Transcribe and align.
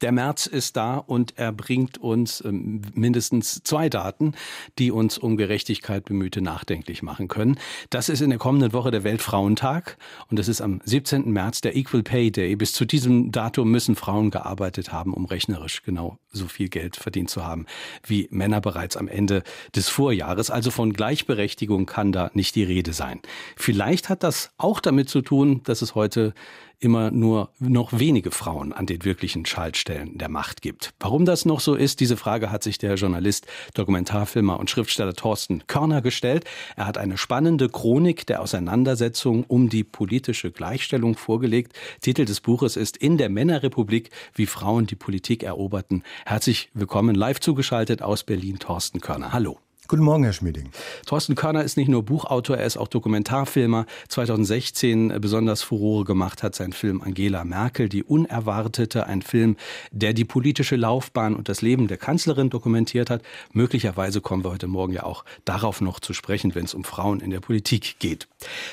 Der 0.00 0.12
März 0.12 0.46
ist 0.46 0.76
da 0.76 0.96
und 0.96 1.34
er 1.36 1.52
bringt 1.52 1.98
uns 1.98 2.42
ähm, 2.44 2.82
mindestens 2.94 3.62
zwei 3.64 3.88
Daten, 3.88 4.32
die 4.78 4.90
uns 4.90 5.18
um 5.18 5.36
Gerechtigkeit 5.36 6.04
bemühte 6.04 6.40
nachdenklich 6.40 7.02
machen 7.02 7.28
können. 7.28 7.58
Das 7.90 8.08
ist 8.08 8.22
in 8.22 8.30
der 8.30 8.38
kommenden 8.38 8.72
Woche 8.72 8.90
der 8.90 9.04
Weltfrauentag 9.04 9.98
und 10.30 10.38
es 10.38 10.48
ist 10.48 10.62
am 10.62 10.80
17. 10.84 11.30
März 11.30 11.60
der 11.60 11.76
Equal 11.76 12.02
Pay 12.02 12.30
Day. 12.30 12.56
Bis 12.56 12.72
zu 12.72 12.86
diesem 12.86 13.30
Datum 13.30 13.70
müssen 13.70 13.94
Frauen 13.94 14.30
gearbeitet 14.30 14.92
haben, 14.92 15.12
um 15.12 15.26
rechnerisch 15.26 15.82
genau 15.82 16.18
so 16.32 16.46
viel 16.46 16.68
Geld 16.68 16.96
verdient 16.96 17.28
zu 17.28 17.44
haben 17.44 17.66
wie 18.06 18.28
Männer 18.30 18.60
bereits 18.60 18.96
am 18.96 19.08
Ende 19.08 19.42
des 19.74 19.88
Vorjahres. 19.88 20.50
Also 20.50 20.70
von 20.70 20.92
Gleichberechtigung 20.92 21.86
kann 21.86 22.12
da 22.12 22.30
nicht 22.34 22.54
die 22.54 22.64
Rede 22.64 22.92
sein. 22.92 23.20
Vielleicht 23.56 24.08
hat 24.08 24.22
das 24.22 24.52
auch 24.56 24.80
damit 24.80 25.08
zu 25.08 25.20
tun, 25.20 25.62
dass 25.64 25.82
es 25.82 25.94
heute 25.94 26.34
immer 26.80 27.10
nur 27.10 27.50
noch 27.58 27.98
wenige 27.98 28.30
Frauen 28.30 28.72
an 28.72 28.86
den 28.86 29.04
wirklichen 29.04 29.46
Schaltstellen 29.46 30.16
der 30.18 30.28
Macht 30.28 30.62
gibt. 30.62 30.94
Warum 30.98 31.26
das 31.26 31.44
noch 31.44 31.60
so 31.60 31.74
ist, 31.74 32.00
diese 32.00 32.16
Frage 32.16 32.50
hat 32.50 32.62
sich 32.62 32.78
der 32.78 32.94
Journalist, 32.94 33.46
Dokumentarfilmer 33.74 34.58
und 34.58 34.70
Schriftsteller 34.70 35.14
Thorsten 35.14 35.62
Körner 35.66 36.00
gestellt. 36.00 36.44
Er 36.76 36.86
hat 36.86 36.98
eine 36.98 37.18
spannende 37.18 37.68
Chronik 37.68 38.26
der 38.26 38.40
Auseinandersetzung 38.40 39.44
um 39.44 39.68
die 39.68 39.84
politische 39.84 40.50
Gleichstellung 40.50 41.16
vorgelegt. 41.16 41.74
Titel 42.00 42.24
des 42.24 42.40
Buches 42.40 42.76
ist 42.76 42.96
In 42.96 43.18
der 43.18 43.28
Männerrepublik, 43.28 44.10
wie 44.34 44.46
Frauen 44.46 44.86
die 44.86 44.96
Politik 44.96 45.42
eroberten. 45.42 46.02
Herzlich 46.24 46.70
willkommen 46.72 47.14
live 47.14 47.40
zugeschaltet 47.40 48.02
aus 48.02 48.24
Berlin, 48.24 48.58
Thorsten 48.58 49.00
Körner. 49.00 49.32
Hallo. 49.32 49.58
Guten 49.90 50.04
Morgen, 50.04 50.22
Herr 50.22 50.32
Schmieding. 50.32 50.70
Thorsten 51.04 51.34
Körner 51.34 51.64
ist 51.64 51.76
nicht 51.76 51.88
nur 51.88 52.04
Buchautor, 52.04 52.56
er 52.56 52.64
ist 52.64 52.76
auch 52.76 52.86
Dokumentarfilmer. 52.86 53.86
2016 54.06 55.20
besonders 55.20 55.64
Furore 55.64 56.04
gemacht 56.04 56.44
hat 56.44 56.54
sein 56.54 56.72
Film 56.72 57.02
Angela 57.02 57.44
Merkel, 57.44 57.88
die 57.88 58.04
Unerwartete, 58.04 59.08
ein 59.08 59.20
Film, 59.20 59.56
der 59.90 60.12
die 60.12 60.24
politische 60.24 60.76
Laufbahn 60.76 61.34
und 61.34 61.48
das 61.48 61.60
Leben 61.60 61.88
der 61.88 61.96
Kanzlerin 61.96 62.50
dokumentiert 62.50 63.10
hat. 63.10 63.22
Möglicherweise 63.52 64.20
kommen 64.20 64.44
wir 64.44 64.52
heute 64.52 64.68
Morgen 64.68 64.92
ja 64.92 65.02
auch 65.02 65.24
darauf 65.44 65.80
noch 65.80 65.98
zu 65.98 66.12
sprechen, 66.12 66.54
wenn 66.54 66.66
es 66.66 66.74
um 66.74 66.84
Frauen 66.84 67.18
in 67.18 67.32
der 67.32 67.40
Politik 67.40 67.96
geht. 67.98 68.28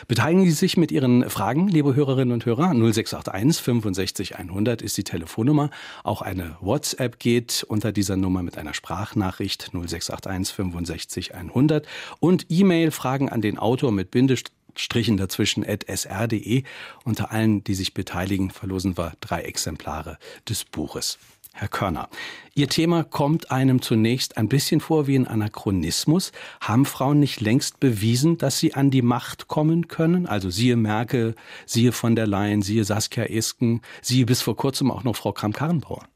Beteiligen 0.07 0.45
Sie 0.45 0.51
sich 0.51 0.77
mit 0.77 0.91
Ihren 0.91 1.27
Fragen, 1.31 1.67
liebe 1.67 1.95
Hörerinnen 1.95 2.31
und 2.31 2.45
Hörer. 2.45 2.75
0681 2.75 3.63
65 3.63 4.35
100 4.35 4.83
ist 4.83 4.95
die 4.97 5.03
Telefonnummer. 5.03 5.71
Auch 6.03 6.21
eine 6.21 6.57
WhatsApp 6.61 7.17
geht 7.17 7.65
unter 7.67 7.91
dieser 7.91 8.17
Nummer 8.17 8.43
mit 8.43 8.59
einer 8.59 8.75
Sprachnachricht 8.75 9.71
0681 9.73 10.53
65 10.53 11.06
60 11.07 11.35
100 11.35 11.87
und 12.19 12.45
E-Mail 12.49 12.91
Fragen 12.91 13.29
an 13.29 13.41
den 13.41 13.57
Autor 13.57 13.91
mit 13.91 14.11
Bindestrichen 14.11 15.17
dazwischen 15.17 15.67
at 15.67 15.85
sr.de. 15.87 16.63
Unter 17.03 17.31
allen, 17.31 17.63
die 17.63 17.75
sich 17.75 17.93
beteiligen, 17.93 18.51
verlosen 18.51 18.97
wir 18.97 19.13
drei 19.21 19.41
Exemplare 19.41 20.17
des 20.47 20.65
Buches. 20.65 21.17
Herr 21.53 21.69
Körner, 21.69 22.07
Ihr 22.53 22.69
Thema 22.69 23.03
kommt 23.03 23.49
einem 23.49 23.81
zunächst 23.81 24.37
ein 24.37 24.47
bisschen 24.47 24.79
vor 24.79 25.07
wie 25.07 25.17
ein 25.17 25.27
Anachronismus. 25.27 26.31
Haben 26.61 26.85
Frauen 26.85 27.19
nicht 27.19 27.41
längst 27.41 27.79
bewiesen, 27.79 28.37
dass 28.37 28.59
sie 28.59 28.75
an 28.75 28.91
die 28.91 29.01
Macht 29.01 29.47
kommen 29.47 29.87
können? 29.87 30.27
Also 30.27 30.51
siehe 30.51 30.75
Merkel, 30.75 31.35
siehe 31.65 31.91
von 31.91 32.15
der 32.15 32.27
Leyen, 32.27 32.61
siehe 32.61 32.83
Saskia 32.83 33.23
Esken, 33.23 33.81
siehe 34.03 34.25
bis 34.27 34.43
vor 34.43 34.55
kurzem 34.55 34.91
auch 34.91 35.03
noch 35.03 35.15
Frau 35.15 35.31
Kramp-Karrenbauer. 35.31 36.07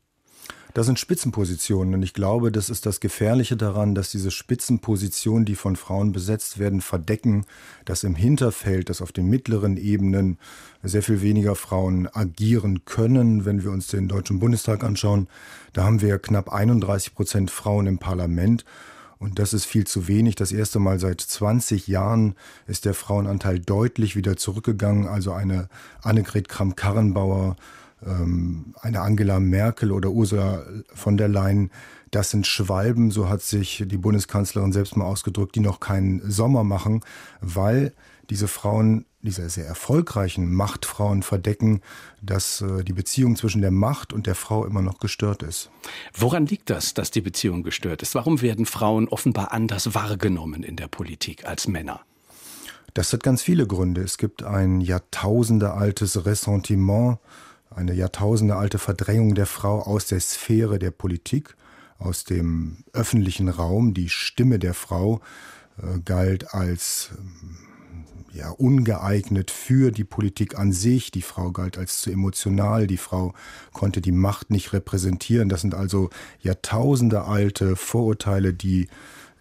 Das 0.74 0.86
sind 0.86 1.00
Spitzenpositionen 1.00 1.94
und 1.96 2.04
ich 2.04 2.14
glaube, 2.14 2.52
das 2.52 2.70
ist 2.70 2.86
das 2.86 3.00
Gefährliche 3.02 3.58
daran, 3.58 3.94
dass 3.94 4.10
diese 4.10 4.32
Spitzenpositionen, 4.32 5.44
die 5.44 5.56
von 5.56 5.76
Frauen 5.76 6.14
besetzt 6.14 6.60
werden, 6.60 6.80
verdecken, 6.80 7.46
dass 7.84 8.04
im 8.04 8.16
Hinterfeld, 8.16 8.90
dass 8.90 9.02
auf 9.02 9.12
den 9.12 9.30
mittleren 9.30 9.76
Ebenen 9.76 10.38
sehr 10.82 11.04
viel 11.04 11.22
weniger 11.22 11.56
Frauen 11.56 12.08
agieren 12.08 12.86
können. 12.86 13.44
Wenn 13.44 13.64
wir 13.64 13.72
uns 13.72 13.88
den 13.88 14.08
Deutschen 14.08 14.40
Bundestag 14.40 14.84
anschauen, 14.84 15.28
da 15.74 15.84
haben 15.84 16.02
wir 16.02 16.20
knapp 16.20 16.54
31 16.54 17.16
Prozent 17.16 17.52
Frauen 17.52 17.88
im 17.88 17.98
Parlament. 17.98 18.64
Und 19.20 19.38
das 19.38 19.54
ist 19.54 19.66
viel 19.66 19.86
zu 19.86 20.08
wenig. 20.08 20.36
Das 20.36 20.52
erste 20.52 20.80
Mal 20.80 21.00
seit 21.00 21.22
20 21.22 21.88
Jahren 21.88 22.34
ist 22.66 22.86
der 22.86 22.96
Frauenanteil 22.96 23.60
deutlich 23.60 24.16
wieder 24.16 24.36
zurückgegangen. 24.36 25.08
Also 25.08 25.32
eine 25.34 25.70
Annegret 26.02 26.50
Kramp-Karrenbauer 26.50 27.56
eine 28.04 29.02
Angela 29.02 29.40
Merkel 29.40 29.92
oder 29.92 30.10
Ursula 30.10 30.64
von 30.94 31.18
der 31.18 31.28
Leyen, 31.28 31.72
das 32.12 32.30
sind 32.30 32.46
Schwalben, 32.46 33.12
so 33.12 33.30
hat 33.30 33.42
sich 33.42 33.84
die 33.86 33.98
Bundeskanzlerin 33.98 34.74
selbst 34.74 34.98
mal 34.98 35.06
ausgedrückt, 35.06 35.56
die 35.56 35.62
noch 35.62 35.80
keinen 35.80 36.30
Sommer 36.30 36.64
machen, 36.64 37.02
weil 37.40 37.94
diese 38.30 38.48
Frauen, 38.48 39.06
diese 39.22 39.50
sehr 39.50 39.66
erfolgreichen 39.66 40.54
Machtfrauen 40.54 41.22
verdecken, 41.22 41.82
dass 42.22 42.62
äh, 42.62 42.84
die 42.84 42.94
Beziehung 42.94 43.36
zwischen 43.36 43.62
der 43.62 43.72
Macht 43.72 44.14
und 44.14 44.26
der 44.26 44.36
Frau 44.36 44.66
immer 44.66 44.82
noch 44.82 45.00
gestört 45.00 45.44
ist. 45.44 45.70
Woran 46.14 46.46
liegt 46.46 46.70
das, 46.70 46.94
dass 46.94 47.12
die 47.12 47.22
Beziehung 47.22 47.62
gestört 47.64 48.02
ist? 48.02 48.16
Warum 48.16 48.42
werden 48.42 48.66
Frauen 48.66 49.08
offenbar 49.10 49.52
anders 49.52 49.94
wahrgenommen 49.94 50.64
in 50.64 50.76
der 50.76 50.88
Politik 50.88 51.46
als 51.46 51.68
Männer? 51.68 52.02
Das 52.94 53.14
hat 53.14 53.24
ganz 53.24 53.42
viele 53.42 53.68
Gründe. 53.68 54.02
Es 54.02 54.18
gibt 54.18 54.44
ein 54.44 54.82
jahrtausendealtes 54.82 56.26
Ressentiment 56.26 57.20
eine 57.76 57.94
jahrtausendealte 57.94 58.78
Verdrängung 58.78 59.36
der 59.36 59.46
Frau 59.46 59.82
aus 59.82 60.06
der 60.06 60.20
Sphäre 60.20 60.78
der 60.80 60.92
Politik, 60.92 61.56
aus 61.98 62.24
dem 62.24 62.84
öffentlichen 62.94 63.48
Raum. 63.48 63.94
Die 63.94 64.10
Stimme 64.10 64.60
der 64.60 64.74
Frau 64.74 65.22
äh, 65.78 66.00
galt 66.04 66.54
als 66.54 67.12
äh, 67.14 68.38
ja, 68.38 68.50
ungeeignet 68.50 69.52
für 69.52 69.92
die 69.92 70.04
Politik 70.04 70.58
an 70.58 70.72
sich. 70.72 71.12
Die 71.12 71.22
Frau 71.22 71.52
galt 71.52 71.78
als 71.78 72.02
zu 72.02 72.12
emotional. 72.12 72.88
Die 72.88 72.98
Frau 72.98 73.34
konnte 73.74 74.02
die 74.02 74.12
Macht 74.12 74.52
nicht 74.52 74.74
repräsentieren. 74.74 75.50
Das 75.50 75.62
sind 75.62 75.76
also 75.76 76.10
Jahrtausende 76.40 77.24
alte 77.24 77.76
Vorurteile, 77.76 78.54
die 78.54 78.88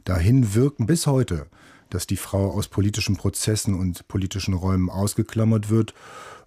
dahin 0.05 0.55
wirken 0.55 0.87
bis 0.87 1.07
heute, 1.07 1.47
dass 1.89 2.07
die 2.07 2.17
Frau 2.17 2.51
aus 2.51 2.69
politischen 2.69 3.17
Prozessen 3.17 3.75
und 3.75 4.09
politischen 4.09 4.55
Räumen 4.55 4.91
ausgeklammert 4.91 5.71
wird 5.71 5.95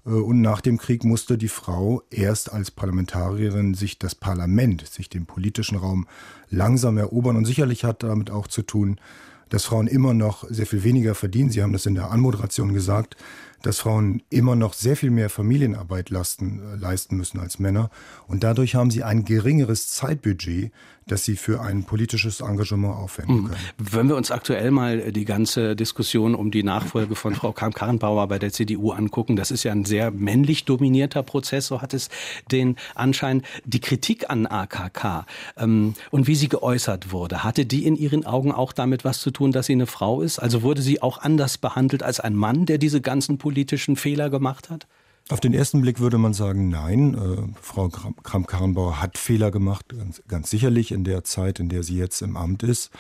und 0.06 0.42
nach 0.42 0.60
dem 0.60 0.78
Krieg 0.78 1.06
musste 1.06 1.38
die 1.38 1.48
Frau 1.48 2.04
erst 2.10 2.52
als 2.52 2.72
Parlamentarierin 2.72 3.74
sich 3.74 4.00
das 4.00 4.16
Parlament, 4.16 4.86
sich 4.86 5.10
den 5.10 5.26
politischen 5.26 5.78
Raum 5.78 6.08
langsam 6.50 6.98
erobern. 6.98 7.38
Und 7.38 7.46
sicherlich 7.46 7.86
hat 7.86 8.04
damit 8.04 8.30
auch 8.30 8.48
zu 8.48 8.64
tun, 8.64 9.00
dass 9.48 9.66
Frauen 9.66 9.88
immer 9.88 10.14
noch 10.14 10.46
sehr 10.50 10.66
viel 10.66 10.84
weniger 10.84 11.16
verdienen. 11.16 11.52
Sie 11.52 11.62
haben 11.62 11.74
das 11.74 11.86
in 11.86 11.96
der 11.96 12.12
Anmoderation 12.12 12.74
gesagt, 12.74 13.16
dass 13.64 13.80
Frauen 13.80 14.22
immer 14.30 14.56
noch 14.56 14.74
sehr 14.74 14.96
viel 14.96 15.10
mehr 15.10 15.30
Familienarbeit 15.30 16.10
lasten, 16.10 16.62
äh, 16.62 16.76
leisten 16.76 17.18
müssen 17.18 17.40
als 17.40 17.60
Männer. 17.60 17.90
Und 18.28 18.44
dadurch 18.44 18.76
haben 18.76 18.92
sie 18.92 19.04
ein 19.04 19.26
geringeres 19.26 19.90
Zeitbudget, 19.90 20.72
das 21.08 21.26
sie 21.26 21.36
für 21.36 21.62
ein 21.62 21.84
politisches 21.84 22.40
Engagement 22.40 22.96
aufwenden 22.96 23.36
hm. 23.36 23.46
können. 23.48 23.60
Wenn 23.78 24.08
wir 24.08 24.16
uns 24.16 24.32
aktuell 24.32 24.72
mal 24.72 25.12
die 25.12 25.26
ganze 25.26 25.76
Diskussion 25.76 26.36
um 26.36 26.52
die 26.52 26.64
Nachfolge 26.64 27.16
von 27.16 27.36
Frau 27.36 27.52
Kramp-Karrenbauer 27.52 28.28
bei 28.28 28.40
der 28.40 28.54
CDU 28.54 28.92
angucken, 28.92 29.36
das 29.36 29.52
ist 29.52 29.64
ja 29.64 29.72
ein 29.72 29.84
sehr 29.84 30.12
männlich 30.12 30.64
dominierter 30.66 31.24
Prozess, 31.24 31.68
so 31.68 31.82
hat 31.82 31.94
es 31.94 32.10
den 32.52 32.78
Anschein. 32.96 33.42
Die 33.66 33.82
Kritik 33.82 34.30
an 34.30 34.46
AKK 34.46 35.26
ähm, 35.58 35.94
und 36.12 36.28
wie 36.28 36.36
sie 36.36 36.48
geäußert 36.48 37.12
wurde, 37.12 37.44
hatte 37.44 37.66
die 37.66 37.86
in 37.86 37.96
Ihren 37.96 38.26
Augen 38.26 38.52
auch 38.52 38.72
damit 38.72 39.04
was 39.04 39.20
zu 39.20 39.32
tun, 39.32 39.52
dass 39.52 39.66
sie 39.66 39.74
eine 39.74 39.88
Frau 39.88 40.22
ist? 40.22 40.40
Also 40.40 40.62
wurde 40.62 40.82
sie 40.82 41.02
auch 41.02 41.18
anders 41.18 41.58
behandelt 41.58 42.04
als 42.04 42.20
ein 42.20 42.36
Mann, 42.36 42.66
der 42.66 42.78
diese 42.78 43.02
ganzen 43.02 43.38
politischen 43.38 43.53
Fehler 43.96 44.30
gemacht 44.30 44.70
hat? 44.70 44.88
Auf 45.30 45.40
den 45.40 45.54
ersten 45.54 45.82
Blick 45.82 46.00
würde 46.00 46.18
man 46.18 46.34
sagen, 46.34 46.70
nein. 46.70 47.14
Äh, 47.14 47.60
Frau 47.62 47.88
Kramp-Karrenbauer 47.90 49.02
hat 49.02 49.18
Fehler 49.18 49.52
gemacht, 49.52 49.86
ganz, 49.98 50.22
ganz, 50.28 50.50
sicherlich 50.50 50.92
in 50.92 51.06
der 51.06 51.24
Zeit, 51.24 51.60
in 51.60 51.70
der 51.70 51.84
sie 51.84 51.98
jetzt 51.98 52.22
im 52.22 52.36
Amt 52.36 52.64
ist. 52.64 52.92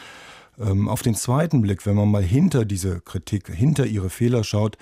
Ähm, 0.57 0.87
auf 0.87 1.01
den 1.01 1.15
zweiten 1.15 1.61
Blick, 1.61 1.85
wenn 1.85 1.95
man 1.95 2.09
mal 2.09 2.23
hinter 2.23 2.63
diese 2.63 3.01
Kritik, 3.01 3.49
hinter 3.49 3.85
ihre 3.85 4.09
Fehler 4.09 4.43
schaut, 4.43 4.77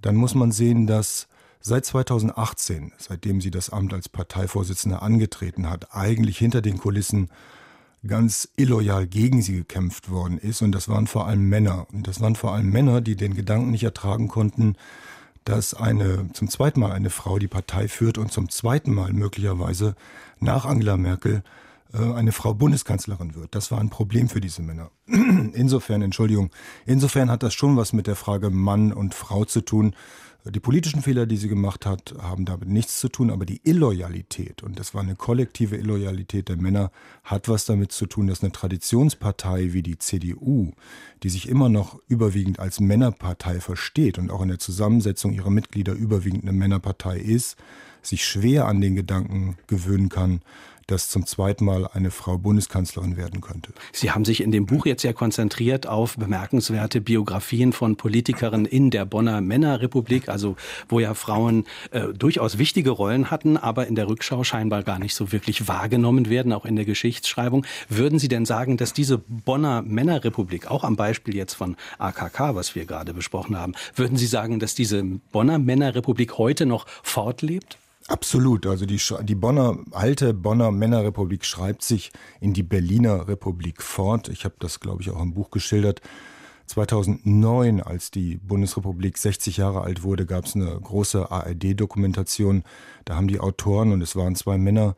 dann 0.00 0.16
muss 0.16 0.34
man 0.34 0.50
sehen, 0.50 0.86
dass 0.86 1.28
seit 1.60 1.84
2018, 1.84 2.92
seitdem 2.96 3.40
sie 3.40 3.50
das 3.50 3.70
Amt 3.70 3.92
als 3.92 4.08
Parteivorsitzende 4.08 5.02
angetreten 5.02 5.68
hat, 5.68 5.94
eigentlich 5.94 6.38
hinter 6.38 6.62
den 6.62 6.78
Kulissen 6.78 7.28
ganz 8.06 8.48
illoyal 8.56 9.06
gegen 9.06 9.42
sie 9.42 9.56
gekämpft 9.56 10.10
worden 10.10 10.38
ist. 10.38 10.62
Und 10.62 10.72
das 10.72 10.88
waren 10.88 11.06
vor 11.06 11.26
allem 11.26 11.48
Männer. 11.48 11.86
Und 11.92 12.06
das 12.06 12.20
waren 12.20 12.36
vor 12.36 12.54
allem 12.54 12.70
Männer, 12.70 13.00
die 13.00 13.16
den 13.16 13.34
Gedanken 13.34 13.72
nicht 13.72 13.82
ertragen 13.82 14.28
konnten, 14.28 14.76
dass 15.48 15.72
eine, 15.72 16.30
zum 16.34 16.50
zweiten 16.50 16.80
Mal 16.80 16.92
eine 16.92 17.08
Frau 17.08 17.38
die 17.38 17.48
Partei 17.48 17.88
führt 17.88 18.18
und 18.18 18.30
zum 18.30 18.50
zweiten 18.50 18.92
Mal 18.92 19.14
möglicherweise 19.14 19.96
nach 20.40 20.66
Angela 20.66 20.98
Merkel 20.98 21.42
äh, 21.94 22.12
eine 22.12 22.32
Frau 22.32 22.52
Bundeskanzlerin 22.52 23.34
wird. 23.34 23.54
Das 23.54 23.70
war 23.70 23.80
ein 23.80 23.88
Problem 23.88 24.28
für 24.28 24.42
diese 24.42 24.60
Männer. 24.60 24.90
Insofern, 25.06 26.02
Entschuldigung, 26.02 26.50
insofern 26.84 27.30
hat 27.30 27.42
das 27.42 27.54
schon 27.54 27.78
was 27.78 27.94
mit 27.94 28.06
der 28.06 28.16
Frage 28.16 28.50
Mann 28.50 28.92
und 28.92 29.14
Frau 29.14 29.46
zu 29.46 29.62
tun. 29.62 29.94
Die 30.44 30.60
politischen 30.60 31.02
Fehler, 31.02 31.26
die 31.26 31.36
sie 31.36 31.48
gemacht 31.48 31.84
hat, 31.84 32.14
haben 32.22 32.44
damit 32.44 32.68
nichts 32.68 33.00
zu 33.00 33.08
tun, 33.08 33.30
aber 33.30 33.44
die 33.44 33.60
Illoyalität, 33.64 34.62
und 34.62 34.78
das 34.78 34.94
war 34.94 35.02
eine 35.02 35.16
kollektive 35.16 35.76
Illoyalität 35.76 36.48
der 36.48 36.56
Männer, 36.56 36.90
hat 37.24 37.48
was 37.48 37.66
damit 37.66 37.90
zu 37.90 38.06
tun, 38.06 38.28
dass 38.28 38.42
eine 38.42 38.52
Traditionspartei 38.52 39.72
wie 39.72 39.82
die 39.82 39.98
CDU, 39.98 40.72
die 41.22 41.28
sich 41.28 41.48
immer 41.48 41.68
noch 41.68 41.98
überwiegend 42.06 42.60
als 42.60 42.78
Männerpartei 42.78 43.60
versteht 43.60 44.16
und 44.16 44.30
auch 44.30 44.40
in 44.40 44.48
der 44.48 44.60
Zusammensetzung 44.60 45.32
ihrer 45.32 45.50
Mitglieder 45.50 45.92
überwiegend 45.92 46.44
eine 46.44 46.52
Männerpartei 46.52 47.18
ist, 47.18 47.56
sich 48.00 48.24
schwer 48.24 48.68
an 48.68 48.80
den 48.80 48.94
Gedanken 48.94 49.58
gewöhnen 49.66 50.08
kann, 50.08 50.40
dass 50.88 51.08
zum 51.08 51.26
zweiten 51.26 51.64
Mal 51.64 51.86
eine 51.86 52.10
Frau 52.10 52.38
Bundeskanzlerin 52.38 53.16
werden 53.16 53.40
könnte. 53.40 53.72
Sie 53.92 54.10
haben 54.10 54.24
sich 54.24 54.42
in 54.42 54.50
dem 54.50 54.66
Buch 54.66 54.86
jetzt 54.86 55.04
ja 55.04 55.12
konzentriert 55.12 55.86
auf 55.86 56.16
bemerkenswerte 56.16 57.00
Biografien 57.00 57.72
von 57.72 57.96
Politikerinnen 57.96 58.66
in 58.66 58.90
der 58.90 59.04
Bonner 59.04 59.40
Männerrepublik, 59.40 60.28
also 60.28 60.56
wo 60.88 60.98
ja 60.98 61.14
Frauen 61.14 61.66
äh, 61.90 62.08
durchaus 62.08 62.58
wichtige 62.58 62.90
Rollen 62.90 63.30
hatten, 63.30 63.56
aber 63.56 63.86
in 63.86 63.94
der 63.94 64.08
Rückschau 64.08 64.44
scheinbar 64.44 64.82
gar 64.82 64.98
nicht 64.98 65.14
so 65.14 65.30
wirklich 65.30 65.68
wahrgenommen 65.68 66.30
werden, 66.30 66.52
auch 66.52 66.64
in 66.64 66.74
der 66.74 66.86
Geschichtsschreibung. 66.86 67.66
Würden 67.88 68.18
Sie 68.18 68.28
denn 68.28 68.46
sagen, 68.46 68.78
dass 68.78 68.94
diese 68.94 69.18
Bonner 69.18 69.82
Männerrepublik, 69.82 70.70
auch 70.70 70.84
am 70.84 70.96
Beispiel 70.96 71.36
jetzt 71.36 71.54
von 71.54 71.76
AKK, 71.98 72.54
was 72.54 72.74
wir 72.74 72.86
gerade 72.86 73.12
besprochen 73.12 73.58
haben, 73.58 73.74
würden 73.94 74.16
Sie 74.16 74.26
sagen, 74.26 74.58
dass 74.58 74.74
diese 74.74 75.04
Bonner 75.04 75.58
Männerrepublik 75.58 76.38
heute 76.38 76.64
noch 76.64 76.86
fortlebt? 77.02 77.78
Absolut. 78.08 78.66
Also 78.66 78.86
die, 78.86 79.00
die 79.22 79.34
Bonner, 79.34 79.78
alte 79.92 80.32
Bonner 80.32 80.70
Männerrepublik 80.70 81.44
schreibt 81.44 81.82
sich 81.82 82.10
in 82.40 82.54
die 82.54 82.62
Berliner 82.62 83.28
Republik 83.28 83.82
fort. 83.82 84.30
Ich 84.30 84.44
habe 84.46 84.54
das, 84.58 84.80
glaube 84.80 85.02
ich, 85.02 85.10
auch 85.10 85.20
im 85.20 85.34
Buch 85.34 85.50
geschildert. 85.50 86.00
2009, 86.66 87.82
als 87.82 88.10
die 88.10 88.36
Bundesrepublik 88.36 89.18
60 89.18 89.58
Jahre 89.58 89.82
alt 89.82 90.02
wurde, 90.02 90.24
gab 90.24 90.46
es 90.46 90.54
eine 90.54 90.66
große 90.80 91.30
ARD-Dokumentation. 91.30 92.62
Da 93.04 93.16
haben 93.16 93.28
die 93.28 93.40
Autoren, 93.40 93.92
und 93.92 94.00
es 94.02 94.16
waren 94.16 94.36
zwei 94.36 94.56
Männer, 94.56 94.96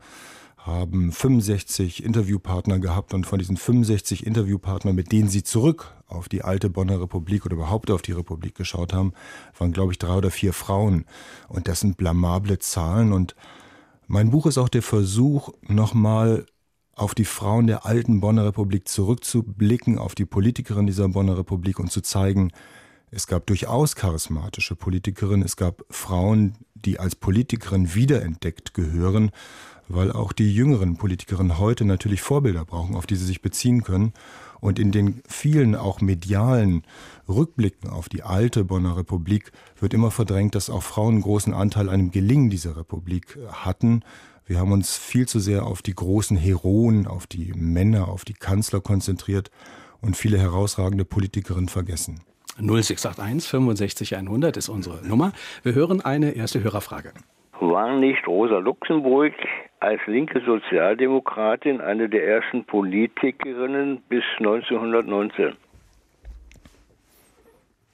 haben 0.65 1.11
65 1.11 2.03
Interviewpartner 2.03 2.79
gehabt 2.79 3.13
und 3.13 3.25
von 3.25 3.39
diesen 3.39 3.57
65 3.57 4.25
Interviewpartnern, 4.25 4.93
mit 4.93 5.11
denen 5.11 5.27
sie 5.27 5.43
zurück 5.43 5.95
auf 6.07 6.29
die 6.29 6.43
alte 6.43 6.69
Bonner 6.69 7.01
Republik 7.01 7.45
oder 7.45 7.55
überhaupt 7.55 7.89
auf 7.89 8.03
die 8.03 8.11
Republik 8.11 8.55
geschaut 8.55 8.93
haben, 8.93 9.13
waren, 9.57 9.71
glaube 9.71 9.91
ich, 9.91 9.97
drei 9.97 10.13
oder 10.13 10.29
vier 10.29 10.53
Frauen. 10.53 11.05
Und 11.47 11.67
das 11.67 11.79
sind 11.79 11.97
blamable 11.97 12.59
Zahlen. 12.59 13.11
Und 13.11 13.35
mein 14.07 14.29
Buch 14.29 14.45
ist 14.45 14.59
auch 14.59 14.69
der 14.69 14.83
Versuch, 14.83 15.49
nochmal 15.67 16.45
auf 16.95 17.15
die 17.15 17.25
Frauen 17.25 17.65
der 17.65 17.85
alten 17.85 18.19
Bonner 18.19 18.45
Republik 18.45 18.87
zurückzublicken, 18.87 19.97
auf 19.97 20.13
die 20.13 20.25
Politikerin 20.25 20.85
dieser 20.85 21.09
Bonner 21.09 21.37
Republik 21.37 21.79
und 21.79 21.91
zu 21.91 22.01
zeigen, 22.01 22.51
es 23.09 23.27
gab 23.27 23.45
durchaus 23.47 23.95
charismatische 23.95 24.75
Politikerinnen, 24.75 25.43
es 25.43 25.57
gab 25.57 25.83
Frauen, 25.89 26.53
die 26.75 26.99
als 26.99 27.15
Politikerin 27.15 27.93
wiederentdeckt 27.93 28.73
gehören 28.73 29.31
weil 29.93 30.11
auch 30.11 30.31
die 30.31 30.53
jüngeren 30.53 30.97
Politikerinnen 30.97 31.57
heute 31.57 31.85
natürlich 31.85 32.21
Vorbilder 32.21 32.65
brauchen, 32.65 32.95
auf 32.95 33.05
die 33.05 33.15
sie 33.15 33.25
sich 33.25 33.41
beziehen 33.41 33.83
können. 33.83 34.13
Und 34.59 34.77
in 34.77 34.91
den 34.91 35.21
vielen 35.27 35.75
auch 35.75 36.01
medialen 36.01 36.83
Rückblicken 37.27 37.89
auf 37.89 38.09
die 38.09 38.23
alte 38.23 38.63
Bonner 38.63 38.95
Republik 38.95 39.51
wird 39.79 39.93
immer 39.93 40.11
verdrängt, 40.11 40.55
dass 40.55 40.69
auch 40.69 40.83
Frauen 40.83 41.15
einen 41.15 41.23
großen 41.23 41.53
Anteil 41.53 41.89
an 41.89 41.99
dem 41.99 42.11
Gelingen 42.11 42.49
dieser 42.49 42.77
Republik 42.77 43.39
hatten. 43.51 44.03
Wir 44.45 44.59
haben 44.59 44.71
uns 44.71 44.97
viel 44.97 45.27
zu 45.27 45.39
sehr 45.39 45.65
auf 45.65 45.81
die 45.81 45.95
großen 45.95 46.37
Heroen, 46.37 47.07
auf 47.07 47.25
die 47.25 47.53
Männer, 47.55 48.07
auf 48.07 48.25
die 48.25 48.33
Kanzler 48.33 48.81
konzentriert 48.81 49.49
und 50.01 50.17
viele 50.17 50.37
herausragende 50.37 51.05
Politikerinnen 51.05 51.69
vergessen. 51.69 52.21
0681 52.57 53.49
65 53.49 54.15
100 54.15 54.57
ist 54.57 54.69
unsere 54.69 55.05
Nummer. 55.07 55.33
Wir 55.63 55.73
hören 55.73 56.01
eine 56.01 56.31
erste 56.31 56.61
Hörerfrage. 56.61 57.13
War 57.61 57.95
nicht 57.95 58.27
Rosa 58.27 58.57
Luxemburg 58.57 59.33
als 59.79 60.01
linke 60.07 60.41
Sozialdemokratin 60.43 61.79
eine 61.79 62.09
der 62.09 62.27
ersten 62.27 62.65
Politikerinnen 62.65 64.01
bis 64.09 64.23
1919. 64.39 65.53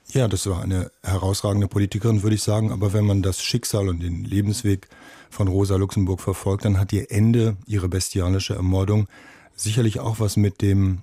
Ja, 0.09 0.29
das 0.29 0.49
war 0.49 0.63
eine 0.63 0.89
herausragende 1.03 1.67
Politikerin, 1.67 2.23
würde 2.23 2.35
ich 2.35 2.43
sagen. 2.43 2.71
Aber 2.71 2.93
wenn 2.93 3.05
man 3.05 3.21
das 3.21 3.43
Schicksal 3.43 3.89
und 3.89 4.01
den 4.01 4.23
Lebensweg 4.23 4.87
von 5.29 5.49
Rosa 5.49 5.75
Luxemburg 5.75 6.21
verfolgt, 6.21 6.63
dann 6.63 6.79
hat 6.79 6.93
ihr 6.93 7.11
Ende, 7.11 7.57
ihre 7.65 7.89
bestialische 7.89 8.55
Ermordung, 8.55 9.07
sicherlich 9.53 9.99
auch 9.99 10.21
was 10.21 10.37
mit 10.37 10.61
dem 10.61 10.99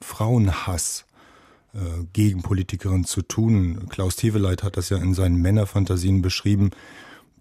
Frauenhass 0.00 1.06
äh, 1.74 1.78
gegen 2.12 2.42
Politikerinnen 2.42 3.04
zu 3.04 3.22
tun. 3.22 3.86
Klaus 3.88 4.16
Teveleit 4.16 4.64
hat 4.64 4.76
das 4.76 4.88
ja 4.88 4.96
in 4.96 5.14
seinen 5.14 5.36
Männerfantasien 5.36 6.22
beschrieben. 6.22 6.72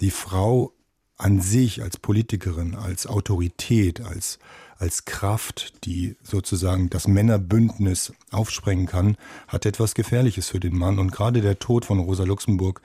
Die 0.01 0.11
Frau 0.11 0.73
an 1.17 1.41
sich 1.41 1.83
als 1.83 1.97
Politikerin, 1.97 2.75
als 2.75 3.05
Autorität, 3.05 3.99
als, 4.01 4.39
als 4.77 5.03
Kraft, 5.03 5.85
die 5.85 6.15
sozusagen 6.23 6.89
das 6.89 7.07
Männerbündnis 7.07 8.13
aufsprengen 8.31 8.85
kann, 8.85 9.17
hat 9.49 9.65
etwas 9.65 9.95
Gefährliches 9.95 10.49
für 10.49 10.61
den 10.61 10.77
Mann. 10.77 10.97
Und 10.97 11.11
gerade 11.11 11.41
der 11.41 11.59
Tod 11.59 11.83
von 11.83 11.99
Rosa 11.99 12.23
Luxemburg, 12.23 12.81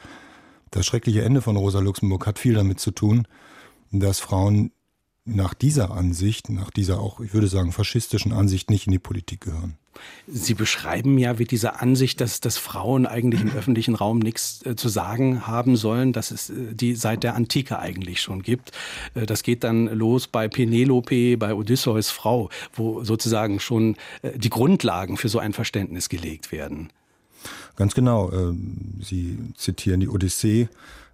das 0.73 0.85
schreckliche 0.85 1.23
Ende 1.23 1.43
von 1.43 1.57
Rosa 1.57 1.79
Luxemburg 1.79 2.27
hat 2.27 2.41
viel 2.41 2.55
damit 2.55 2.81
zu 2.81 2.91
tun, 2.91 3.29
dass 3.93 4.19
Frauen 4.19 4.73
nach 5.25 5.55
dieser 5.55 5.93
Ansicht, 5.93 6.51
nach 6.51 6.71
dieser 6.71 6.99
auch, 6.99 7.21
ich 7.21 7.33
würde 7.33 7.47
sagen, 7.47 7.71
faschistischen 7.71 8.33
Ansicht 8.33 8.69
nicht 8.69 8.87
in 8.87 8.93
die 8.93 8.99
Politik 8.99 9.43
gehören. 9.43 9.79
Sie 10.27 10.55
beschreiben 10.55 11.19
ja 11.19 11.39
wie 11.39 11.45
diese 11.45 11.81
Ansicht, 11.81 12.21
dass, 12.21 12.41
dass 12.41 12.59
Frauen 12.59 13.07
eigentlich 13.07 13.41
im 13.43 13.53
öffentlichen 13.57 13.95
Raum 13.95 14.19
nichts 14.19 14.65
äh, 14.65 14.77
zu 14.77 14.89
sagen 14.89 15.47
haben 15.47 15.77
sollen, 15.77 16.13
dass 16.13 16.31
es 16.31 16.51
äh, 16.51 16.75
die 16.75 16.95
seit 16.95 17.23
der 17.23 17.35
Antike 17.35 17.79
eigentlich 17.79 18.21
schon 18.21 18.43
gibt. 18.43 18.73
Äh, 19.15 19.27
das 19.27 19.43
geht 19.43 19.65
dann 19.65 19.87
los 19.87 20.27
bei 20.27 20.49
Penelope, 20.49 21.37
bei 21.37 21.55
Odysseus 21.55 22.11
Frau, 22.11 22.51
wo 22.75 23.05
sozusagen 23.05 23.61
schon 23.61 23.97
äh, 24.23 24.39
die 24.39 24.51
Grundlagen 24.51 25.17
für 25.17 25.29
so 25.29 25.39
ein 25.39 25.53
Verständnis 25.53 26.09
gelegt 26.09 26.53
werden. 26.53 26.91
Ganz 27.77 27.95
genau. 27.95 28.33
Ähm, 28.33 29.01
Sie 29.01 29.39
zitieren 29.57 30.01
die 30.01 30.09
Odyssee. 30.09 30.69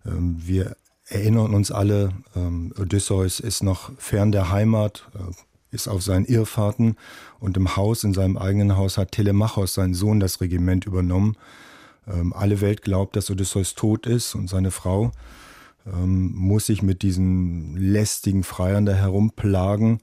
Ähm, 0.06 0.36
wir 0.38 0.76
erinnern 1.06 1.54
uns 1.54 1.70
alle, 1.70 2.12
ähm, 2.36 2.72
Odysseus 2.78 3.40
ist 3.40 3.62
noch 3.62 3.90
fern 3.98 4.32
der 4.32 4.50
Heimat, 4.50 5.08
äh, 5.14 5.32
ist 5.70 5.88
auf 5.88 6.02
seinen 6.02 6.24
Irrfahrten 6.24 6.96
und 7.38 7.56
im 7.56 7.76
Haus, 7.76 8.04
in 8.04 8.14
seinem 8.14 8.36
eigenen 8.36 8.76
Haus, 8.76 8.98
hat 8.98 9.12
Telemachos, 9.12 9.74
sein 9.74 9.94
Sohn, 9.94 10.20
das 10.20 10.40
Regiment 10.40 10.84
übernommen. 10.86 11.36
Ähm, 12.06 12.32
alle 12.32 12.60
Welt 12.60 12.82
glaubt, 12.82 13.16
dass 13.16 13.30
Odysseus 13.30 13.74
tot 13.74 14.06
ist 14.06 14.34
und 14.34 14.48
seine 14.48 14.70
Frau 14.70 15.12
ähm, 15.86 16.32
muss 16.34 16.66
sich 16.66 16.82
mit 16.82 17.02
diesen 17.02 17.76
lästigen 17.76 18.42
Freiern 18.42 18.86
da 18.86 18.92
herumplagen. 18.92 20.00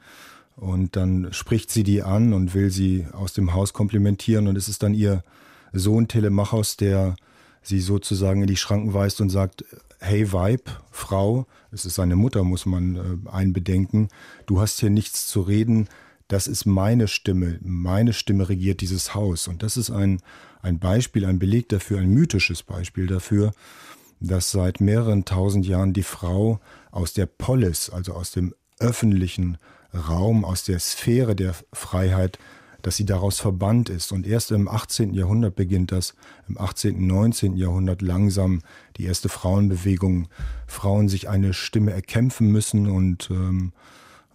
Und 0.55 0.95
dann 0.95 1.31
spricht 1.33 1.69
sie 1.69 1.83
die 1.83 2.01
an 2.01 2.33
und 2.33 2.55
will 2.55 2.71
sie 2.71 3.05
aus 3.13 3.33
dem 3.33 3.53
Haus 3.53 3.73
komplimentieren. 3.73 4.47
Und 4.47 4.55
es 4.55 4.67
ist 4.67 4.81
dann 4.81 4.95
ihr 4.95 5.23
Sohn 5.71 6.07
Telemachos, 6.07 6.77
der 6.77 7.15
sie 7.61 7.79
sozusagen 7.79 8.41
in 8.41 8.47
die 8.47 8.57
Schranken 8.57 8.93
weist 8.93 9.21
und 9.21 9.29
sagt, 9.29 9.65
hey 9.99 10.31
Weib, 10.31 10.69
Frau, 10.91 11.47
es 11.71 11.85
ist 11.85 11.95
seine 11.95 12.15
Mutter, 12.15 12.43
muss 12.43 12.65
man 12.65 12.95
äh, 12.95 13.29
einbedenken, 13.29 14.09
du 14.45 14.59
hast 14.59 14.79
hier 14.79 14.89
nichts 14.89 15.27
zu 15.27 15.41
reden, 15.41 15.87
das 16.27 16.47
ist 16.47 16.65
meine 16.65 17.07
Stimme, 17.07 17.59
meine 17.61 18.13
Stimme 18.13 18.49
regiert 18.49 18.81
dieses 18.81 19.15
Haus. 19.15 19.47
Und 19.47 19.63
das 19.63 19.77
ist 19.77 19.89
ein, 19.89 20.19
ein 20.61 20.79
Beispiel, 20.79 21.25
ein 21.25 21.39
Beleg 21.39 21.69
dafür, 21.69 21.99
ein 21.99 22.09
mythisches 22.09 22.63
Beispiel 22.63 23.07
dafür, 23.07 23.53
dass 24.19 24.51
seit 24.51 24.81
mehreren 24.81 25.25
tausend 25.25 25.65
Jahren 25.65 25.93
die 25.93 26.03
Frau 26.03 26.59
aus 26.91 27.13
der 27.13 27.27
Polis, 27.27 27.89
also 27.89 28.13
aus 28.13 28.31
dem 28.31 28.53
öffentlichen 28.79 29.57
Raum, 29.93 30.43
aus 30.43 30.63
der 30.65 30.79
Sphäre 30.79 31.35
der 31.35 31.55
Freiheit 31.71 32.39
dass 32.87 32.95
sie 32.95 33.05
daraus 33.05 33.37
verbannt 33.41 33.89
ist. 33.89 34.13
Und 34.13 34.25
erst 34.25 34.51
im 34.51 34.69
18. 34.69 35.13
Jahrhundert 35.13 35.57
beginnt 35.57 35.91
das, 35.91 36.15
im 36.47 36.57
18., 36.57 37.05
19. 37.05 37.57
Jahrhundert 37.57 38.01
langsam 38.01 38.61
die 38.95 39.03
erste 39.03 39.27
Frauenbewegung, 39.27 40.29
Frauen 40.67 41.09
sich 41.09 41.27
eine 41.27 41.53
Stimme 41.53 41.91
erkämpfen 41.91 42.49
müssen 42.49 42.87
und, 42.87 43.29
ähm, 43.29 43.73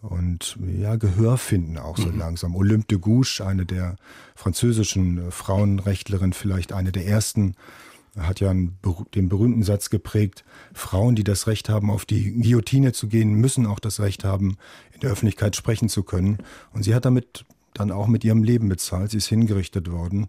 und 0.03 0.59
ja, 0.79 0.97
Gehör 0.97 1.39
finden 1.39 1.79
auch 1.79 1.97
so 1.97 2.09
mhm. 2.09 2.19
langsam. 2.19 2.55
Olympe 2.55 2.89
de 2.89 2.99
Gouges, 2.99 3.41
eine 3.41 3.65
der 3.65 3.97
französischen 4.35 5.33
Frauenrechtlerinnen, 5.33 6.35
vielleicht 6.35 6.75
eine 6.75 6.93
der 6.93 7.07
ersten, 7.07 7.55
hat 8.19 8.41
ja 8.41 8.51
einen, 8.51 8.79
den 9.15 9.31
berühmten 9.31 9.63
Satz 9.63 9.89
geprägt, 9.89 10.45
Frauen, 10.75 11.15
die 11.15 11.25
das 11.25 11.47
Recht 11.47 11.71
haben, 11.71 11.89
auf 11.89 12.05
die 12.05 12.33
Guillotine 12.33 12.93
zu 12.93 13.09
gehen, 13.09 13.33
müssen 13.33 13.65
auch 13.65 13.79
das 13.79 13.99
Recht 13.99 14.25
haben, 14.25 14.59
in 14.93 15.01
der 15.01 15.11
Öffentlichkeit 15.11 15.57
sprechen 15.57 15.89
zu 15.89 16.03
können. 16.03 16.37
Und 16.75 16.83
sie 16.83 16.95
hat 16.95 17.07
damit 17.07 17.47
dann 17.75 17.91
auch 17.91 18.07
mit 18.07 18.25
ihrem 18.25 18.43
Leben 18.43 18.69
bezahlt. 18.69 19.11
Sie 19.11 19.19
ist 19.19 19.27
hingerichtet 19.27 19.91
worden 19.91 20.29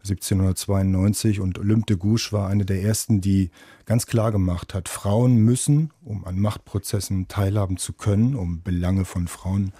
1792 0.00 1.40
und 1.40 1.58
Olympe 1.58 1.86
de 1.86 1.96
Gouges 1.96 2.32
war 2.32 2.48
eine 2.48 2.64
der 2.64 2.82
ersten, 2.82 3.20
die 3.20 3.50
ganz 3.84 4.06
klar 4.06 4.32
gemacht 4.32 4.72
hat, 4.74 4.88
Frauen 4.88 5.36
müssen, 5.36 5.90
um 6.04 6.24
an 6.24 6.38
Machtprozessen 6.38 7.28
teilhaben 7.28 7.76
zu 7.76 7.92
können, 7.92 8.34
um 8.34 8.62
Belange 8.62 9.04
von 9.04 9.26
Frauen 9.26 9.72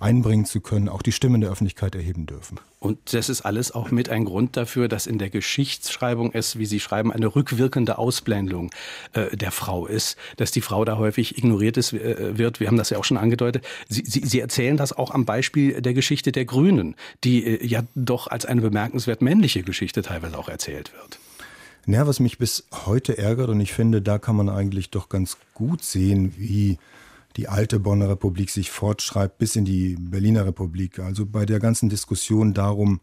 einbringen 0.00 0.46
zu 0.46 0.60
können, 0.60 0.88
auch 0.88 1.02
die 1.02 1.12
Stimmen 1.12 1.40
der 1.40 1.50
Öffentlichkeit 1.50 1.94
erheben 1.94 2.26
dürfen. 2.26 2.58
Und 2.78 3.12
das 3.12 3.28
ist 3.28 3.42
alles 3.42 3.72
auch 3.72 3.90
mit 3.90 4.08
ein 4.08 4.24
Grund 4.24 4.56
dafür, 4.56 4.88
dass 4.88 5.06
in 5.06 5.18
der 5.18 5.28
Geschichtsschreibung 5.28 6.32
es, 6.32 6.58
wie 6.58 6.64
Sie 6.64 6.80
schreiben, 6.80 7.12
eine 7.12 7.26
rückwirkende 7.26 7.98
Ausblendung 7.98 8.70
äh, 9.12 9.36
der 9.36 9.50
Frau 9.50 9.86
ist, 9.86 10.16
dass 10.38 10.50
die 10.50 10.62
Frau 10.62 10.84
da 10.86 10.96
häufig 10.96 11.36
ignoriert 11.36 11.76
ist, 11.76 11.92
äh, 11.92 12.38
wird. 12.38 12.58
Wir 12.58 12.68
haben 12.68 12.78
das 12.78 12.90
ja 12.90 12.98
auch 12.98 13.04
schon 13.04 13.18
angedeutet. 13.18 13.64
Sie, 13.88 14.02
Sie, 14.06 14.24
Sie 14.24 14.40
erzählen 14.40 14.78
das 14.78 14.94
auch 14.94 15.10
am 15.10 15.26
Beispiel 15.26 15.82
der 15.82 15.92
Geschichte 15.92 16.32
der 16.32 16.46
Grünen, 16.46 16.96
die 17.22 17.44
äh, 17.44 17.66
ja 17.66 17.82
doch 17.94 18.26
als 18.26 18.46
eine 18.46 18.62
bemerkenswert 18.62 19.20
männliche 19.20 19.62
Geschichte 19.62 20.00
teilweise 20.00 20.38
auch 20.38 20.48
erzählt 20.48 20.92
wird. 20.94 21.18
Ja, 21.86 22.06
was 22.06 22.20
mich 22.20 22.38
bis 22.38 22.64
heute 22.86 23.18
ärgert, 23.18 23.48
und 23.48 23.60
ich 23.60 23.72
finde, 23.72 24.00
da 24.00 24.18
kann 24.18 24.36
man 24.36 24.48
eigentlich 24.48 24.90
doch 24.90 25.08
ganz 25.08 25.36
gut 25.54 25.82
sehen, 25.82 26.34
wie 26.36 26.78
die 27.36 27.48
alte 27.48 27.78
Bonner 27.78 28.08
Republik 28.08 28.50
sich 28.50 28.70
fortschreibt 28.70 29.38
bis 29.38 29.56
in 29.56 29.64
die 29.64 29.96
Berliner 29.98 30.46
Republik. 30.46 30.98
Also 30.98 31.26
bei 31.26 31.46
der 31.46 31.60
ganzen 31.60 31.88
Diskussion 31.88 32.54
darum, 32.54 33.00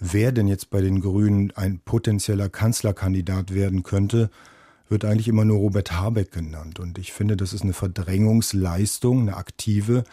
wer 0.00 0.32
denn 0.32 0.48
jetzt 0.48 0.70
bei 0.70 0.80
den 0.80 1.00
Grünen 1.00 1.52
ein 1.54 1.80
potenzieller 1.84 2.48
Kanzlerkandidat 2.48 3.54
werden 3.54 3.82
könnte, 3.82 4.30
wird 4.88 5.04
eigentlich 5.04 5.28
immer 5.28 5.44
nur 5.44 5.58
Robert 5.58 5.92
Habeck 5.92 6.32
genannt. 6.32 6.80
Und 6.80 6.98
ich 6.98 7.12
finde, 7.12 7.36
das 7.36 7.52
ist 7.52 7.62
eine 7.62 7.74
Verdrängungsleistung, 7.74 9.22
eine 9.22 9.36
aktive, 9.36 10.04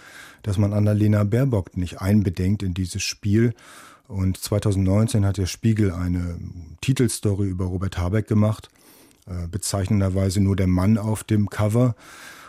dass 0.43 0.57
man 0.57 0.73
Annalena 0.73 1.23
Baerbock 1.23 1.77
nicht 1.77 2.01
einbedenkt 2.01 2.61
in 2.61 2.73
dieses 2.73 3.03
Spiel. 3.03 3.53
Und 4.07 4.37
2019 4.37 5.25
hat 5.25 5.37
der 5.37 5.45
Spiegel 5.45 5.91
eine 5.91 6.37
Titelstory 6.81 7.47
über 7.47 7.65
Robert 7.65 7.97
Habeck 7.97 8.27
gemacht, 8.27 8.69
äh, 9.27 9.47
bezeichnenderweise 9.47 10.41
nur 10.41 10.55
der 10.55 10.67
Mann 10.67 10.97
auf 10.97 11.23
dem 11.23 11.49
Cover 11.49 11.95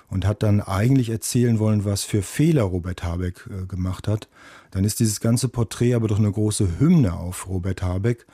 und 0.08 0.26
hat 0.26 0.42
dann 0.42 0.60
eigentlich 0.60 1.10
erzählen 1.10 1.58
wollen, 1.58 1.84
was 1.84 2.04
für 2.04 2.22
Fehler 2.22 2.62
Robert 2.62 3.02
Habeck 3.02 3.48
äh, 3.50 3.66
gemacht 3.66 4.08
hat, 4.08 4.28
dann 4.70 4.84
ist 4.84 5.00
dieses 5.00 5.20
ganze 5.20 5.48
Porträt 5.48 5.94
aber 5.94 6.08
doch 6.08 6.18
eine 6.18 6.30
große 6.30 6.78
Hymne 6.78 7.14
auf 7.14 7.48
Robert 7.48 7.82
Habeck. 7.82 8.26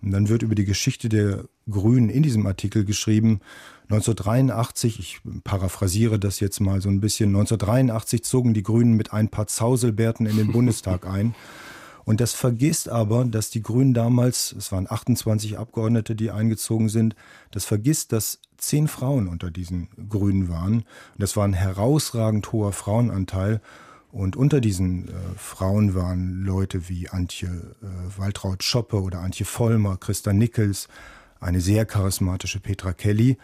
Und 0.00 0.12
dann 0.12 0.28
wird 0.28 0.42
über 0.42 0.54
die 0.54 0.64
Geschichte 0.64 1.08
der 1.08 1.44
Grünen 1.68 2.08
in 2.08 2.22
diesem 2.22 2.46
Artikel 2.46 2.84
geschrieben, 2.84 3.40
1983, 3.90 4.98
ich 4.98 5.20
paraphrasiere 5.44 6.18
das 6.18 6.40
jetzt 6.40 6.60
mal 6.60 6.82
so 6.82 6.90
ein 6.90 7.00
bisschen, 7.00 7.30
1983 7.30 8.22
zogen 8.22 8.52
die 8.52 8.62
Grünen 8.62 8.94
mit 8.94 9.14
ein 9.14 9.28
paar 9.28 9.46
Zauselbärten 9.46 10.26
in 10.26 10.36
den 10.36 10.52
Bundestag 10.52 11.06
ein. 11.06 11.34
Und 12.08 12.22
das 12.22 12.32
vergisst 12.32 12.88
aber, 12.88 13.26
dass 13.26 13.50
die 13.50 13.60
Grünen 13.60 13.92
damals, 13.92 14.54
es 14.56 14.72
waren 14.72 14.90
28 14.90 15.58
Abgeordnete, 15.58 16.16
die 16.16 16.30
eingezogen 16.30 16.88
sind, 16.88 17.14
das 17.50 17.66
vergisst, 17.66 18.12
dass 18.12 18.40
zehn 18.56 18.88
Frauen 18.88 19.28
unter 19.28 19.50
diesen 19.50 19.88
Grünen 20.08 20.48
waren. 20.48 20.76
Und 20.76 20.86
das 21.18 21.36
war 21.36 21.44
ein 21.44 21.52
herausragend 21.52 22.50
hoher 22.50 22.72
Frauenanteil. 22.72 23.60
Und 24.10 24.36
unter 24.36 24.62
diesen 24.62 25.08
äh, 25.08 25.12
Frauen 25.36 25.94
waren 25.94 26.44
Leute 26.44 26.88
wie 26.88 27.10
Antje 27.10 27.48
äh, 27.48 28.18
Waltraud 28.18 28.62
Schoppe 28.62 29.02
oder 29.02 29.20
Antje 29.20 29.44
Vollmer, 29.44 29.98
Christa 29.98 30.32
Nickels, 30.32 30.88
eine 31.40 31.60
sehr 31.60 31.84
charismatische 31.84 32.58
Petra 32.58 32.94
Kelly. 32.94 33.36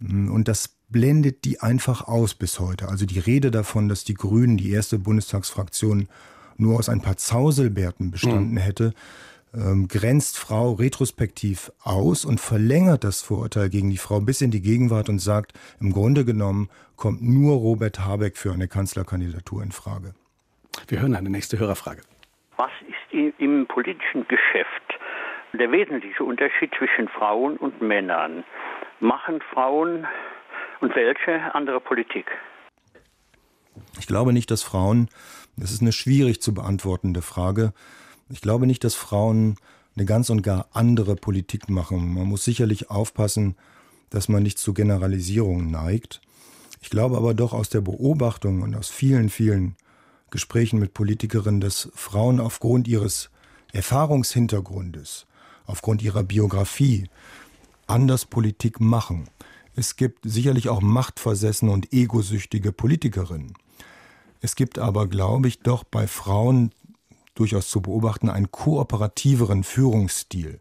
Und 0.00 0.48
das 0.48 0.70
blendet 0.88 1.44
die 1.44 1.60
einfach 1.60 2.08
aus 2.08 2.34
bis 2.34 2.58
heute. 2.58 2.88
Also 2.88 3.04
die 3.04 3.18
Rede 3.18 3.50
davon, 3.50 3.90
dass 3.90 4.04
die 4.04 4.14
Grünen 4.14 4.56
die 4.56 4.70
erste 4.70 4.98
Bundestagsfraktion 4.98 6.08
nur 6.58 6.78
aus 6.78 6.88
ein 6.88 7.00
paar 7.00 7.16
Zauselbärten 7.16 8.10
bestanden 8.10 8.54
mhm. 8.54 8.58
hätte, 8.58 8.92
ähm, 9.54 9.88
grenzt 9.88 10.38
Frau 10.38 10.72
retrospektiv 10.72 11.72
aus 11.82 12.24
und 12.24 12.40
verlängert 12.40 13.04
das 13.04 13.22
Vorurteil 13.22 13.70
gegen 13.70 13.90
die 13.90 13.96
Frau 13.96 14.20
bis 14.20 14.40
in 14.40 14.50
die 14.50 14.60
Gegenwart 14.60 15.08
und 15.08 15.20
sagt, 15.20 15.52
im 15.80 15.92
Grunde 15.92 16.24
genommen 16.24 16.68
kommt 16.96 17.22
nur 17.22 17.56
Robert 17.56 18.00
Habeck 18.00 18.36
für 18.36 18.52
eine 18.52 18.68
Kanzlerkandidatur 18.68 19.62
in 19.62 19.72
Frage. 19.72 20.14
Wir 20.88 21.00
hören 21.00 21.14
eine 21.14 21.30
nächste 21.30 21.58
Hörerfrage. 21.58 22.02
Was 22.56 22.70
ist 22.86 23.34
im 23.38 23.66
politischen 23.66 24.26
Geschäft 24.28 24.68
der 25.52 25.72
wesentliche 25.72 26.24
Unterschied 26.24 26.70
zwischen 26.76 27.08
Frauen 27.08 27.56
und 27.56 27.80
Männern? 27.80 28.44
Machen 29.00 29.40
Frauen 29.52 30.06
und 30.80 30.94
welche 30.94 31.54
andere 31.54 31.80
Politik? 31.80 32.26
Ich 33.98 34.06
glaube 34.06 34.32
nicht, 34.32 34.50
dass 34.50 34.62
Frauen, 34.62 35.08
das 35.58 35.72
ist 35.72 35.82
eine 35.82 35.92
schwierig 35.92 36.40
zu 36.40 36.54
beantwortende 36.54 37.22
Frage, 37.22 37.72
ich 38.30 38.40
glaube 38.40 38.66
nicht, 38.66 38.84
dass 38.84 38.94
Frauen 38.94 39.56
eine 39.96 40.04
ganz 40.04 40.30
und 40.30 40.42
gar 40.42 40.68
andere 40.72 41.16
Politik 41.16 41.68
machen. 41.68 42.14
Man 42.14 42.26
muss 42.26 42.44
sicherlich 42.44 42.90
aufpassen, 42.90 43.56
dass 44.10 44.28
man 44.28 44.42
nicht 44.42 44.58
zu 44.58 44.74
Generalisierungen 44.74 45.70
neigt. 45.70 46.20
Ich 46.80 46.90
glaube 46.90 47.16
aber 47.16 47.34
doch 47.34 47.52
aus 47.52 47.68
der 47.68 47.80
Beobachtung 47.80 48.62
und 48.62 48.74
aus 48.76 48.88
vielen, 48.88 49.28
vielen 49.28 49.76
Gesprächen 50.30 50.78
mit 50.78 50.94
Politikerinnen, 50.94 51.60
dass 51.60 51.90
Frauen 51.94 52.38
aufgrund 52.38 52.86
ihres 52.86 53.30
Erfahrungshintergrundes, 53.72 55.26
aufgrund 55.66 56.02
ihrer 56.02 56.22
Biografie 56.22 57.08
anders 57.86 58.26
Politik 58.26 58.80
machen. 58.80 59.28
Es 59.74 59.96
gibt 59.96 60.20
sicherlich 60.24 60.68
auch 60.68 60.80
machtversessene 60.80 61.70
und 61.70 61.92
egosüchtige 61.92 62.72
Politikerinnen. 62.72 63.54
Es 64.40 64.56
gibt 64.56 64.78
aber, 64.78 65.06
glaube 65.06 65.48
ich, 65.48 65.60
doch 65.60 65.84
bei 65.84 66.06
Frauen 66.06 66.72
durchaus 67.34 67.68
zu 67.68 67.80
beobachten, 67.80 68.28
einen 68.28 68.50
kooperativeren 68.50 69.64
Führungsstil. 69.64 70.60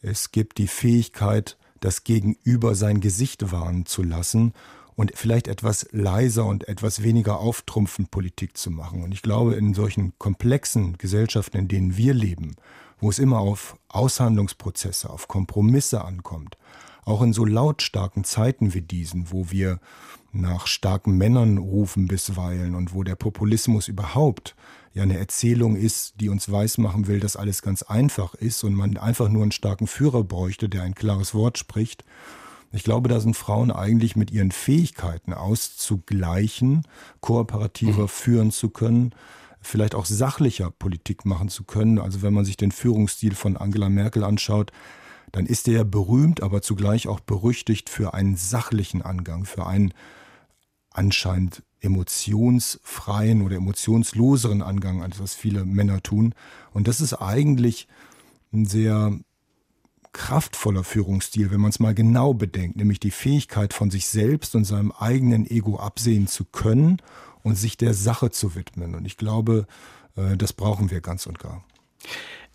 Es 0.00 0.32
gibt 0.32 0.58
die 0.58 0.68
Fähigkeit, 0.68 1.56
das 1.80 2.04
Gegenüber 2.04 2.74
sein 2.74 3.00
Gesicht 3.00 3.52
wahren 3.52 3.86
zu 3.86 4.02
lassen 4.02 4.52
und 4.96 5.12
vielleicht 5.14 5.48
etwas 5.48 5.88
leiser 5.90 6.46
und 6.46 6.68
etwas 6.68 7.02
weniger 7.02 7.40
auftrumpfend 7.40 8.10
Politik 8.10 8.56
zu 8.56 8.70
machen. 8.70 9.02
Und 9.02 9.12
ich 9.12 9.22
glaube, 9.22 9.54
in 9.54 9.74
solchen 9.74 10.16
komplexen 10.18 10.98
Gesellschaften, 10.98 11.58
in 11.58 11.68
denen 11.68 11.96
wir 11.96 12.14
leben, 12.14 12.56
wo 13.00 13.10
es 13.10 13.18
immer 13.18 13.38
auf 13.38 13.76
Aushandlungsprozesse, 13.88 15.10
auf 15.10 15.28
Kompromisse 15.28 16.04
ankommt, 16.04 16.56
auch 17.04 17.22
in 17.22 17.32
so 17.32 17.44
lautstarken 17.44 18.24
Zeiten 18.24 18.74
wie 18.74 18.82
diesen, 18.82 19.30
wo 19.30 19.50
wir 19.50 19.78
nach 20.32 20.66
starken 20.66 21.16
Männern 21.16 21.58
rufen 21.58 22.08
bisweilen 22.08 22.74
und 22.74 22.94
wo 22.94 23.02
der 23.04 23.14
Populismus 23.14 23.88
überhaupt 23.88 24.56
ja 24.92 25.02
eine 25.02 25.18
Erzählung 25.18 25.76
ist, 25.76 26.20
die 26.20 26.28
uns 26.28 26.50
weismachen 26.50 27.06
will, 27.06 27.20
dass 27.20 27.36
alles 27.36 27.62
ganz 27.62 27.82
einfach 27.82 28.34
ist 28.34 28.64
und 28.64 28.74
man 28.74 28.96
einfach 28.96 29.28
nur 29.28 29.42
einen 29.42 29.52
starken 29.52 29.86
Führer 29.86 30.24
bräuchte, 30.24 30.68
der 30.68 30.82
ein 30.82 30.94
klares 30.94 31.34
Wort 31.34 31.58
spricht. 31.58 32.04
Ich 32.72 32.82
glaube, 32.82 33.08
da 33.08 33.20
sind 33.20 33.36
Frauen 33.36 33.70
eigentlich 33.70 34.16
mit 34.16 34.32
ihren 34.32 34.50
Fähigkeiten 34.50 35.32
auszugleichen, 35.32 36.82
kooperativer 37.20 38.02
mhm. 38.02 38.08
führen 38.08 38.50
zu 38.50 38.70
können, 38.70 39.14
vielleicht 39.60 39.94
auch 39.94 40.06
sachlicher 40.06 40.70
Politik 40.70 41.24
machen 41.24 41.48
zu 41.48 41.64
können. 41.64 41.98
Also 41.98 42.22
wenn 42.22 42.34
man 42.34 42.44
sich 42.44 42.56
den 42.56 42.72
Führungsstil 42.72 43.34
von 43.34 43.56
Angela 43.56 43.88
Merkel 43.88 44.24
anschaut, 44.24 44.72
dann 45.34 45.46
ist 45.46 45.66
er 45.66 45.84
berühmt, 45.84 46.44
aber 46.44 46.62
zugleich 46.62 47.08
auch 47.08 47.18
berüchtigt 47.18 47.90
für 47.90 48.14
einen 48.14 48.36
sachlichen 48.36 49.02
Angang, 49.02 49.46
für 49.46 49.66
einen 49.66 49.92
anscheinend 50.90 51.64
emotionsfreien 51.80 53.42
oder 53.42 53.56
emotionsloseren 53.56 54.62
Angang, 54.62 55.02
als 55.02 55.18
was 55.18 55.34
viele 55.34 55.64
Männer 55.64 56.04
tun. 56.04 56.36
Und 56.72 56.86
das 56.86 57.00
ist 57.00 57.14
eigentlich 57.14 57.88
ein 58.52 58.64
sehr 58.64 59.18
kraftvoller 60.12 60.84
Führungsstil, 60.84 61.50
wenn 61.50 61.60
man 61.60 61.70
es 61.70 61.80
mal 61.80 61.94
genau 61.94 62.32
bedenkt, 62.32 62.76
nämlich 62.76 63.00
die 63.00 63.10
Fähigkeit 63.10 63.74
von 63.74 63.90
sich 63.90 64.06
selbst 64.06 64.54
und 64.54 64.64
seinem 64.64 64.92
eigenen 64.92 65.50
Ego 65.50 65.80
absehen 65.80 66.28
zu 66.28 66.44
können 66.44 67.02
und 67.42 67.56
sich 67.56 67.76
der 67.76 67.92
Sache 67.92 68.30
zu 68.30 68.54
widmen. 68.54 68.94
Und 68.94 69.04
ich 69.04 69.16
glaube, 69.16 69.66
äh, 70.16 70.36
das 70.36 70.52
brauchen 70.52 70.92
wir 70.92 71.00
ganz 71.00 71.26
und 71.26 71.40
gar. 71.40 71.64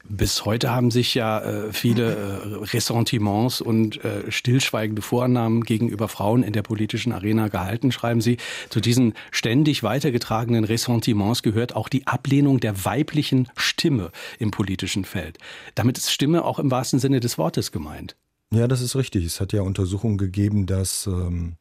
Bis 0.08 0.46
heute 0.46 0.72
haben 0.72 0.91
sich 0.91 1.13
ja 1.13 1.39
äh, 1.39 1.74
viele 1.74 2.15
äh, 2.15 2.56
Ressentiments 2.74 3.62
und 3.62 4.03
äh, 4.03 4.32
stillschweigende 4.32 5.01
Vorannahmen 5.01 5.63
gegenüber 5.63 6.08
Frauen 6.08 6.41
in 6.41 6.53
der 6.53 6.62
politischen 6.63 7.12
Arena 7.12 7.50
gehalten, 7.50 7.91
schreiben 7.91 8.22
Sie. 8.22 8.38
Zu 8.70 8.79
diesen 8.79 9.13
ständig 9.32 9.84
weitergetragenen 9.84 10.63
Ressentiments 10.63 11.44
gehört 11.44 11.75
auch 11.75 11.89
die 11.89 12.08
Ablehnung 12.08 12.60
der 12.60 12.86
weiblichen 12.86 13.50
Stimme 13.58 14.12
im 14.39 14.51
politischen 14.51 15.03
Feld. 15.03 15.38
Damit 15.75 15.98
ist 15.98 16.12
Stimme 16.12 16.46
auch 16.46 16.60
im 16.60 16.72
wahrsten 16.72 17.00
Sinne 17.00 17.20
des 17.20 17.38
Wortes 17.38 17.72
gemeint. 17.72 18.15
Ja, 18.51 18.68
das 18.68 18.82
ist 18.82 18.96
richtig. 18.96 19.25
Es 19.25 19.41
hat 19.41 19.53
ja 19.53 19.62
Untersuchungen 19.62 20.18
gegeben, 20.18 20.65
dass 20.65 21.08
ähm, 21.08 21.56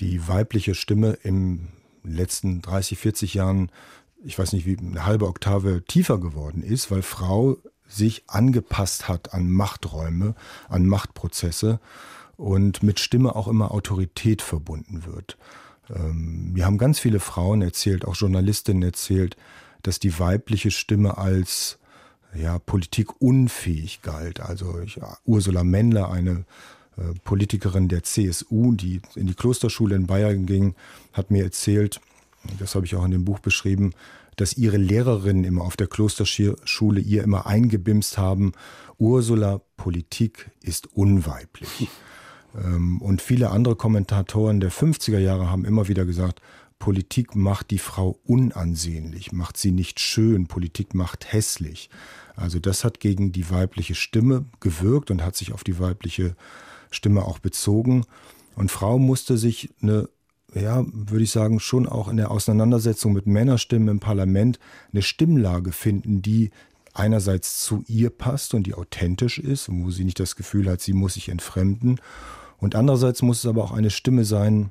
die 0.00 0.28
weibliche 0.28 0.74
Stimme 0.74 1.18
im 1.22 1.68
letzten 2.04 2.62
30, 2.62 2.98
40 2.98 3.34
Jahren 3.34 3.70
ich 4.24 4.38
weiß 4.38 4.52
nicht, 4.52 4.66
wie 4.66 4.78
eine 4.78 5.06
halbe 5.06 5.26
Oktave 5.26 5.84
tiefer 5.86 6.18
geworden 6.18 6.62
ist, 6.62 6.90
weil 6.90 7.02
Frau 7.02 7.56
sich 7.86 8.24
angepasst 8.26 9.08
hat 9.08 9.34
an 9.34 9.50
Machträume, 9.50 10.34
an 10.68 10.86
Machtprozesse 10.86 11.78
und 12.36 12.82
mit 12.82 12.98
Stimme 12.98 13.36
auch 13.36 13.46
immer 13.46 13.70
Autorität 13.70 14.42
verbunden 14.42 15.04
wird. 15.04 15.36
Ähm, 15.94 16.50
wir 16.54 16.64
haben 16.64 16.78
ganz 16.78 16.98
viele 16.98 17.20
Frauen 17.20 17.62
erzählt, 17.62 18.04
auch 18.04 18.16
Journalistinnen 18.16 18.82
erzählt, 18.82 19.36
dass 19.82 20.00
die 20.00 20.18
weibliche 20.18 20.70
Stimme 20.70 21.18
als 21.18 21.78
ja, 22.34 22.58
politikunfähig 22.58 24.02
galt. 24.02 24.40
Also 24.40 24.80
ich, 24.80 24.98
Ursula 25.24 25.62
Mendler, 25.62 26.10
eine 26.10 26.44
äh, 26.96 27.14
Politikerin 27.22 27.88
der 27.88 28.02
CSU, 28.02 28.72
die 28.72 29.00
in 29.14 29.26
die 29.26 29.34
Klosterschule 29.34 29.94
in 29.94 30.06
Bayern 30.06 30.46
ging, 30.46 30.74
hat 31.12 31.30
mir 31.30 31.44
erzählt, 31.44 32.00
das 32.58 32.74
habe 32.74 32.86
ich 32.86 32.94
auch 32.94 33.04
in 33.04 33.10
dem 33.10 33.24
Buch 33.24 33.38
beschrieben, 33.38 33.92
dass 34.36 34.56
ihre 34.56 34.76
Lehrerinnen 34.76 35.44
immer 35.44 35.62
auf 35.62 35.76
der 35.76 35.86
Klosterschule 35.86 37.00
ihr 37.00 37.22
immer 37.22 37.46
eingebimst 37.46 38.18
haben, 38.18 38.52
Ursula, 38.98 39.60
Politik 39.76 40.50
ist 40.60 40.86
unweiblich. 40.94 41.88
Ähm, 42.56 43.02
und 43.02 43.20
viele 43.20 43.50
andere 43.50 43.74
Kommentatoren 43.74 44.60
der 44.60 44.70
50er 44.70 45.18
Jahre 45.18 45.50
haben 45.50 45.64
immer 45.64 45.88
wieder 45.88 46.04
gesagt, 46.04 46.40
Politik 46.78 47.34
macht 47.34 47.70
die 47.70 47.78
Frau 47.78 48.18
unansehnlich, 48.24 49.32
macht 49.32 49.56
sie 49.56 49.72
nicht 49.72 50.00
schön, 50.00 50.46
Politik 50.46 50.94
macht 50.94 51.32
hässlich. 51.32 51.88
Also 52.36 52.58
das 52.58 52.84
hat 52.84 53.00
gegen 53.00 53.32
die 53.32 53.50
weibliche 53.50 53.94
Stimme 53.94 54.44
gewirkt 54.60 55.10
und 55.10 55.22
hat 55.24 55.34
sich 55.36 55.52
auf 55.52 55.64
die 55.64 55.78
weibliche 55.78 56.36
Stimme 56.90 57.24
auch 57.24 57.38
bezogen. 57.38 58.04
Und 58.54 58.70
Frau 58.70 58.98
musste 58.98 59.38
sich 59.38 59.70
eine, 59.80 60.08
ja, 60.54 60.84
würde 60.92 61.24
ich 61.24 61.30
sagen, 61.30 61.60
schon 61.60 61.86
auch 61.86 62.08
in 62.08 62.16
der 62.16 62.30
Auseinandersetzung 62.30 63.12
mit 63.12 63.26
Männerstimmen 63.26 63.88
im 63.88 64.00
Parlament 64.00 64.58
eine 64.92 65.02
Stimmlage 65.02 65.72
finden, 65.72 66.22
die 66.22 66.50
einerseits 66.92 67.62
zu 67.62 67.84
ihr 67.88 68.10
passt 68.10 68.54
und 68.54 68.64
die 68.64 68.74
authentisch 68.74 69.38
ist, 69.38 69.68
wo 69.70 69.90
sie 69.90 70.04
nicht 70.04 70.20
das 70.20 70.36
Gefühl 70.36 70.70
hat, 70.70 70.80
sie 70.80 70.92
muss 70.92 71.14
sich 71.14 71.28
entfremden. 71.28 72.00
Und 72.58 72.76
andererseits 72.76 73.22
muss 73.22 73.38
es 73.38 73.46
aber 73.46 73.64
auch 73.64 73.72
eine 73.72 73.90
Stimme 73.90 74.24
sein, 74.24 74.70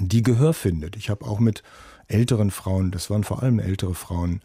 die 0.00 0.22
Gehör 0.22 0.54
findet. 0.54 0.96
Ich 0.96 1.10
habe 1.10 1.26
auch 1.26 1.38
mit 1.38 1.62
älteren 2.08 2.50
Frauen, 2.50 2.90
das 2.90 3.10
waren 3.10 3.24
vor 3.24 3.42
allem 3.42 3.58
ältere 3.58 3.94
Frauen, 3.94 4.40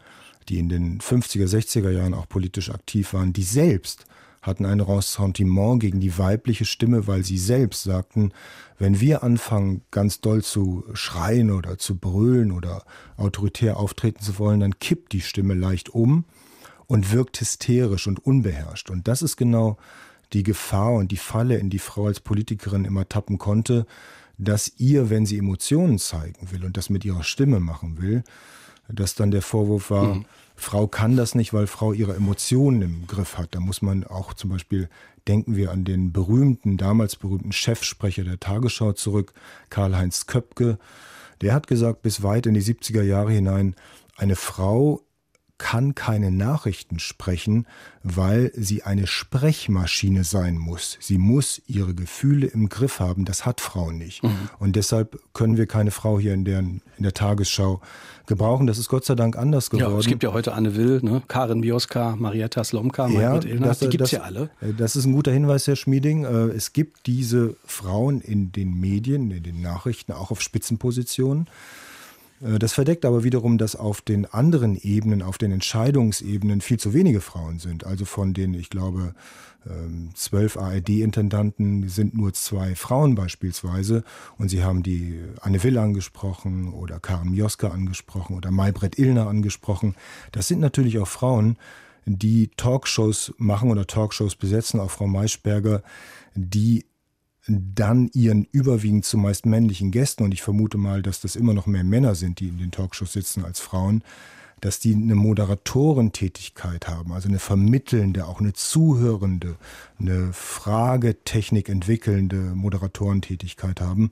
die 0.48 0.58
in 0.58 0.68
den 0.68 1.00
50er, 1.00 1.46
60er 1.46 1.90
Jahren 1.90 2.14
auch 2.14 2.28
politisch 2.28 2.70
aktiv 2.70 3.14
waren, 3.14 3.32
die 3.32 3.42
selbst 3.42 4.04
hatten 4.42 4.66
ein 4.66 4.80
Ressentiment 4.80 5.80
gegen 5.80 6.00
die 6.00 6.18
weibliche 6.18 6.64
Stimme, 6.64 7.06
weil 7.06 7.24
sie 7.24 7.38
selbst 7.38 7.84
sagten, 7.84 8.32
wenn 8.78 9.00
wir 9.00 9.22
anfangen, 9.22 9.82
ganz 9.92 10.20
doll 10.20 10.42
zu 10.42 10.84
schreien 10.92 11.52
oder 11.52 11.78
zu 11.78 11.96
brüllen 11.96 12.50
oder 12.50 12.84
autoritär 13.16 13.76
auftreten 13.76 14.22
zu 14.22 14.38
wollen, 14.38 14.60
dann 14.60 14.78
kippt 14.80 15.12
die 15.12 15.20
Stimme 15.20 15.54
leicht 15.54 15.90
um 15.90 16.24
und 16.88 17.12
wirkt 17.12 17.40
hysterisch 17.40 18.08
und 18.08 18.18
unbeherrscht. 18.18 18.90
Und 18.90 19.06
das 19.06 19.22
ist 19.22 19.36
genau 19.36 19.78
die 20.32 20.42
Gefahr 20.42 20.92
und 20.94 21.12
die 21.12 21.16
Falle, 21.16 21.58
in 21.58 21.70
die 21.70 21.78
Frau 21.78 22.06
als 22.06 22.18
Politikerin 22.18 22.84
immer 22.84 23.08
tappen 23.08 23.38
konnte, 23.38 23.86
dass 24.38 24.72
ihr, 24.78 25.08
wenn 25.08 25.24
sie 25.24 25.38
Emotionen 25.38 25.98
zeigen 25.98 26.50
will 26.50 26.64
und 26.64 26.76
das 26.76 26.90
mit 26.90 27.04
ihrer 27.04 27.22
Stimme 27.22 27.60
machen 27.60 28.00
will, 28.02 28.24
dass 28.88 29.14
dann 29.14 29.30
der 29.30 29.42
Vorwurf 29.42 29.90
war, 29.90 30.14
mhm. 30.14 30.24
Frau 30.62 30.86
kann 30.86 31.16
das 31.16 31.34
nicht, 31.34 31.52
weil 31.52 31.66
Frau 31.66 31.92
ihre 31.92 32.14
Emotionen 32.14 32.82
im 32.82 33.06
Griff 33.08 33.36
hat. 33.36 33.54
Da 33.54 33.60
muss 33.60 33.82
man 33.82 34.04
auch 34.04 34.32
zum 34.32 34.48
Beispiel, 34.50 34.88
denken 35.26 35.56
wir 35.56 35.72
an 35.72 35.84
den 35.84 36.12
berühmten, 36.12 36.76
damals 36.76 37.16
berühmten 37.16 37.52
Chefsprecher 37.52 38.22
der 38.22 38.38
Tagesschau 38.38 38.92
zurück, 38.92 39.34
Karl-Heinz 39.70 40.26
Köpke. 40.26 40.78
Der 41.40 41.52
hat 41.52 41.66
gesagt, 41.66 42.02
bis 42.02 42.22
weit 42.22 42.46
in 42.46 42.54
die 42.54 42.62
70er 42.62 43.02
Jahre 43.02 43.32
hinein, 43.32 43.74
eine 44.16 44.36
Frau 44.36 45.02
kann 45.62 45.94
keine 45.94 46.32
Nachrichten 46.32 46.98
sprechen, 46.98 47.68
weil 48.02 48.50
sie 48.56 48.82
eine 48.82 49.06
Sprechmaschine 49.06 50.24
sein 50.24 50.58
muss. 50.58 50.98
Sie 50.98 51.18
muss 51.18 51.62
ihre 51.68 51.94
Gefühle 51.94 52.48
im 52.48 52.68
Griff 52.68 52.98
haben. 52.98 53.24
Das 53.24 53.46
hat 53.46 53.60
Frau 53.60 53.92
nicht. 53.92 54.24
Mhm. 54.24 54.48
Und 54.58 54.74
deshalb 54.74 55.20
können 55.34 55.56
wir 55.56 55.66
keine 55.66 55.92
Frau 55.92 56.18
hier 56.18 56.34
in 56.34 56.44
der, 56.44 56.58
in 56.58 56.82
der 56.98 57.14
Tagesschau 57.14 57.80
gebrauchen. 58.26 58.66
Das 58.66 58.76
ist 58.76 58.88
Gott 58.88 59.04
sei 59.04 59.14
Dank 59.14 59.38
anders 59.38 59.70
geworden. 59.70 59.92
Ja, 59.92 59.98
es 60.00 60.06
gibt 60.06 60.24
ja 60.24 60.32
heute 60.32 60.52
Anne 60.52 60.74
Will, 60.74 60.98
ne? 61.00 61.22
Karin 61.28 61.60
Bioska, 61.60 62.16
Marietta 62.16 62.64
Slomka, 62.64 63.06
ja, 63.06 63.36
Ilner, 63.36 63.76
die 63.76 63.88
gibt 63.88 64.02
es 64.02 64.10
ja 64.10 64.22
alle. 64.22 64.50
Äh, 64.60 64.72
das 64.76 64.96
ist 64.96 65.04
ein 65.04 65.12
guter 65.12 65.30
Hinweis, 65.30 65.68
Herr 65.68 65.76
Schmieding. 65.76 66.24
Äh, 66.24 66.48
es 66.56 66.72
gibt 66.72 67.06
diese 67.06 67.54
Frauen 67.64 68.20
in 68.20 68.50
den 68.50 68.74
Medien, 68.80 69.30
in 69.30 69.44
den 69.44 69.62
Nachrichten, 69.62 70.10
auch 70.10 70.32
auf 70.32 70.42
Spitzenpositionen. 70.42 71.46
Äh, 72.42 72.58
das 72.58 72.72
verdeckt 72.72 73.04
aber 73.04 73.24
wiederum, 73.24 73.58
dass 73.58 73.76
auf 73.76 74.00
den 74.00 74.26
anderen 74.26 74.76
Ebenen, 74.76 75.22
auf 75.22 75.38
den 75.38 75.52
Entscheidungsebenen 75.52 76.60
viel 76.60 76.78
zu 76.78 76.94
wenige 76.94 77.20
Frauen 77.20 77.58
sind. 77.58 77.84
Also 77.84 78.04
von 78.04 78.34
den, 78.34 78.54
ich 78.54 78.70
glaube, 78.70 79.14
ähm, 79.68 80.10
zwölf 80.14 80.56
ARD-Intendanten 80.56 81.88
sind 81.88 82.14
nur 82.14 82.32
zwei 82.32 82.74
Frauen 82.74 83.14
beispielsweise. 83.14 84.04
Und 84.38 84.48
Sie 84.48 84.64
haben 84.64 84.82
die 84.82 85.20
Anne 85.40 85.62
Will 85.62 85.78
angesprochen 85.78 86.72
oder 86.72 86.98
Karen 87.00 87.30
Mioska 87.30 87.68
angesprochen 87.68 88.36
oder 88.36 88.50
Maybrit 88.50 88.98
Illner 88.98 89.28
angesprochen. 89.28 89.94
Das 90.32 90.48
sind 90.48 90.60
natürlich 90.60 90.98
auch 90.98 91.08
Frauen, 91.08 91.56
die 92.04 92.50
Talkshows 92.56 93.32
machen 93.38 93.70
oder 93.70 93.86
Talkshows 93.86 94.34
besetzen, 94.34 94.80
auch 94.80 94.90
Frau 94.90 95.06
Maischberger, 95.06 95.82
die 96.34 96.84
dann 97.48 98.08
ihren 98.12 98.46
überwiegend 98.52 99.04
zumeist 99.04 99.46
männlichen 99.46 99.90
Gästen, 99.90 100.22
und 100.22 100.32
ich 100.32 100.42
vermute 100.42 100.78
mal, 100.78 101.02
dass 101.02 101.20
das 101.20 101.36
immer 101.36 101.54
noch 101.54 101.66
mehr 101.66 101.84
Männer 101.84 102.14
sind, 102.14 102.40
die 102.40 102.48
in 102.48 102.58
den 102.58 102.70
Talkshows 102.70 103.12
sitzen 103.12 103.44
als 103.44 103.60
Frauen, 103.60 104.02
dass 104.60 104.78
die 104.78 104.94
eine 104.94 105.16
Moderatorentätigkeit 105.16 106.86
haben, 106.86 107.12
also 107.12 107.28
eine 107.28 107.40
vermittelnde, 107.40 108.26
auch 108.26 108.40
eine 108.40 108.52
zuhörende, 108.52 109.56
eine 109.98 110.32
Fragetechnik 110.32 111.68
entwickelnde 111.68 112.36
Moderatorentätigkeit 112.36 113.80
haben. 113.80 114.10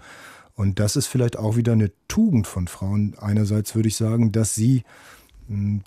Und 0.56 0.80
das 0.80 0.96
ist 0.96 1.06
vielleicht 1.06 1.38
auch 1.38 1.56
wieder 1.56 1.72
eine 1.72 1.92
Tugend 2.08 2.48
von 2.48 2.66
Frauen. 2.66 3.14
Einerseits 3.18 3.76
würde 3.76 3.88
ich 3.88 3.96
sagen, 3.96 4.32
dass 4.32 4.54
sie 4.54 4.82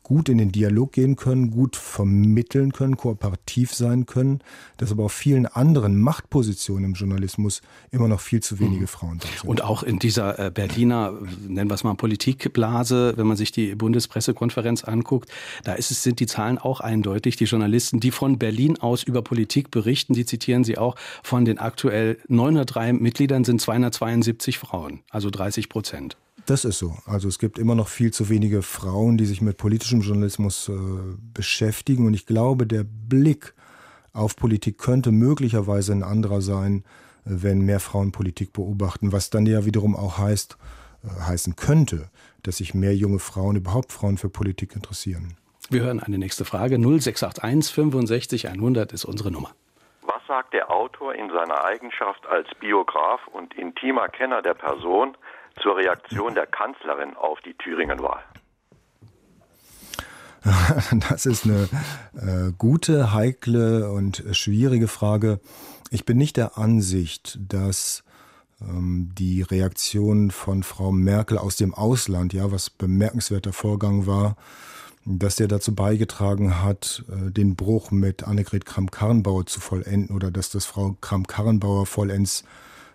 gut 0.03 0.29
in 0.29 0.37
den 0.37 0.51
Dialog 0.51 0.91
gehen 0.91 1.15
können, 1.15 1.51
gut 1.51 1.75
vermitteln 1.75 2.73
können, 2.73 2.97
kooperativ 2.97 3.73
sein 3.73 4.05
können, 4.05 4.39
dass 4.77 4.91
aber 4.91 5.05
auf 5.05 5.13
vielen 5.13 5.45
anderen 5.45 6.01
Machtpositionen 6.01 6.85
im 6.85 6.93
Journalismus 6.93 7.61
immer 7.91 8.07
noch 8.07 8.19
viel 8.19 8.41
zu 8.41 8.59
wenige 8.59 8.81
mhm. 8.81 8.87
Frauen 8.87 9.19
da 9.19 9.27
sind. 9.27 9.49
Und 9.49 9.63
auch 9.63 9.83
in 9.83 9.99
dieser 9.99 10.37
äh, 10.37 10.51
Berliner, 10.51 11.13
nennen 11.47 11.69
wir 11.69 11.75
es 11.75 11.83
mal 11.83 11.93
Politikblase, 11.95 13.13
wenn 13.15 13.27
man 13.27 13.37
sich 13.37 13.51
die 13.51 13.75
Bundespressekonferenz 13.75 14.83
anguckt, 14.83 15.29
da 15.63 15.73
ist 15.73 15.91
es, 15.91 16.03
sind 16.03 16.19
die 16.19 16.27
Zahlen 16.27 16.57
auch 16.57 16.81
eindeutig. 16.81 17.37
Die 17.37 17.45
Journalisten, 17.45 17.99
die 17.99 18.11
von 18.11 18.37
Berlin 18.37 18.79
aus 18.79 19.03
über 19.03 19.21
Politik 19.21 19.71
berichten, 19.71 20.13
die 20.13 20.25
zitieren 20.25 20.63
sie 20.63 20.77
auch, 20.77 20.95
von 21.23 21.45
den 21.45 21.57
aktuell 21.57 22.17
903 22.27 22.93
Mitgliedern 22.93 23.45
sind 23.45 23.61
272 23.61 24.57
Frauen, 24.57 24.99
also 25.09 25.29
30 25.29 25.69
Prozent. 25.69 26.17
Das 26.45 26.65
ist 26.65 26.77
so. 26.77 26.97
Also 27.05 27.29
es 27.29 27.39
gibt 27.39 27.57
immer 27.57 27.75
noch 27.75 27.87
viel 27.87 28.11
zu 28.11 28.27
wenige 28.27 28.61
Frauen, 28.61 29.17
die 29.17 29.25
sich 29.25 29.41
mit 29.41 29.57
politischem 29.57 30.01
Journalismus 30.01 30.67
äh, 30.67 30.73
beschäftigen. 31.33 32.05
Und 32.05 32.13
ich 32.13 32.25
glaube, 32.25 32.67
der 32.67 32.83
Blick 32.83 33.53
auf 34.11 34.35
Politik 34.35 34.77
könnte 34.77 35.11
möglicherweise 35.11 35.93
ein 35.93 36.03
anderer 36.03 36.41
sein, 36.41 36.83
äh, 37.25 37.29
wenn 37.29 37.61
mehr 37.61 37.79
Frauen 37.79 38.11
Politik 38.11 38.51
beobachten, 38.51 39.13
was 39.13 39.29
dann 39.29 39.45
ja 39.45 39.63
wiederum 39.63 39.95
auch 39.95 40.17
heißt, 40.17 40.57
äh, 41.03 41.21
heißen 41.21 41.55
könnte, 41.55 42.09
dass 42.43 42.57
sich 42.57 42.73
mehr 42.73 42.95
junge 42.95 43.19
Frauen, 43.19 43.55
überhaupt 43.55 43.93
Frauen 43.93 44.17
für 44.17 44.29
Politik 44.29 44.75
interessieren. 44.75 45.37
Wir 45.69 45.81
hören 45.83 46.01
eine 46.01 46.17
nächste 46.17 46.43
Frage. 46.43 46.75
0681 46.77 47.73
65 47.73 48.49
100 48.49 48.91
ist 48.91 49.05
unsere 49.05 49.31
Nummer. 49.31 49.51
Was 50.01 50.21
sagt 50.27 50.53
der 50.53 50.69
Autor 50.69 51.15
in 51.15 51.29
seiner 51.29 51.63
Eigenschaft 51.63 52.27
als 52.27 52.49
Biograf 52.59 53.25
und 53.27 53.53
intimer 53.53 54.09
Kenner 54.09 54.41
der 54.41 54.55
Person 54.55 55.15
zur 55.61 55.77
Reaktion 55.77 56.35
der 56.35 56.47
Kanzlerin 56.47 57.15
auf 57.15 57.39
die 57.41 57.53
Thüringen-Wahl? 57.55 58.23
Das 61.09 61.25
ist 61.25 61.45
eine 61.45 61.69
äh, 62.15 62.51
gute, 62.57 63.13
heikle 63.13 63.91
und 63.91 64.23
schwierige 64.31 64.87
Frage. 64.87 65.39
Ich 65.89 66.05
bin 66.05 66.17
nicht 66.17 66.37
der 66.37 66.57
Ansicht, 66.57 67.39
dass 67.47 68.03
ähm, 68.61 69.11
die 69.17 69.41
Reaktion 69.41 70.31
von 70.31 70.63
Frau 70.63 70.91
Merkel 70.91 71.37
aus 71.37 71.55
dem 71.55 71.73
Ausland, 71.73 72.33
ja, 72.33 72.51
was 72.51 72.69
bemerkenswerter 72.69 73.53
Vorgang 73.53 74.05
war, 74.05 74.35
dass 75.05 75.35
der 75.35 75.47
dazu 75.47 75.75
beigetragen 75.75 76.61
hat, 76.63 77.03
äh, 77.09 77.31
den 77.31 77.55
Bruch 77.55 77.91
mit 77.91 78.23
Annegret 78.23 78.65
Kramp-Karrenbauer 78.65 79.45
zu 79.45 79.59
vollenden 79.59 80.15
oder 80.15 80.31
dass 80.31 80.49
das 80.49 80.65
Frau 80.65 80.95
Kramp-Karrenbauer 81.01 81.85
vollends 81.85 82.43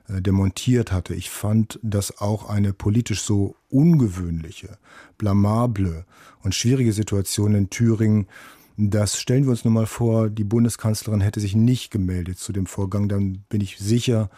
demontiert 0.08 0.90
hatte. 0.92 1.14
Ich 1.14 1.30
fand 1.30 1.78
das 1.82 2.18
auch 2.18 2.48
eine 2.48 2.72
politisch 2.72 3.22
so 3.22 3.56
ungewöhnliche, 3.68 4.78
blamable 5.18 6.04
und 6.42 6.54
schwierige 6.54 6.92
Situation 6.92 7.54
in 7.54 7.70
Thüringen. 7.70 8.26
Das 8.76 9.20
stellen 9.20 9.44
wir 9.44 9.50
uns 9.50 9.64
nun 9.64 9.74
mal 9.74 9.86
vor, 9.86 10.30
die 10.30 10.44
Bundeskanzlerin 10.44 11.20
hätte 11.20 11.40
sich 11.40 11.54
nicht 11.54 11.90
gemeldet 11.90 12.38
zu 12.38 12.52
dem 12.52 12.66
Vorgang, 12.66 13.08
dann 13.08 13.44
bin 13.48 13.60
ich 13.60 13.78
sicher, 13.78 14.30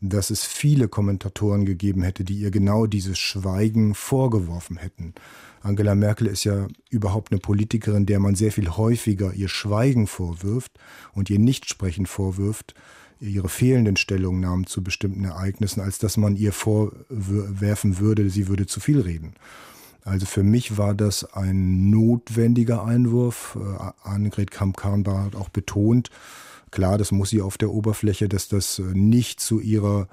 dass 0.00 0.30
es 0.30 0.44
viele 0.44 0.88
Kommentatoren 0.88 1.64
gegeben 1.64 2.02
hätte, 2.02 2.24
die 2.24 2.34
ihr 2.34 2.50
genau 2.50 2.86
dieses 2.86 3.18
Schweigen 3.18 3.94
vorgeworfen 3.94 4.76
hätten. 4.76 5.14
Angela 5.62 5.94
Merkel 5.94 6.26
ist 6.26 6.44
ja 6.44 6.68
überhaupt 6.90 7.32
eine 7.32 7.40
Politikerin, 7.40 8.04
der 8.04 8.20
man 8.20 8.34
sehr 8.34 8.52
viel 8.52 8.68
häufiger 8.68 9.32
ihr 9.32 9.48
Schweigen 9.48 10.06
vorwirft 10.06 10.72
und 11.14 11.30
ihr 11.30 11.38
Nichtsprechen 11.38 12.04
vorwirft, 12.04 12.74
ihre 13.20 13.48
fehlenden 13.48 13.96
Stellungnahmen 13.96 14.66
zu 14.66 14.82
bestimmten 14.82 15.24
Ereignissen, 15.24 15.80
als 15.80 15.98
dass 15.98 16.16
man 16.16 16.36
ihr 16.36 16.52
vorwerfen 16.52 17.98
würde, 17.98 18.30
sie 18.30 18.48
würde 18.48 18.66
zu 18.66 18.80
viel 18.80 19.00
reden. 19.00 19.34
Also 20.04 20.26
für 20.26 20.42
mich 20.42 20.76
war 20.76 20.94
das 20.94 21.24
ein 21.32 21.88
notwendiger 21.90 22.84
Einwurf. 22.84 23.58
Äh, 23.58 24.08
Annegret 24.08 24.50
Kramp-Karrenbauer 24.50 25.24
hat 25.24 25.36
auch 25.36 25.48
betont, 25.48 26.10
klar, 26.70 26.98
das 26.98 27.10
muss 27.10 27.30
sie 27.30 27.40
auf 27.40 27.56
der 27.56 27.70
Oberfläche, 27.70 28.28
dass 28.28 28.48
das 28.48 28.78
äh, 28.78 28.82
nicht 28.82 29.40
zu 29.40 29.60
ihrer 29.60 30.08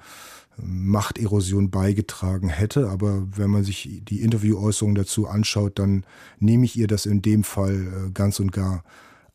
Machterosion 0.56 1.70
beigetragen 1.70 2.48
hätte. 2.48 2.88
Aber 2.88 3.26
wenn 3.36 3.50
man 3.50 3.64
sich 3.64 4.00
die 4.02 4.22
Interviewäußerungen 4.22 4.94
dazu 4.94 5.26
anschaut, 5.26 5.78
dann 5.78 6.04
nehme 6.40 6.64
ich 6.64 6.76
ihr 6.76 6.86
das 6.86 7.04
in 7.04 7.20
dem 7.20 7.42
Fall 7.42 8.10
ganz 8.14 8.38
und 8.38 8.52
gar 8.52 8.84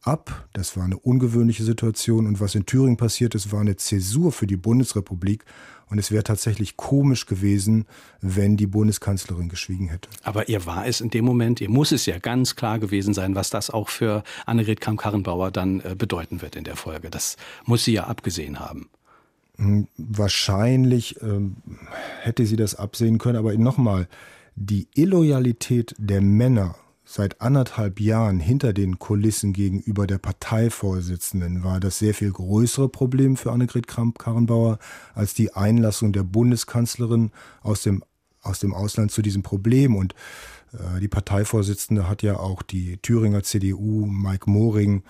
ab. 0.08 0.48
Das 0.54 0.78
war 0.78 0.86
eine 0.86 0.98
ungewöhnliche 0.98 1.63
Situation. 1.63 2.28
Und 2.28 2.39
was 2.39 2.56
in 2.56 2.65
Thüringen 2.65 2.98
passiert 2.98 3.36
ist, 3.36 3.52
war 3.52 3.62
eine 3.62 3.76
Zäsur 3.76 4.32
für 4.32 4.48
die 4.48 4.58
Bundesrepublik. 4.58 5.43
Und 5.89 6.00
es 6.00 6.12
wäre 6.12 6.24
tatsächlich 6.24 6.76
komisch 6.76 7.26
gewesen, 7.28 7.86
wenn 8.22 8.58
die 8.58 8.67
Bundeskanzlerin 8.67 9.48
geschwiegen 9.48 9.88
hätte. 9.88 10.10
Aber 10.24 10.50
ihr 10.50 10.65
war 10.65 10.86
es 10.86 11.00
in 11.00 11.10
dem 11.10 11.24
Moment, 11.24 11.62
ihr 11.62 11.70
muss 11.70 11.91
es 11.91 12.06
ja 12.06 12.20
ganz 12.20 12.56
klar 12.56 12.80
gewesen 12.80 13.13
sein, 13.13 13.36
was 13.36 13.50
das 13.50 13.70
auch 13.70 13.88
für 13.88 14.24
Annegret 14.46 14.82
Kramp-Karrenbauer 14.82 15.52
dann 15.52 15.80
äh, 15.82 15.96
bedeuten 15.98 16.41
wird 16.41 16.56
in 16.56 16.65
der 16.65 16.76
Folge. 16.76 17.10
Das 17.10 17.38
muss 17.65 17.86
sie 17.86 17.93
ja 17.93 18.06
abgesehen 18.06 18.60
haben. 18.60 18.89
Hm, 19.56 19.88
wahrscheinlich 19.98 21.22
ähm, 21.22 21.58
hätte 22.22 22.46
sie 22.46 22.58
das 22.58 22.76
absehen 22.76 23.17
können, 23.17 23.38
aber 23.38 23.56
nochmal, 23.58 24.08
die 24.56 24.88
Illoyalität 24.96 25.96
der 25.98 26.22
Männer 26.22 26.76
seit 27.10 27.39
anderthalb 27.39 28.02
Jahren 28.02 28.41
hinter 28.41 28.74
den 28.74 29.00
Kulissen 29.00 29.54
gegenüber 29.54 30.08
der 30.08 30.17
Parteivorsitzenden 30.17 31.63
war 31.63 31.80
das 31.80 32.00
sehr 32.00 32.13
viel 32.13 32.34
größere 32.34 32.89
Problem 32.89 33.38
für 33.38 33.54
Annegret 33.54 33.88
Kramp-Karrenbauer 33.88 34.78
als 35.15 35.34
die 35.34 35.54
Einlassung 35.54 36.12
der 36.12 36.24
Bundeskanzlerin 36.24 37.32
aus 37.62 37.82
dem, 37.82 38.04
aus 38.41 38.60
dem 38.60 38.74
Ausland 38.74 39.12
zu 39.12 39.22
diesem 39.22 39.41
Problem. 39.41 39.96
Und 39.96 40.15
äh, 40.74 41.00
die 41.00 41.08
Parteivorsitzende 41.08 42.10
hat 42.10 42.24
ja 42.24 42.38
auch 42.38 42.62
die 42.62 42.98
Thüringer 42.98 43.41
CDU, 43.41 44.06
Mike 44.06 44.50
Moring, 44.50 45.04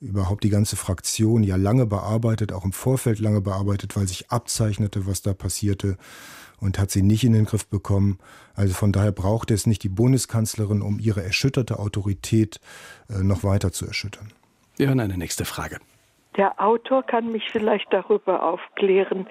überhaupt 0.00 0.42
die 0.42 0.50
ganze 0.50 0.74
Fraktion 0.74 1.44
ja 1.44 1.54
lange 1.54 1.86
bearbeitet, 1.86 2.50
auch 2.50 2.64
im 2.64 2.72
Vorfeld 2.72 3.20
lange 3.20 3.40
bearbeitet, 3.40 3.94
weil 3.94 4.08
sich 4.08 4.28
abzeichnete, 4.28 5.06
was 5.06 5.22
da 5.22 5.34
passierte 5.34 5.98
und 6.64 6.78
hat 6.78 6.90
sie 6.90 7.02
nicht 7.02 7.24
in 7.24 7.34
den 7.34 7.44
Griff 7.44 7.68
bekommen. 7.68 8.18
Also 8.56 8.74
von 8.74 8.90
daher 8.90 9.12
braucht 9.12 9.50
es 9.50 9.66
nicht 9.66 9.82
die 9.82 9.88
Bundeskanzlerin, 9.88 10.82
um 10.82 10.98
ihre 10.98 11.22
erschütterte 11.22 11.78
Autorität 11.78 12.58
äh, 13.10 13.22
noch 13.22 13.44
weiter 13.44 13.70
zu 13.70 13.86
erschüttern. 13.86 14.32
Wir 14.76 14.88
hören 14.88 15.00
eine 15.00 15.18
nächste 15.18 15.44
Frage. 15.44 15.78
Der 16.36 16.60
Autor 16.60 17.04
kann 17.04 17.30
mich 17.30 17.44
vielleicht 17.52 17.92
darüber 17.92 18.42
aufklären, 18.42 19.28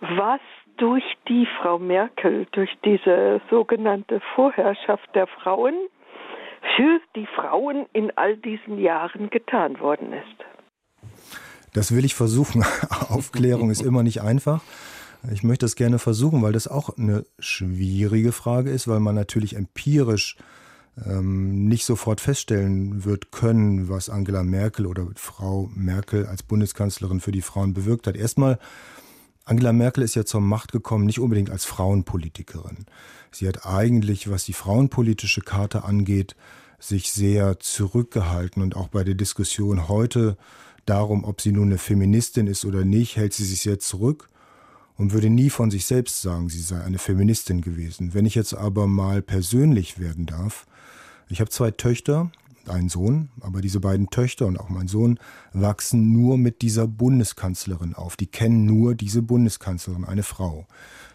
was 0.00 0.40
durch 0.76 1.04
die 1.28 1.46
Frau 1.60 1.78
Merkel, 1.78 2.46
durch 2.52 2.70
diese 2.84 3.40
sogenannte 3.48 4.20
Vorherrschaft 4.34 5.08
der 5.14 5.28
Frauen 5.28 5.74
für 6.76 7.00
die 7.16 7.26
Frauen 7.26 7.86
in 7.92 8.10
all 8.16 8.36
diesen 8.36 8.78
Jahren 8.78 9.30
getan 9.30 9.80
worden 9.80 10.12
ist. 10.12 11.12
Das 11.72 11.94
will 11.94 12.04
ich 12.04 12.14
versuchen. 12.14 12.64
Aufklärung 13.08 13.70
ist 13.70 13.80
immer 13.80 14.02
nicht 14.02 14.20
einfach. 14.20 14.62
Ich 15.30 15.44
möchte 15.44 15.64
das 15.66 15.76
gerne 15.76 15.98
versuchen, 15.98 16.42
weil 16.42 16.52
das 16.52 16.66
auch 16.66 16.96
eine 16.96 17.24
schwierige 17.38 18.32
Frage 18.32 18.70
ist, 18.70 18.88
weil 18.88 18.98
man 18.98 19.14
natürlich 19.14 19.54
empirisch 19.54 20.36
ähm, 21.06 21.68
nicht 21.68 21.84
sofort 21.84 22.20
feststellen 22.20 23.04
wird 23.04 23.30
können, 23.30 23.88
was 23.88 24.08
Angela 24.08 24.42
Merkel 24.42 24.86
oder 24.86 25.06
Frau 25.14 25.70
Merkel 25.74 26.26
als 26.26 26.42
Bundeskanzlerin 26.42 27.20
für 27.20 27.32
die 27.32 27.42
Frauen 27.42 27.72
bewirkt 27.72 28.06
hat. 28.06 28.16
Erstmal, 28.16 28.58
Angela 29.44 29.72
Merkel 29.72 30.02
ist 30.02 30.16
ja 30.16 30.24
zur 30.24 30.40
Macht 30.40 30.72
gekommen, 30.72 31.06
nicht 31.06 31.20
unbedingt 31.20 31.50
als 31.50 31.64
Frauenpolitikerin. 31.64 32.86
Sie 33.30 33.46
hat 33.46 33.64
eigentlich, 33.64 34.28
was 34.28 34.44
die 34.44 34.52
frauenpolitische 34.52 35.40
Karte 35.40 35.84
angeht, 35.84 36.36
sich 36.78 37.12
sehr 37.12 37.60
zurückgehalten 37.60 38.60
und 38.60 38.76
auch 38.76 38.88
bei 38.88 39.04
der 39.04 39.14
Diskussion 39.14 39.88
heute 39.88 40.36
darum, 40.84 41.24
ob 41.24 41.40
sie 41.40 41.52
nun 41.52 41.68
eine 41.68 41.78
Feministin 41.78 42.48
ist 42.48 42.64
oder 42.64 42.84
nicht, 42.84 43.16
hält 43.16 43.32
sie 43.34 43.44
sich 43.44 43.62
sehr 43.62 43.78
zurück 43.78 44.28
und 44.96 45.12
würde 45.12 45.30
nie 45.30 45.50
von 45.50 45.70
sich 45.70 45.86
selbst 45.86 46.22
sagen, 46.22 46.48
sie 46.48 46.60
sei 46.60 46.82
eine 46.82 46.98
Feministin 46.98 47.60
gewesen. 47.60 48.14
Wenn 48.14 48.26
ich 48.26 48.34
jetzt 48.34 48.54
aber 48.54 48.86
mal 48.86 49.22
persönlich 49.22 49.98
werden 49.98 50.26
darf, 50.26 50.66
ich 51.28 51.40
habe 51.40 51.50
zwei 51.50 51.70
Töchter, 51.70 52.30
einen 52.68 52.88
Sohn, 52.88 53.30
aber 53.40 53.60
diese 53.60 53.80
beiden 53.80 54.10
Töchter 54.10 54.46
und 54.46 54.58
auch 54.58 54.68
mein 54.68 54.88
Sohn 54.88 55.18
wachsen 55.52 56.12
nur 56.12 56.38
mit 56.38 56.62
dieser 56.62 56.86
Bundeskanzlerin 56.86 57.94
auf. 57.94 58.16
Die 58.16 58.26
kennen 58.26 58.66
nur 58.66 58.94
diese 58.94 59.22
Bundeskanzlerin, 59.22 60.04
eine 60.04 60.22
Frau. 60.22 60.66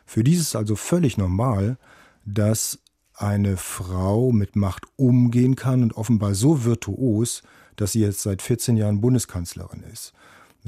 Für 0.05 0.23
die 0.23 0.33
ist 0.33 0.41
es 0.41 0.55
also 0.55 0.75
völlig 0.75 1.17
normal, 1.17 1.77
dass 2.25 2.79
eine 3.13 3.57
Frau 3.57 4.31
mit 4.31 4.55
Macht 4.55 4.85
umgehen 4.95 5.55
kann 5.55 5.83
und 5.83 5.93
offenbar 5.93 6.35
so 6.35 6.65
virtuos, 6.65 7.41
dass 7.75 7.93
sie 7.93 8.01
jetzt 8.01 8.21
seit 8.21 8.41
14 8.41 8.77
Jahren 8.77 9.01
Bundeskanzlerin 9.01 9.83
ist. 9.83 10.13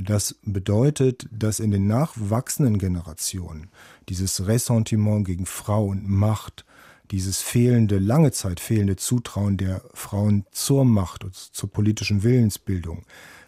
Das 0.06 0.36
bedeutet, 0.44 1.28
dass 1.32 1.60
in 1.60 1.72
den 1.72 1.88
nachwachsenden 1.88 2.78
Generationen 2.78 3.70
dieses 4.08 4.48
Ressentiment 4.48 5.26
gegen 5.26 5.46
Frau 5.46 5.88
und 5.88 6.08
Macht, 6.08 6.66
dieses 7.12 7.42
fehlende, 7.42 7.98
lange 7.98 8.32
Zeit 8.32 8.60
fehlende 8.60 8.96
Zutrauen 8.96 9.58
der 9.58 9.82
Frauen 9.94 10.46
zur 10.52 10.86
Macht 10.86 11.24
und 11.24 11.36
zur 11.36 11.72
politischen 11.72 12.24
Willensbildung, 12.24 13.04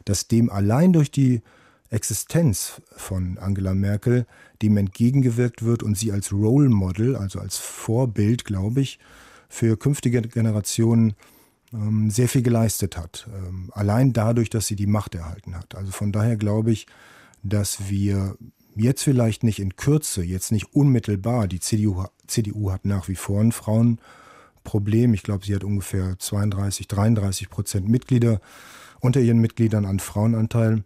dass 0.05 0.27
dem 0.27 0.49
allein 0.49 0.93
durch 0.93 1.11
die 1.11 1.41
Existenz 1.89 2.81
von 2.95 3.37
Angela 3.37 3.73
Merkel 3.73 4.25
dem 4.61 4.77
entgegengewirkt 4.77 5.63
wird 5.63 5.83
und 5.83 5.97
sie 5.97 6.11
als 6.11 6.31
Role 6.31 6.69
Model, 6.69 7.15
also 7.15 7.39
als 7.39 7.57
Vorbild, 7.57 8.45
glaube 8.45 8.81
ich, 8.81 8.99
für 9.49 9.77
künftige 9.77 10.21
Generationen 10.21 11.13
sehr 12.09 12.27
viel 12.27 12.41
geleistet 12.41 12.97
hat. 12.97 13.27
Ähm, 13.33 13.71
allein 13.73 14.13
dadurch, 14.13 14.49
dass 14.49 14.67
sie 14.67 14.75
die 14.75 14.87
Macht 14.87 15.15
erhalten 15.15 15.55
hat. 15.55 15.75
Also 15.75 15.91
von 15.91 16.11
daher 16.11 16.35
glaube 16.35 16.71
ich, 16.71 16.87
dass 17.43 17.89
wir 17.89 18.35
jetzt 18.75 19.03
vielleicht 19.03 19.43
nicht 19.43 19.59
in 19.59 19.75
Kürze, 19.75 20.23
jetzt 20.23 20.51
nicht 20.51 20.73
unmittelbar, 20.73 21.47
die 21.47 21.59
CDU, 21.59 22.05
CDU 22.27 22.71
hat 22.71 22.85
nach 22.85 23.07
wie 23.07 23.15
vor 23.15 23.41
ein 23.41 23.51
Frauenproblem. 23.51 25.13
Ich 25.13 25.23
glaube, 25.23 25.45
sie 25.45 25.55
hat 25.55 25.63
ungefähr 25.63 26.17
32, 26.17 26.87
33 26.87 27.49
Prozent 27.49 27.87
Mitglieder 27.87 28.41
unter 28.99 29.19
ihren 29.19 29.39
Mitgliedern 29.39 29.85
an 29.85 29.99
Frauenanteil. 29.99 30.83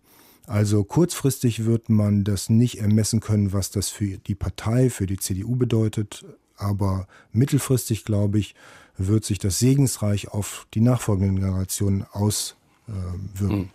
Also 0.48 0.84
kurzfristig 0.84 1.66
wird 1.66 1.90
man 1.90 2.24
das 2.24 2.50
nicht 2.50 2.80
ermessen 2.80 3.20
können, 3.20 3.54
was 3.54 3.72
das 3.72 3.90
für 3.90 4.18
die 4.20 4.36
Partei, 4.36 4.90
für 4.90 5.08
die 5.08 5.18
CDU 5.18 5.56
bedeutet. 5.56 6.24
Aber 6.58 7.08
mittelfristig, 7.32 8.06
glaube 8.06 8.40
ich, 8.40 8.56
wird 8.98 9.26
sich 9.26 9.40
das 9.40 9.60
segensreich 9.60 10.30
auf 10.30 10.68
die 10.74 10.82
nachfolgenden 10.82 11.36
Generationen 11.36 12.06
auswirken. 12.12 12.50
Hm. 13.40 13.70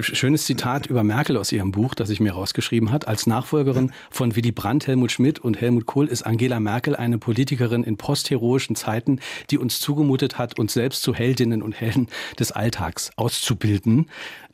Schönes 0.00 0.46
Zitat 0.46 0.86
über 0.86 1.04
Merkel 1.04 1.36
aus 1.36 1.52
ihrem 1.52 1.70
Buch, 1.70 1.94
das 1.94 2.10
ich 2.10 2.18
mir 2.18 2.32
rausgeschrieben 2.32 2.90
hat. 2.90 3.06
Als 3.06 3.26
Nachfolgerin 3.26 3.92
von 4.10 4.34
Willy 4.34 4.50
Brandt, 4.50 4.86
Helmut 4.86 5.12
Schmidt 5.12 5.38
und 5.38 5.60
Helmut 5.60 5.86
Kohl 5.86 6.08
ist 6.08 6.22
Angela 6.22 6.58
Merkel 6.58 6.96
eine 6.96 7.18
Politikerin 7.18 7.84
in 7.84 7.96
postheroischen 7.96 8.74
Zeiten, 8.74 9.20
die 9.50 9.58
uns 9.58 9.78
zugemutet 9.78 10.38
hat, 10.38 10.58
uns 10.58 10.74
selbst 10.74 11.02
zu 11.02 11.14
Heldinnen 11.14 11.62
und 11.62 11.72
Helden 11.72 12.08
des 12.38 12.50
Alltags 12.50 13.12
auszubilden. 13.16 14.10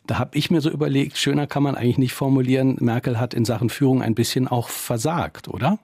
Da 0.07 0.19
habe 0.19 0.37
ich 0.37 0.51
mir 0.51 0.61
so 0.61 0.71
überlegt, 0.71 1.17
schöner 1.17 1.47
kann 1.47 1.63
man 1.63 1.77
eigentlich 1.77 1.99
nicht 1.99 2.15
formulieren, 2.15 2.77
Merkel 2.81 3.19
hat 3.19 3.33
in 3.33 3.45
Sachen 3.45 3.71
Führung 3.71 4.03
ein 4.03 4.15
bisschen 4.15 4.49
auch 4.49 4.69
versagt, 4.69 5.49
oder? 5.49 5.79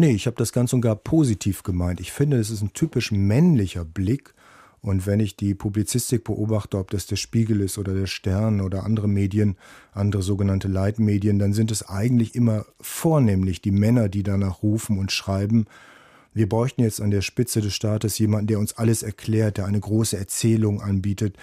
Nee, 0.00 0.12
ich 0.12 0.26
habe 0.28 0.36
das 0.36 0.52
ganz 0.52 0.72
und 0.72 0.80
gar 0.80 0.94
positiv 0.94 1.64
gemeint. 1.64 1.98
Ich 1.98 2.12
finde, 2.12 2.38
es 2.38 2.50
ist 2.50 2.62
ein 2.62 2.72
typisch 2.72 3.10
männlicher 3.10 3.84
Blick. 3.84 4.32
Und 4.80 5.08
wenn 5.08 5.18
ich 5.18 5.34
die 5.34 5.56
Publizistik 5.56 6.22
beobachte, 6.22 6.78
ob 6.78 6.92
das 6.92 7.06
der 7.06 7.16
Spiegel 7.16 7.60
ist 7.60 7.78
oder 7.78 7.94
der 7.94 8.06
Stern 8.06 8.60
oder 8.60 8.84
andere 8.84 9.08
Medien, 9.08 9.56
andere 9.90 10.22
sogenannte 10.22 10.68
Leitmedien, 10.68 11.40
dann 11.40 11.52
sind 11.52 11.72
es 11.72 11.88
eigentlich 11.88 12.36
immer 12.36 12.64
vornehmlich 12.80 13.60
die 13.60 13.72
Männer, 13.72 14.08
die 14.08 14.22
danach 14.22 14.62
rufen 14.62 15.00
und 15.00 15.10
schreiben. 15.10 15.66
Wir 16.32 16.48
bräuchten 16.48 16.82
jetzt 16.82 17.00
an 17.00 17.10
der 17.10 17.22
Spitze 17.22 17.60
des 17.60 17.74
Staates 17.74 18.20
jemanden, 18.20 18.46
der 18.46 18.60
uns 18.60 18.74
alles 18.74 19.02
erklärt, 19.02 19.56
der 19.56 19.66
eine 19.66 19.80
große 19.80 20.16
Erzählung 20.16 20.80
anbietet, 20.80 21.36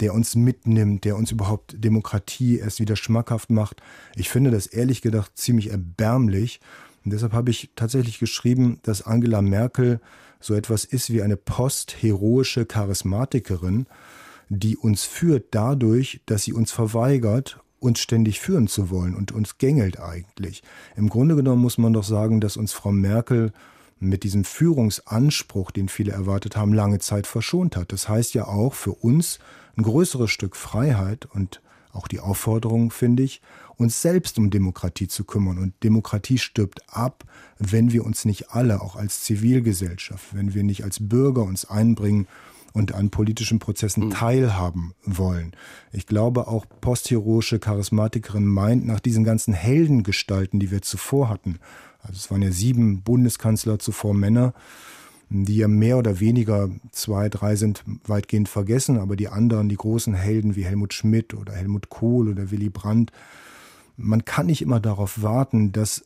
der 0.00 0.14
uns 0.14 0.34
mitnimmt, 0.34 1.04
der 1.04 1.14
uns 1.14 1.30
überhaupt 1.30 1.84
Demokratie 1.84 2.58
erst 2.58 2.80
wieder 2.80 2.96
schmackhaft 2.96 3.50
macht. 3.50 3.82
Ich 4.16 4.30
finde 4.30 4.50
das 4.50 4.66
ehrlich 4.66 5.02
gedacht 5.02 5.32
ziemlich 5.34 5.70
erbärmlich. 5.70 6.60
Und 7.08 7.14
deshalb 7.14 7.32
habe 7.32 7.48
ich 7.50 7.70
tatsächlich 7.74 8.18
geschrieben, 8.18 8.80
dass 8.82 9.00
Angela 9.00 9.40
Merkel 9.40 9.98
so 10.40 10.52
etwas 10.52 10.84
ist 10.84 11.10
wie 11.10 11.22
eine 11.22 11.38
postheroische 11.38 12.66
Charismatikerin, 12.66 13.86
die 14.50 14.76
uns 14.76 15.04
führt 15.04 15.46
dadurch, 15.52 16.20
dass 16.26 16.44
sie 16.44 16.52
uns 16.52 16.70
verweigert, 16.70 17.60
uns 17.80 18.00
ständig 18.00 18.40
führen 18.40 18.68
zu 18.68 18.90
wollen 18.90 19.14
und 19.14 19.32
uns 19.32 19.56
gängelt 19.56 19.98
eigentlich. 19.98 20.62
Im 20.96 21.08
Grunde 21.08 21.34
genommen 21.34 21.62
muss 21.62 21.78
man 21.78 21.94
doch 21.94 22.04
sagen, 22.04 22.42
dass 22.42 22.58
uns 22.58 22.74
Frau 22.74 22.92
Merkel 22.92 23.54
mit 23.98 24.22
diesem 24.22 24.44
Führungsanspruch, 24.44 25.70
den 25.70 25.88
viele 25.88 26.12
erwartet 26.12 26.58
haben, 26.58 26.74
lange 26.74 26.98
Zeit 26.98 27.26
verschont 27.26 27.74
hat. 27.74 27.90
Das 27.90 28.10
heißt 28.10 28.34
ja 28.34 28.46
auch 28.46 28.74
für 28.74 28.92
uns 28.92 29.38
ein 29.78 29.82
größeres 29.82 30.30
Stück 30.30 30.56
Freiheit 30.56 31.26
und 31.32 31.62
auch 31.90 32.06
die 32.06 32.20
Aufforderung, 32.20 32.90
finde 32.90 33.22
ich, 33.22 33.40
uns 33.78 34.02
selbst 34.02 34.38
um 34.38 34.50
Demokratie 34.50 35.08
zu 35.08 35.24
kümmern. 35.24 35.58
Und 35.58 35.72
Demokratie 35.82 36.38
stirbt 36.38 36.82
ab, 36.88 37.24
wenn 37.58 37.92
wir 37.92 38.04
uns 38.04 38.24
nicht 38.24 38.50
alle, 38.50 38.82
auch 38.82 38.96
als 38.96 39.22
Zivilgesellschaft, 39.22 40.34
wenn 40.34 40.52
wir 40.52 40.64
nicht 40.64 40.84
als 40.84 41.08
Bürger 41.08 41.44
uns 41.44 41.64
einbringen 41.64 42.26
und 42.74 42.94
an 42.94 43.10
politischen 43.10 43.60
Prozessen 43.60 44.06
mhm. 44.06 44.10
teilhaben 44.10 44.94
wollen. 45.04 45.52
Ich 45.92 46.06
glaube, 46.06 46.48
auch 46.48 46.66
postheroische 46.80 47.58
Charismatikerin 47.58 48.44
meint, 48.44 48.86
nach 48.86 49.00
diesen 49.00 49.24
ganzen 49.24 49.54
Heldengestalten, 49.54 50.60
die 50.60 50.70
wir 50.70 50.82
zuvor 50.82 51.28
hatten, 51.28 51.58
also 52.00 52.14
es 52.14 52.30
waren 52.30 52.42
ja 52.42 52.52
sieben 52.52 53.02
Bundeskanzler 53.02 53.78
zuvor 53.78 54.14
Männer, 54.14 54.54
die 55.30 55.56
ja 55.56 55.68
mehr 55.68 55.98
oder 55.98 56.20
weniger 56.20 56.70
zwei, 56.90 57.28
drei 57.28 57.56
sind 57.56 57.84
weitgehend 58.06 58.48
vergessen, 58.48 58.98
aber 58.98 59.14
die 59.16 59.28
anderen, 59.28 59.68
die 59.68 59.76
großen 59.76 60.14
Helden 60.14 60.56
wie 60.56 60.64
Helmut 60.64 60.94
Schmidt 60.94 61.34
oder 61.34 61.52
Helmut 61.52 61.90
Kohl 61.90 62.28
oder 62.28 62.50
Willy 62.50 62.70
Brandt, 62.70 63.12
man 63.98 64.24
kann 64.24 64.46
nicht 64.46 64.62
immer 64.62 64.80
darauf 64.80 65.22
warten, 65.22 65.72
dass 65.72 66.04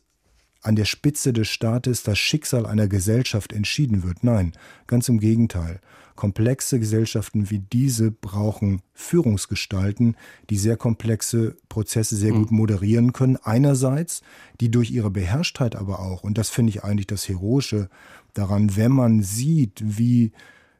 an 0.61 0.75
der 0.75 0.85
Spitze 0.85 1.31
des 1.33 1.47
Staates 1.47 2.03
das 2.03 2.17
Schicksal 2.17 2.65
einer 2.65 2.87
Gesellschaft 2.87 3.53
entschieden 3.53 4.03
wird. 4.03 4.23
Nein, 4.23 4.53
ganz 4.87 5.09
im 5.09 5.19
Gegenteil. 5.19 5.79
Komplexe 6.15 6.79
Gesellschaften 6.79 7.49
wie 7.49 7.59
diese 7.59 8.11
brauchen 8.11 8.81
Führungsgestalten, 8.93 10.15
die 10.49 10.57
sehr 10.57 10.77
komplexe 10.77 11.57
Prozesse 11.69 12.15
sehr 12.15 12.31
gut 12.31 12.49
hm. 12.49 12.57
moderieren 12.57 13.13
können. 13.13 13.37
Einerseits, 13.37 14.21
die 14.61 14.71
durch 14.71 14.91
ihre 14.91 15.11
Beherrschtheit 15.11 15.75
aber 15.75 15.99
auch, 15.99 16.23
und 16.23 16.37
das 16.37 16.49
finde 16.49 16.69
ich 16.69 16.83
eigentlich 16.83 17.07
das 17.07 17.27
Heroische 17.27 17.89
daran, 18.33 18.75
wenn 18.75 18.91
man 18.91 19.21
sieht, 19.21 19.81
wie 19.83 20.31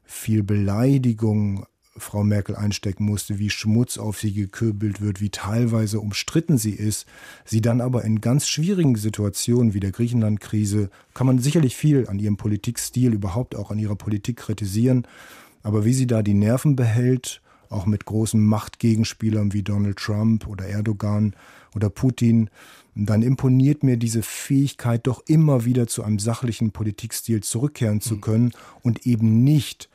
viel 0.04 0.44
Beleidigung 0.44 1.66
Frau 1.96 2.24
Merkel 2.24 2.56
einstecken 2.56 3.06
musste, 3.06 3.38
wie 3.38 3.50
Schmutz 3.50 3.98
auf 3.98 4.20
sie 4.20 4.34
gekürbelt 4.34 5.00
wird, 5.00 5.22
wie 5.22 5.30
teilweise 5.30 6.00
umstritten 6.00 6.58
sie 6.58 6.72
ist, 6.74 7.06
sie 7.46 7.62
dann 7.62 7.82
aber 7.82 8.04
in 8.04 8.20
ganz 8.20 8.48
schwierigen 8.48 8.96
Situationen 8.96 9.74
wie 9.74 9.80
der 9.80 9.92
Griechenland-Krise, 9.92 10.90
kann 11.14 11.28
man 11.28 11.40
sicherlich 11.40 11.76
viel 11.76 12.08
an 12.08 12.18
ihrem 12.18 12.38
Politikstil, 12.38 13.14
überhaupt 13.14 13.56
auch 13.56 13.70
an 13.70 13.78
ihrer 13.78 13.96
Politik 13.96 14.38
kritisieren, 14.38 15.08
aber 15.62 15.86
wie 15.86 15.94
sie 15.94 16.08
da 16.08 16.24
die 16.24 16.34
Nerven 16.34 16.76
behält, 16.76 17.42
auch 17.70 17.86
mit 17.86 18.06
großen 18.06 18.44
Machtgegenspielern 18.44 19.54
wie 19.54 19.64
Donald 19.64 19.98
Trump 19.98 20.48
oder 20.48 20.66
Erdogan 20.66 21.36
oder 21.76 21.90
Putin, 21.90 22.50
dann 22.96 23.24
imponiert 23.24 23.84
mir 23.84 23.98
diese 23.98 24.22
Fähigkeit, 24.22 25.08
doch 25.08 25.24
immer 25.28 25.66
wieder 25.66 25.88
zu 25.88 26.04
einem 26.04 26.20
sachlichen 26.20 26.72
Politikstil 26.72 27.42
zurückkehren 27.42 28.02
zu 28.02 28.16
hm. 28.16 28.22
können 28.22 28.52
und 28.82 29.06
eben 29.08 29.44
nicht 29.44 29.90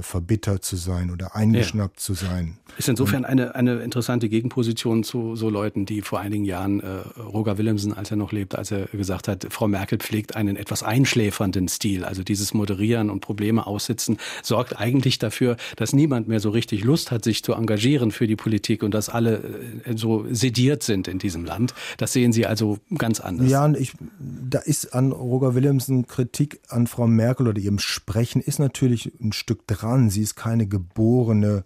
verbittert 0.00 0.64
zu 0.64 0.76
sein 0.76 1.10
oder 1.10 1.36
eingeschnappt 1.36 1.96
ja. 1.98 2.02
zu 2.02 2.14
sein. 2.14 2.58
Ist 2.78 2.88
insofern 2.88 3.24
eine, 3.24 3.54
eine 3.54 3.76
interessante 3.80 4.28
Gegenposition 4.28 5.04
zu 5.04 5.36
so 5.36 5.50
Leuten, 5.50 5.84
die 5.84 6.00
vor 6.00 6.20
einigen 6.20 6.44
Jahren 6.44 6.80
äh, 6.80 6.86
Roger 7.20 7.58
Willemsen, 7.58 7.92
als 7.92 8.10
er 8.10 8.16
noch 8.16 8.32
lebte, 8.32 8.58
als 8.58 8.70
er 8.70 8.86
gesagt 8.86 9.28
hat, 9.28 9.46
Frau 9.50 9.68
Merkel 9.68 9.98
pflegt 9.98 10.36
einen 10.36 10.56
etwas 10.56 10.82
einschläfernden 10.82 11.68
Stil. 11.68 12.04
Also 12.04 12.22
dieses 12.22 12.54
Moderieren 12.54 13.10
und 13.10 13.20
Probleme 13.20 13.66
aussitzen 13.66 14.16
sorgt 14.42 14.80
eigentlich 14.80 15.18
dafür, 15.18 15.56
dass 15.76 15.92
niemand 15.92 16.28
mehr 16.28 16.40
so 16.40 16.50
richtig 16.50 16.82
Lust 16.82 17.10
hat, 17.10 17.22
sich 17.22 17.44
zu 17.44 17.52
engagieren 17.52 18.10
für 18.10 18.26
die 18.26 18.36
Politik 18.36 18.82
und 18.82 18.94
dass 18.94 19.10
alle 19.10 19.42
äh, 19.84 19.96
so 19.96 20.26
sediert 20.30 20.82
sind 20.82 21.08
in 21.08 21.18
diesem 21.18 21.44
Land. 21.44 21.74
Das 21.98 22.12
sehen 22.12 22.32
Sie 22.32 22.46
also 22.46 22.78
ganz 22.96 23.20
anders. 23.20 23.50
Ja, 23.50 23.70
ich, 23.74 23.92
da 24.18 24.60
ist 24.60 24.94
an 24.94 25.12
Roger 25.12 25.54
Willemsen 25.54 26.06
Kritik 26.06 26.60
an 26.68 26.86
Frau 26.86 27.06
Merkel 27.06 27.48
oder 27.48 27.60
ihrem 27.60 27.78
Sprechen 27.78 28.40
ist 28.40 28.58
natürlich 28.58 29.12
ein 29.20 29.32
Stück 29.32 29.66
dran. 29.76 30.10
Sie 30.10 30.22
ist 30.22 30.36
keine 30.36 30.66
geborene 30.66 31.64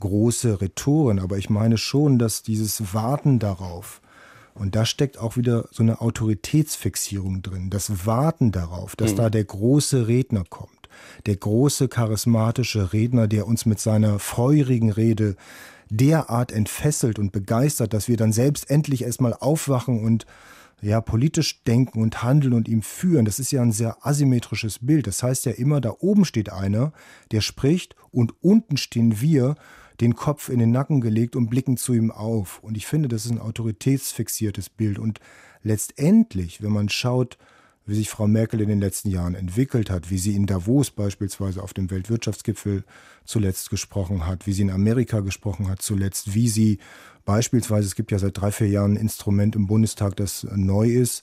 große 0.00 0.60
Rhetorin, 0.60 1.18
aber 1.18 1.38
ich 1.38 1.50
meine 1.50 1.78
schon, 1.78 2.18
dass 2.18 2.42
dieses 2.42 2.94
Warten 2.94 3.38
darauf, 3.38 4.00
und 4.54 4.74
da 4.74 4.84
steckt 4.84 5.18
auch 5.18 5.36
wieder 5.36 5.68
so 5.70 5.82
eine 5.82 6.00
Autoritätsfixierung 6.00 7.42
drin, 7.42 7.70
das 7.70 8.06
Warten 8.06 8.52
darauf, 8.52 8.96
dass 8.96 9.12
mhm. 9.12 9.16
da 9.16 9.30
der 9.30 9.44
große 9.44 10.08
Redner 10.08 10.44
kommt, 10.48 10.88
der 11.26 11.36
große 11.36 11.88
charismatische 11.88 12.92
Redner, 12.92 13.28
der 13.28 13.46
uns 13.46 13.66
mit 13.66 13.80
seiner 13.80 14.18
feurigen 14.18 14.90
Rede 14.90 15.36
derart 15.90 16.52
entfesselt 16.52 17.18
und 17.18 17.32
begeistert, 17.32 17.94
dass 17.94 18.08
wir 18.08 18.16
dann 18.16 18.32
selbst 18.32 18.70
endlich 18.70 19.02
erstmal 19.02 19.34
aufwachen 19.34 20.04
und 20.04 20.26
ja, 20.80 21.00
politisch 21.00 21.62
denken 21.64 22.00
und 22.00 22.22
handeln 22.22 22.54
und 22.54 22.68
ihm 22.68 22.82
führen, 22.82 23.24
das 23.24 23.38
ist 23.38 23.50
ja 23.50 23.62
ein 23.62 23.72
sehr 23.72 24.06
asymmetrisches 24.06 24.78
Bild. 24.80 25.06
Das 25.06 25.22
heißt 25.22 25.46
ja 25.46 25.52
immer, 25.52 25.80
da 25.80 25.94
oben 25.98 26.24
steht 26.24 26.52
einer, 26.52 26.92
der 27.32 27.40
spricht 27.40 27.96
und 28.10 28.34
unten 28.42 28.76
stehen 28.76 29.20
wir, 29.20 29.56
den 30.00 30.14
Kopf 30.14 30.48
in 30.48 30.60
den 30.60 30.70
Nacken 30.70 31.00
gelegt 31.00 31.34
und 31.34 31.48
blicken 31.48 31.76
zu 31.76 31.92
ihm 31.92 32.10
auf. 32.10 32.60
Und 32.62 32.76
ich 32.76 32.86
finde, 32.86 33.08
das 33.08 33.24
ist 33.24 33.32
ein 33.32 33.40
autoritätsfixiertes 33.40 34.70
Bild. 34.70 34.98
Und 34.98 35.20
letztendlich, 35.62 36.62
wenn 36.62 36.72
man 36.72 36.88
schaut, 36.88 37.36
wie 37.88 37.94
sich 37.94 38.10
Frau 38.10 38.28
Merkel 38.28 38.60
in 38.60 38.68
den 38.68 38.80
letzten 38.80 39.08
Jahren 39.08 39.34
entwickelt 39.34 39.88
hat, 39.88 40.10
wie 40.10 40.18
sie 40.18 40.36
in 40.36 40.44
Davos 40.44 40.90
beispielsweise 40.90 41.62
auf 41.62 41.72
dem 41.72 41.90
Weltwirtschaftsgipfel 41.90 42.84
zuletzt 43.24 43.70
gesprochen 43.70 44.26
hat, 44.26 44.46
wie 44.46 44.52
sie 44.52 44.62
in 44.62 44.70
Amerika 44.70 45.20
gesprochen 45.20 45.68
hat 45.68 45.80
zuletzt, 45.80 46.34
wie 46.34 46.48
sie 46.48 46.78
beispielsweise, 47.24 47.86
es 47.86 47.94
gibt 47.94 48.12
ja 48.12 48.18
seit 48.18 48.36
drei, 48.38 48.52
vier 48.52 48.68
Jahren 48.68 48.92
ein 48.92 48.96
Instrument 48.96 49.56
im 49.56 49.66
Bundestag, 49.66 50.16
das 50.16 50.46
neu 50.54 50.90
ist, 50.90 51.22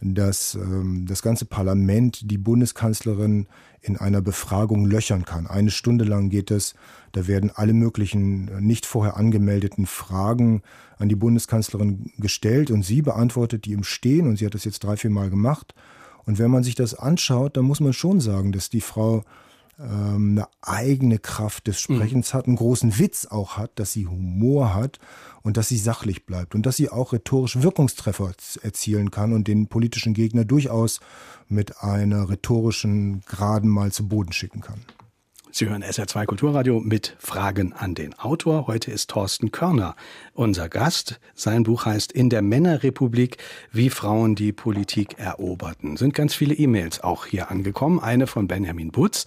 dass 0.00 0.54
ähm, 0.54 1.04
das 1.08 1.20
ganze 1.22 1.46
Parlament 1.46 2.30
die 2.30 2.38
Bundeskanzlerin 2.38 3.48
in 3.80 3.96
einer 3.96 4.20
Befragung 4.20 4.86
löchern 4.86 5.24
kann. 5.24 5.46
Eine 5.46 5.70
Stunde 5.70 6.04
lang 6.04 6.28
geht 6.28 6.50
es. 6.50 6.74
Da 7.12 7.26
werden 7.26 7.50
alle 7.52 7.72
möglichen 7.72 8.48
äh, 8.48 8.60
nicht 8.60 8.86
vorher 8.86 9.16
angemeldeten 9.16 9.86
Fragen 9.86 10.62
an 10.98 11.08
die 11.08 11.16
Bundeskanzlerin 11.16 12.12
gestellt 12.18 12.70
und 12.70 12.84
sie 12.84 13.02
beantwortet 13.02 13.64
die 13.64 13.72
im 13.72 13.82
Stehen 13.82 14.28
und 14.28 14.38
sie 14.38 14.46
hat 14.46 14.54
das 14.54 14.64
jetzt 14.64 14.84
drei, 14.84 14.96
vier 14.96 15.10
Mal 15.10 15.30
gemacht. 15.30 15.74
Und 16.26 16.38
wenn 16.38 16.50
man 16.50 16.62
sich 16.62 16.74
das 16.74 16.94
anschaut, 16.94 17.56
dann 17.56 17.64
muss 17.64 17.80
man 17.80 17.92
schon 17.92 18.20
sagen, 18.20 18.52
dass 18.52 18.70
die 18.70 18.80
Frau 18.80 19.24
ähm, 19.78 20.38
eine 20.38 20.48
eigene 20.62 21.18
Kraft 21.18 21.66
des 21.66 21.88
mhm. 21.88 21.96
Sprechens 21.96 22.32
mhm. 22.32 22.38
hat, 22.38 22.46
einen 22.46 22.56
großen 22.56 22.98
Witz 22.98 23.26
auch 23.26 23.56
hat, 23.56 23.72
dass 23.78 23.92
sie 23.92 24.06
Humor 24.06 24.74
hat 24.74 25.00
und 25.42 25.56
dass 25.56 25.68
sie 25.68 25.78
sachlich 25.78 26.26
bleibt 26.26 26.54
und 26.54 26.64
dass 26.64 26.76
sie 26.76 26.90
auch 26.90 27.12
rhetorisch 27.12 27.60
Wirkungstreffer 27.60 28.32
erzielen 28.62 29.10
kann 29.10 29.32
und 29.32 29.48
den 29.48 29.66
politischen 29.66 30.14
Gegner 30.14 30.44
durchaus 30.44 31.00
mit 31.48 31.82
einer 31.82 32.28
rhetorischen 32.28 33.22
Geraden 33.26 33.68
mal 33.68 33.90
zu 33.92 34.08
Boden 34.08 34.32
schicken 34.32 34.60
kann. 34.60 34.80
Sie 35.56 35.68
hören 35.68 35.84
SR2 35.84 36.26
Kulturradio 36.26 36.80
mit 36.80 37.14
Fragen 37.20 37.72
an 37.74 37.94
den 37.94 38.18
Autor. 38.18 38.66
Heute 38.66 38.90
ist 38.90 39.10
Thorsten 39.10 39.52
Körner 39.52 39.94
unser 40.32 40.68
Gast. 40.68 41.20
Sein 41.36 41.62
Buch 41.62 41.86
heißt 41.86 42.10
In 42.10 42.28
der 42.28 42.42
Männerrepublik, 42.42 43.36
wie 43.70 43.88
Frauen 43.88 44.34
die 44.34 44.50
Politik 44.50 45.16
eroberten. 45.16 45.96
Sind 45.96 46.12
ganz 46.12 46.34
viele 46.34 46.56
E-Mails 46.56 47.04
auch 47.04 47.26
hier 47.26 47.52
angekommen. 47.52 48.00
Eine 48.00 48.26
von 48.26 48.48
Benjamin 48.48 48.90
Butz. 48.90 49.26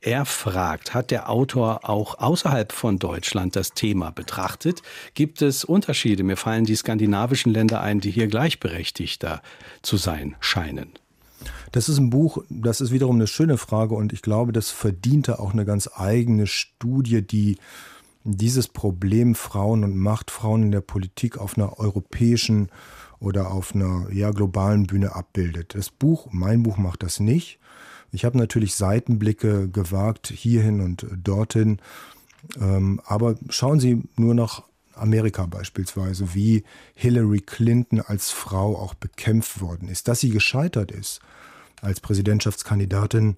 Er 0.00 0.26
fragt, 0.26 0.94
hat 0.94 1.10
der 1.10 1.28
Autor 1.28 1.90
auch 1.90 2.20
außerhalb 2.20 2.70
von 2.70 3.00
Deutschland 3.00 3.56
das 3.56 3.72
Thema 3.72 4.12
betrachtet? 4.12 4.80
Gibt 5.14 5.42
es 5.42 5.64
Unterschiede? 5.64 6.22
Mir 6.22 6.36
fallen 6.36 6.66
die 6.66 6.76
skandinavischen 6.76 7.52
Länder 7.52 7.80
ein, 7.80 7.98
die 7.98 8.12
hier 8.12 8.28
gleichberechtigter 8.28 9.42
zu 9.82 9.96
sein 9.96 10.36
scheinen. 10.38 10.92
Das 11.72 11.88
ist 11.88 11.98
ein 11.98 12.10
Buch, 12.10 12.38
das 12.48 12.80
ist 12.80 12.90
wiederum 12.90 13.16
eine 13.16 13.26
schöne 13.26 13.58
Frage 13.58 13.94
und 13.94 14.12
ich 14.12 14.22
glaube, 14.22 14.52
das 14.52 14.70
verdiente 14.70 15.38
auch 15.38 15.52
eine 15.52 15.64
ganz 15.64 15.88
eigene 15.94 16.46
Studie, 16.46 17.22
die 17.22 17.58
dieses 18.24 18.68
Problem 18.68 19.34
Frauen 19.34 19.84
und 19.84 19.96
Machtfrauen 19.96 20.62
in 20.64 20.72
der 20.72 20.80
Politik 20.80 21.38
auf 21.38 21.58
einer 21.58 21.78
europäischen 21.78 22.70
oder 23.20 23.50
auf 23.50 23.74
einer 23.74 24.06
ja, 24.12 24.30
globalen 24.30 24.86
Bühne 24.86 25.14
abbildet. 25.14 25.74
Das 25.74 25.90
Buch, 25.90 26.28
mein 26.30 26.62
Buch 26.62 26.78
macht 26.78 27.02
das 27.02 27.20
nicht. 27.20 27.58
Ich 28.12 28.24
habe 28.24 28.38
natürlich 28.38 28.74
Seitenblicke 28.74 29.68
gewagt, 29.68 30.28
hierhin 30.28 30.80
und 30.80 31.06
dorthin. 31.22 31.78
Ähm, 32.60 33.00
aber 33.04 33.36
schauen 33.48 33.80
Sie 33.80 34.02
nur 34.16 34.34
nach 34.34 34.62
Amerika 34.96 35.46
beispielsweise, 35.46 36.34
wie 36.34 36.64
Hillary 36.94 37.40
Clinton 37.40 38.00
als 38.00 38.30
Frau 38.30 38.76
auch 38.76 38.94
bekämpft 38.94 39.60
worden 39.60 39.88
ist. 39.88 40.08
Dass 40.08 40.20
sie 40.20 40.30
gescheitert 40.30 40.92
ist 40.92 41.20
als 41.80 42.00
Präsidentschaftskandidatin, 42.00 43.36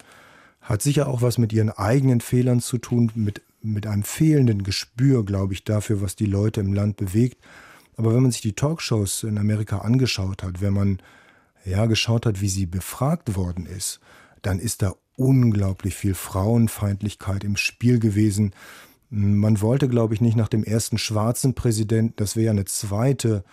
hat 0.61 0.81
sicher 0.81 1.07
auch 1.07 1.21
was 1.21 1.37
mit 1.37 1.53
ihren 1.53 1.69
eigenen 1.69 2.21
Fehlern 2.21 2.59
zu 2.59 2.77
tun, 2.77 3.11
mit, 3.15 3.41
mit 3.61 3.87
einem 3.87 4.03
fehlenden 4.03 4.63
Gespür, 4.63 5.23
glaube 5.23 5.53
ich, 5.53 5.63
dafür, 5.63 6.01
was 6.01 6.15
die 6.15 6.25
Leute 6.25 6.59
im 6.59 6.73
Land 6.73 6.97
bewegt. 6.97 7.37
Aber 7.95 8.13
wenn 8.13 8.21
man 8.21 8.31
sich 8.31 8.41
die 8.41 8.53
Talkshows 8.53 9.23
in 9.23 9.37
Amerika 9.37 9.79
angeschaut 9.79 10.43
hat, 10.43 10.61
wenn 10.61 10.73
man 10.73 10.99
ja 11.65 11.85
geschaut 11.85 12.25
hat, 12.25 12.41
wie 12.41 12.49
sie 12.49 12.65
befragt 12.65 13.35
worden 13.35 13.65
ist, 13.65 13.99
dann 14.41 14.59
ist 14.59 14.81
da 14.81 14.93
unglaublich 15.15 15.95
viel 15.95 16.13
Frauenfeindlichkeit 16.13 17.43
im 17.43 17.57
Spiel 17.57 17.99
gewesen. 17.99 18.53
Man 19.09 19.61
wollte, 19.61 19.87
glaube 19.87 20.13
ich, 20.13 20.21
nicht 20.21 20.35
nach 20.35 20.49
dem 20.49 20.63
ersten 20.63 20.97
schwarzen 20.97 21.53
Präsidenten, 21.53 22.13
das 22.17 22.35
wäre 22.35 22.47
ja 22.47 22.51
eine 22.51 22.65
zweite 22.65 23.43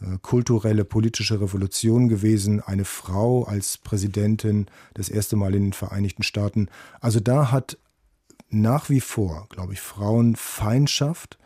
äh, 0.00 0.18
kulturelle, 0.22 0.84
politische 0.84 1.40
Revolution 1.40 2.08
gewesen, 2.08 2.60
eine 2.60 2.84
Frau 2.84 3.44
als 3.44 3.78
Präsidentin, 3.78 4.66
das 4.94 5.08
erste 5.08 5.36
Mal 5.36 5.54
in 5.54 5.64
den 5.64 5.72
Vereinigten 5.72 6.22
Staaten. 6.22 6.68
Also 7.00 7.20
da 7.20 7.50
hat 7.50 7.78
nach 8.48 8.90
wie 8.90 9.00
vor, 9.00 9.46
glaube 9.48 9.72
ich, 9.72 9.80
Frauenfeindschaft 9.80 11.38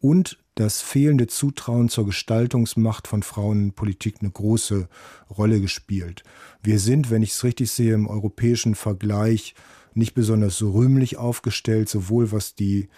und 0.00 0.38
das 0.56 0.80
fehlende 0.80 1.26
Zutrauen 1.26 1.88
zur 1.90 2.06
Gestaltungsmacht 2.06 3.06
von 3.06 3.22
Frauen 3.22 3.64
in 3.64 3.72
Politik 3.72 4.16
eine 4.20 4.30
große 4.30 4.88
Rolle 5.36 5.60
gespielt. 5.60 6.24
Wir 6.62 6.80
sind, 6.80 7.10
wenn 7.10 7.22
ich 7.22 7.32
es 7.32 7.44
richtig 7.44 7.70
sehe, 7.70 7.92
im 7.92 8.08
europäischen 8.08 8.74
Vergleich 8.74 9.54
nicht 9.96 10.14
besonders 10.14 10.62
rühmlich 10.62 11.16
aufgestellt, 11.16 11.88
sowohl 11.88 12.32
was 12.32 12.54
die 12.54 12.88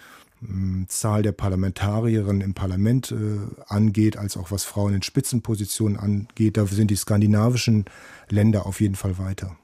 hm, 0.41 0.85
Zahl 0.87 1.21
der 1.21 1.31
Parlamentarierinnen 1.31 2.41
im 2.41 2.53
Parlament 2.53 3.11
äh, 3.11 3.39
angeht, 3.67 4.17
als 4.17 4.37
auch 4.37 4.51
was 4.51 4.65
Frauen 4.65 4.93
in 4.95 5.01
Spitzenpositionen 5.01 5.97
angeht. 5.97 6.57
Da 6.57 6.65
sind 6.65 6.91
die 6.91 6.95
skandinavischen 6.95 7.85
Länder 8.29 8.65
auf 8.65 8.81
jeden 8.81 8.95
Fall 8.95 9.17
weiter. 9.17 9.55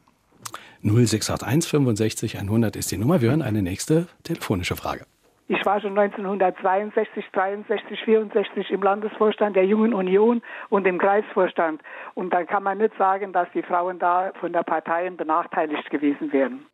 0681 0.83 1.69
65 1.69 2.37
100 2.39 2.75
ist 2.75 2.91
die 2.91 2.97
Nummer. 2.97 3.21
Wir 3.21 3.29
hören 3.29 3.41
eine 3.41 3.61
nächste 3.61 4.07
telefonische 4.23 4.75
Frage. 4.75 5.05
Ich 5.47 5.63
war 5.63 5.79
schon 5.79 5.97
1962, 5.97 7.25
63, 7.31 7.99
64 8.03 8.71
im 8.71 8.81
Landesvorstand 8.81 9.55
der 9.55 9.65
Jungen 9.65 9.93
Union 9.93 10.41
und 10.69 10.87
im 10.87 10.97
Kreisvorstand. 10.97 11.81
Und 12.15 12.33
da 12.33 12.43
kann 12.45 12.63
man 12.63 12.79
nicht 12.79 12.97
sagen, 12.97 13.31
dass 13.31 13.47
die 13.53 13.61
Frauen 13.61 13.99
da 13.99 14.31
von 14.39 14.53
der 14.53 14.63
Parteien 14.63 15.17
benachteiligt 15.17 15.89
gewesen 15.91 16.33
wären. 16.33 16.65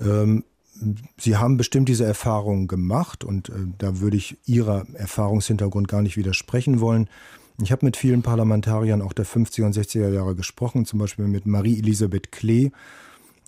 Ähm, 0.00 0.44
Sie 1.16 1.36
haben 1.36 1.56
bestimmt 1.56 1.88
diese 1.88 2.04
Erfahrung 2.04 2.66
gemacht 2.66 3.22
und 3.22 3.48
äh, 3.48 3.52
da 3.78 4.00
würde 4.00 4.16
ich 4.16 4.36
Ihrer 4.44 4.86
Erfahrungshintergrund 4.94 5.88
gar 5.88 6.02
nicht 6.02 6.16
widersprechen 6.16 6.80
wollen. 6.80 7.08
Ich 7.62 7.70
habe 7.70 7.86
mit 7.86 7.96
vielen 7.96 8.22
Parlamentariern 8.22 9.00
auch 9.00 9.12
der 9.12 9.26
50er 9.26 9.64
und 9.64 9.76
60er 9.76 10.08
Jahre 10.08 10.34
gesprochen, 10.34 10.86
zum 10.86 10.98
Beispiel 10.98 11.28
mit 11.28 11.46
Marie-Elisabeth 11.46 12.32
Klee, 12.32 12.72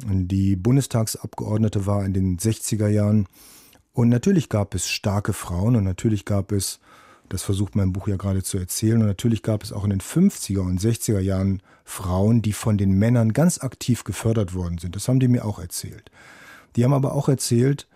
die 0.05 0.55
Bundestagsabgeordnete 0.55 1.87
war 1.87 2.05
in 2.05 2.13
den 2.13 2.39
60er 2.39 2.89
Jahren. 2.89 3.27
Und 3.93 4.09
natürlich 4.09 4.49
gab 4.49 4.75
es 4.75 4.89
starke 4.89 5.33
Frauen 5.33 5.75
und 5.75 5.85
natürlich 5.85 6.25
gab 6.25 6.53
es, 6.53 6.79
das 7.29 7.43
versucht 7.43 7.77
mein 7.77 7.93
Buch 7.93 8.09
ja 8.09 8.17
gerade 8.17 8.43
zu 8.43 8.59
erzählen, 8.59 9.01
und 9.01 9.07
natürlich 9.07 9.43
gab 9.43 9.62
es 9.62 9.73
auch 9.73 9.85
in 9.85 9.91
den 9.91 10.01
50er 10.01 10.61
und 10.61 10.81
60er 10.81 11.21
Jahren 11.21 11.62
Frauen, 11.85 12.43
die 12.43 12.53
von 12.53 12.79
den 12.79 12.93
Männern 12.93 13.33
ganz 13.33 13.59
aktiv 13.59 14.05
gefördert 14.05 14.55
worden 14.55 14.79
sind. 14.79 14.97
Das 14.97 15.09
haben 15.09 15.21
die 15.21 15.29
mir 15.29 15.45
auch 15.45 15.59
erzählt. 15.59 16.11
Die 16.75 16.85
haben 16.85 16.93
aber 16.93 17.15
auch 17.15 17.29
erzählt, 17.29 17.87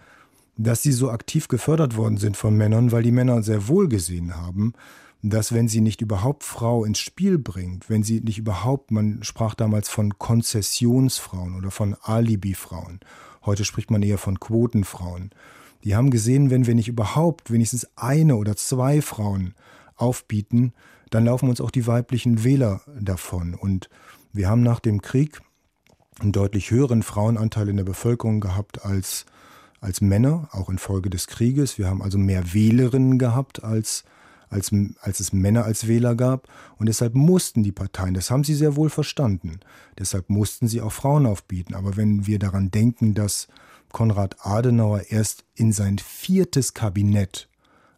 dass 0.56 0.82
sie 0.82 0.92
so 0.92 1.10
aktiv 1.10 1.48
gefördert 1.48 1.96
worden 1.96 2.18
sind 2.18 2.36
von 2.36 2.56
Männern, 2.56 2.92
weil 2.92 3.02
die 3.02 3.12
Männer 3.12 3.42
sehr 3.42 3.68
wohl 3.68 3.88
gesehen 3.88 4.36
haben, 4.36 4.74
dass 5.22 5.52
wenn 5.52 5.68
sie 5.68 5.80
nicht 5.80 6.00
überhaupt 6.00 6.44
Frau 6.44 6.84
ins 6.84 6.98
Spiel 6.98 7.38
bringt, 7.38 7.90
wenn 7.90 8.02
sie 8.02 8.20
nicht 8.20 8.38
überhaupt, 8.38 8.90
man 8.90 9.22
sprach 9.22 9.54
damals 9.54 9.88
von 9.88 10.18
Konzessionsfrauen 10.18 11.56
oder 11.56 11.70
von 11.70 11.94
Alibifrauen, 12.02 13.00
heute 13.44 13.64
spricht 13.64 13.90
man 13.90 14.02
eher 14.02 14.18
von 14.18 14.40
Quotenfrauen, 14.40 15.30
die 15.84 15.94
haben 15.94 16.10
gesehen, 16.10 16.50
wenn 16.50 16.66
wir 16.66 16.74
nicht 16.74 16.88
überhaupt 16.88 17.50
wenigstens 17.50 17.86
eine 17.96 18.36
oder 18.36 18.56
zwei 18.56 19.00
Frauen 19.00 19.54
aufbieten, 19.96 20.72
dann 21.10 21.24
laufen 21.24 21.48
uns 21.48 21.60
auch 21.60 21.70
die 21.70 21.86
weiblichen 21.86 22.44
Wähler 22.44 22.82
davon. 22.98 23.54
Und 23.54 23.88
wir 24.32 24.48
haben 24.48 24.62
nach 24.62 24.80
dem 24.80 25.02
Krieg 25.02 25.40
einen 26.20 26.32
deutlich 26.32 26.70
höheren 26.70 27.02
Frauenanteil 27.02 27.68
in 27.68 27.76
der 27.76 27.84
Bevölkerung 27.84 28.40
gehabt 28.40 28.84
als, 28.84 29.26
als 29.80 30.00
Männer, 30.00 30.48
auch 30.52 30.68
infolge 30.68 31.10
des 31.10 31.26
Krieges. 31.26 31.78
Wir 31.78 31.88
haben 31.88 32.02
also 32.02 32.18
mehr 32.18 32.52
Wählerinnen 32.52 33.18
gehabt 33.18 33.64
als, 33.64 34.04
als, 34.50 34.70
als 35.00 35.20
es 35.20 35.32
Männer 35.32 35.64
als 35.64 35.88
Wähler 35.88 36.14
gab. 36.14 36.48
Und 36.78 36.86
deshalb 36.86 37.14
mussten 37.14 37.62
die 37.62 37.72
Parteien, 37.72 38.14
das 38.14 38.30
haben 38.30 38.44
sie 38.44 38.54
sehr 38.54 38.76
wohl 38.76 38.90
verstanden, 38.90 39.60
deshalb 39.98 40.30
mussten 40.30 40.68
sie 40.68 40.80
auch 40.80 40.92
Frauen 40.92 41.26
aufbieten. 41.26 41.74
Aber 41.74 41.96
wenn 41.96 42.26
wir 42.26 42.38
daran 42.38 42.70
denken, 42.70 43.14
dass 43.14 43.48
Konrad 43.92 44.36
Adenauer 44.44 45.02
erst 45.10 45.44
in 45.54 45.72
sein 45.72 45.98
viertes 45.98 46.74
Kabinett, 46.74 47.48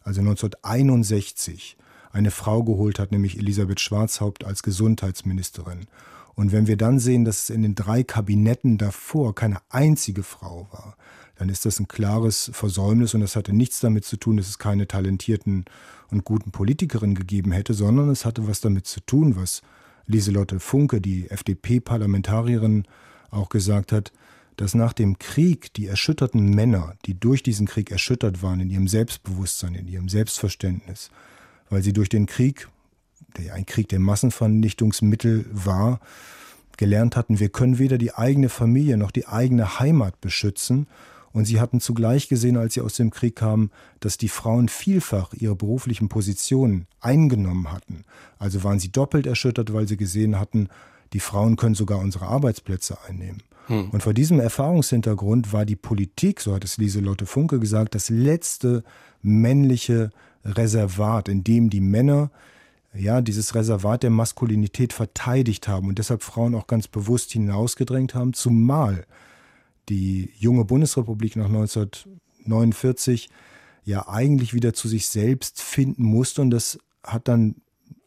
also 0.03 0.21
1961, 0.21 1.77
eine 2.11 2.31
Frau 2.31 2.63
geholt 2.63 2.99
hat, 2.99 3.11
nämlich 3.11 3.37
Elisabeth 3.37 3.79
Schwarzhaupt 3.79 4.43
als 4.43 4.63
Gesundheitsministerin. 4.63 5.87
Und 6.35 6.51
wenn 6.51 6.67
wir 6.67 6.77
dann 6.77 6.99
sehen, 6.99 7.25
dass 7.25 7.43
es 7.43 7.49
in 7.49 7.61
den 7.61 7.75
drei 7.75 8.03
Kabinetten 8.03 8.77
davor 8.77 9.35
keine 9.35 9.57
einzige 9.69 10.23
Frau 10.23 10.67
war, 10.71 10.95
dann 11.35 11.49
ist 11.49 11.65
das 11.65 11.79
ein 11.79 11.87
klares 11.87 12.51
Versäumnis 12.53 13.13
und 13.13 13.21
das 13.21 13.35
hatte 13.35 13.53
nichts 13.53 13.79
damit 13.79 14.05
zu 14.05 14.17
tun, 14.17 14.37
dass 14.37 14.47
es 14.47 14.59
keine 14.59 14.87
talentierten 14.87 15.65
und 16.11 16.25
guten 16.25 16.51
Politikerinnen 16.51 17.15
gegeben 17.15 17.51
hätte, 17.51 17.73
sondern 17.73 18.09
es 18.09 18.25
hatte 18.25 18.47
was 18.47 18.61
damit 18.61 18.87
zu 18.87 18.99
tun, 19.01 19.35
was 19.35 19.61
Lieselotte 20.05 20.59
Funke, 20.59 21.01
die 21.01 21.29
FDP-Parlamentarierin, 21.29 22.85
auch 23.31 23.49
gesagt 23.49 23.91
hat, 23.91 24.11
dass 24.57 24.75
nach 24.75 24.93
dem 24.93 25.19
Krieg 25.19 25.73
die 25.73 25.87
erschütterten 25.87 26.49
Männer, 26.49 26.95
die 27.05 27.19
durch 27.19 27.43
diesen 27.43 27.67
Krieg 27.67 27.91
erschüttert 27.91 28.43
waren 28.43 28.59
in 28.59 28.69
ihrem 28.69 28.87
Selbstbewusstsein, 28.87 29.75
in 29.75 29.87
ihrem 29.87 30.09
Selbstverständnis, 30.09 31.09
weil 31.69 31.81
sie 31.81 31.93
durch 31.93 32.09
den 32.09 32.25
Krieg 32.25 32.67
der 33.37 33.53
ein 33.53 33.65
Krieg 33.65 33.89
der 33.89 33.99
Massenvernichtungsmittel 33.99 35.45
war, 35.51 35.99
gelernt 36.77 37.15
hatten, 37.15 37.39
wir 37.39 37.49
können 37.49 37.79
weder 37.79 37.97
die 37.97 38.13
eigene 38.13 38.49
Familie 38.49 38.97
noch 38.97 39.11
die 39.11 39.27
eigene 39.27 39.79
Heimat 39.79 40.19
beschützen. 40.21 40.87
Und 41.31 41.45
sie 41.45 41.59
hatten 41.59 41.79
zugleich 41.79 42.29
gesehen, 42.29 42.57
als 42.57 42.75
sie 42.75 42.81
aus 42.81 42.93
dem 42.93 43.09
Krieg 43.09 43.35
kamen, 43.35 43.71
dass 43.99 44.17
die 44.17 44.29
Frauen 44.29 44.69
vielfach 44.69 45.33
ihre 45.33 45.55
beruflichen 45.55 46.07
Positionen 46.07 46.85
eingenommen 46.99 47.71
hatten. 47.71 48.05
Also 48.37 48.63
waren 48.63 48.79
sie 48.79 48.91
doppelt 48.91 49.25
erschüttert, 49.25 49.73
weil 49.73 49.87
sie 49.87 49.97
gesehen 49.97 50.39
hatten, 50.39 50.69
die 51.13 51.19
Frauen 51.19 51.55
können 51.55 51.73
sogar 51.73 51.97
unsere 51.99 52.27
Arbeitsplätze 52.27 52.97
einnehmen. 53.07 53.41
Hm. 53.67 53.89
Und 53.91 54.03
vor 54.03 54.13
diesem 54.13 54.39
Erfahrungshintergrund 54.39 55.53
war 55.53 55.65
die 55.65 55.75
Politik, 55.75 56.41
so 56.41 56.53
hat 56.53 56.63
es 56.63 56.77
Lieselotte 56.77 57.25
Funke 57.25 57.59
gesagt, 57.59 57.95
das 57.95 58.09
letzte 58.09 58.83
männliche 59.21 60.11
Reservat, 60.43 61.29
in 61.29 61.43
dem 61.43 61.69
die 61.69 61.81
Männer 61.81 62.29
ja, 62.95 63.21
dieses 63.21 63.55
Reservat 63.55 64.03
der 64.03 64.09
Maskulinität 64.09 64.93
verteidigt 64.93 65.67
haben 65.67 65.87
und 65.87 65.97
deshalb 65.97 66.21
Frauen 66.21 66.55
auch 66.55 66.67
ganz 66.67 66.87
bewusst 66.87 67.31
hinausgedrängt 67.31 68.13
haben, 68.13 68.33
zumal 68.33 69.05
die 69.89 70.29
junge 70.37 70.65
Bundesrepublik 70.65 71.35
nach 71.35 71.47
1949 71.47 73.29
ja 73.83 74.07
eigentlich 74.07 74.53
wieder 74.53 74.73
zu 74.73 74.87
sich 74.87 75.07
selbst 75.07 75.61
finden 75.61 76.03
musste 76.03 76.41
und 76.41 76.51
das 76.51 76.77
hat 77.03 77.27
dann 77.27 77.55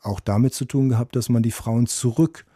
auch 0.02 0.20
damit 0.20 0.54
zu 0.54 0.64
tun 0.64 0.88
gehabt, 0.88 1.16
dass 1.16 1.28
man 1.28 1.42
die 1.42 1.50
Frauen 1.50 1.86
zurück 1.86 2.46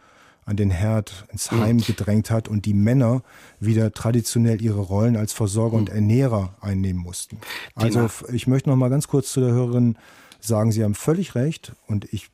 an 0.45 0.55
den 0.55 0.71
Herd 0.71 1.25
ins 1.31 1.51
Heim 1.51 1.77
mhm. 1.77 1.81
gedrängt 1.81 2.31
hat 2.31 2.47
und 2.47 2.65
die 2.65 2.73
Männer 2.73 3.21
wieder 3.59 3.91
traditionell 3.91 4.61
ihre 4.61 4.79
Rollen 4.79 5.15
als 5.15 5.33
Versorger 5.33 5.77
mhm. 5.77 5.83
und 5.83 5.89
Ernährer 5.89 6.55
einnehmen 6.61 7.01
mussten. 7.01 7.37
Also 7.75 8.09
ich 8.33 8.47
möchte 8.47 8.69
noch 8.69 8.75
mal 8.75 8.89
ganz 8.89 9.07
kurz 9.07 9.31
zu 9.31 9.39
der 9.39 9.51
Hörerin 9.51 9.97
sagen, 10.41 10.71
Sie 10.71 10.83
haben 10.83 10.95
völlig 10.95 11.35
recht 11.35 11.73
und 11.87 12.11
ich 12.11 12.29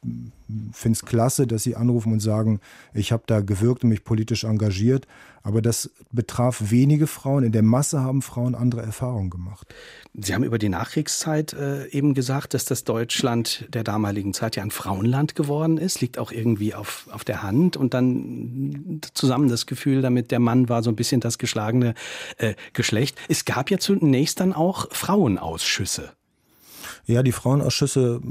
finde 0.71 0.97
es 0.97 1.05
klasse, 1.05 1.47
dass 1.47 1.63
Sie 1.63 1.75
anrufen 1.75 2.13
und 2.13 2.19
sagen, 2.19 2.59
ich 2.93 3.11
habe 3.11 3.23
da 3.27 3.41
gewirkt 3.41 3.83
und 3.83 3.89
mich 3.89 4.03
politisch 4.03 4.43
engagiert, 4.43 5.07
aber 5.43 5.61
das 5.61 5.91
betraf 6.11 6.71
wenige 6.71 7.07
Frauen. 7.07 7.43
In 7.43 7.51
der 7.51 7.63
Masse 7.63 8.01
haben 8.01 8.21
Frauen 8.21 8.55
andere 8.55 8.81
Erfahrungen 8.81 9.29
gemacht. 9.29 9.73
Sie 10.13 10.33
haben 10.33 10.43
über 10.43 10.57
die 10.57 10.67
Nachkriegszeit 10.67 11.53
äh, 11.53 11.87
eben 11.89 12.13
gesagt, 12.13 12.53
dass 12.53 12.65
das 12.65 12.83
Deutschland 12.83 13.65
der 13.73 13.83
damaligen 13.83 14.33
Zeit 14.33 14.55
ja 14.55 14.63
ein 14.63 14.71
Frauenland 14.71 15.35
geworden 15.35 15.77
ist, 15.77 16.01
liegt 16.01 16.17
auch 16.17 16.31
irgendwie 16.31 16.73
auf, 16.73 17.07
auf 17.11 17.23
der 17.23 17.43
Hand 17.43 17.77
und 17.77 17.93
dann 17.93 19.01
zusammen 19.13 19.47
das 19.47 19.67
Gefühl 19.67 20.01
damit, 20.01 20.31
der 20.31 20.39
Mann 20.39 20.69
war 20.69 20.83
so 20.83 20.89
ein 20.89 20.95
bisschen 20.95 21.21
das 21.21 21.37
geschlagene 21.37 21.93
äh, 22.37 22.55
Geschlecht. 22.73 23.17
Es 23.29 23.45
gab 23.45 23.71
ja 23.71 23.77
zunächst 23.77 24.39
dann 24.39 24.53
auch 24.53 24.87
Frauenausschüsse. 24.91 26.16
Ja, 27.07 27.23
die 27.23 27.31
Frauenausschüsse 27.31 28.21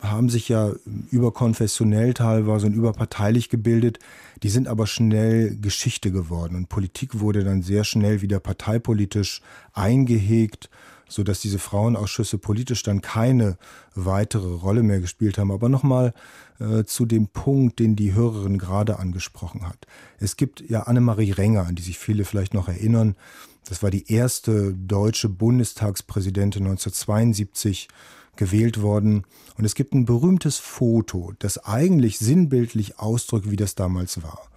haben 0.00 0.28
sich 0.28 0.50
ja 0.50 0.72
überkonfessionell 1.10 2.12
teilweise 2.12 2.66
und 2.66 2.74
überparteilich 2.74 3.48
gebildet. 3.48 3.98
Die 4.42 4.50
sind 4.50 4.68
aber 4.68 4.86
schnell 4.86 5.56
Geschichte 5.56 6.12
geworden 6.12 6.54
und 6.54 6.68
Politik 6.68 7.20
wurde 7.20 7.44
dann 7.44 7.62
sehr 7.62 7.82
schnell 7.82 8.20
wieder 8.20 8.40
parteipolitisch 8.40 9.40
eingehegt, 9.72 10.68
so 11.08 11.22
dass 11.22 11.40
diese 11.40 11.58
Frauenausschüsse 11.58 12.36
politisch 12.36 12.82
dann 12.82 13.00
keine 13.00 13.56
weitere 13.94 14.52
Rolle 14.52 14.82
mehr 14.82 15.00
gespielt 15.00 15.38
haben. 15.38 15.50
Aber 15.50 15.70
nochmal 15.70 16.12
äh, 16.60 16.84
zu 16.84 17.06
dem 17.06 17.28
Punkt, 17.28 17.78
den 17.78 17.96
die 17.96 18.12
Hörerin 18.12 18.58
gerade 18.58 18.98
angesprochen 18.98 19.66
hat. 19.66 19.86
Es 20.18 20.36
gibt 20.36 20.60
ja 20.68 20.82
Annemarie 20.82 21.30
Renger, 21.30 21.66
an 21.66 21.74
die 21.74 21.82
sich 21.82 21.98
viele 21.98 22.26
vielleicht 22.26 22.52
noch 22.52 22.68
erinnern. 22.68 23.16
Das 23.66 23.82
war 23.82 23.90
die 23.90 24.12
erste 24.12 24.74
deutsche 24.74 25.28
Bundestagspräsidentin 25.28 26.64
1972 26.66 27.88
gewählt 28.36 28.82
worden. 28.82 29.24
Und 29.56 29.64
es 29.64 29.74
gibt 29.74 29.94
ein 29.94 30.04
berühmtes 30.04 30.58
Foto, 30.58 31.32
das 31.38 31.64
eigentlich 31.64 32.18
sinnbildlich 32.18 32.98
ausdrückt, 32.98 33.50
wie 33.50 33.56
das 33.56 33.74
damals 33.74 34.22
war. 34.22 34.48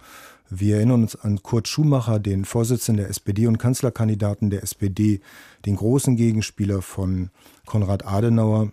Wir 0.50 0.76
erinnern 0.76 1.02
uns 1.02 1.14
an 1.14 1.42
Kurt 1.42 1.68
Schumacher, 1.68 2.18
den 2.18 2.44
Vorsitzenden 2.44 3.02
der 3.02 3.10
SPD 3.10 3.46
und 3.46 3.58
Kanzlerkandidaten 3.58 4.48
der 4.50 4.62
SPD, 4.62 5.20
den 5.66 5.76
großen 5.76 6.16
Gegenspieler 6.16 6.80
von 6.80 7.30
Konrad 7.66 8.06
Adenauer. 8.06 8.72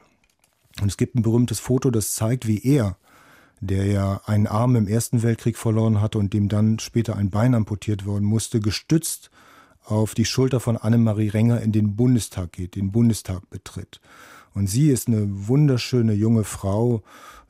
Und 0.82 0.88
es 0.88 0.98
gibt 0.98 1.16
ein 1.16 1.22
berühmtes 1.22 1.60
Foto, 1.60 1.92
das 1.92 2.16
zeigt, 2.16 2.48
wie 2.48 2.64
er, 2.64 2.98
der 3.60 3.86
ja 3.86 4.22
einen 4.26 4.48
Arm 4.48 4.76
im 4.76 4.88
Ersten 4.88 5.22
Weltkrieg 5.22 5.58
verloren 5.58 6.02
hatte 6.02 6.18
und 6.18 6.34
dem 6.34 6.50
dann 6.50 6.80
später 6.80 7.18
ein 7.18 7.30
Bein 7.30 7.54
amputiert 7.54 8.06
worden 8.06 8.26
musste, 8.26 8.60
gestützt 8.60 9.30
auf 9.86 10.16
die 10.16 10.26
Schulter 10.26 10.60
von 10.60 10.78
Annemarie 10.78 11.30
Renger 11.30 11.62
in 11.62 11.72
den 11.72 11.96
Bundestag 11.96 12.52
geht, 12.52 12.76
den 12.76 12.92
Bundestag 12.92 13.50
betritt. 13.50 14.02
Und 14.54 14.68
sie 14.68 14.90
ist 14.90 15.08
eine 15.08 15.28
wunderschöne 15.48 16.14
junge 16.14 16.44
Frau, 16.44 17.04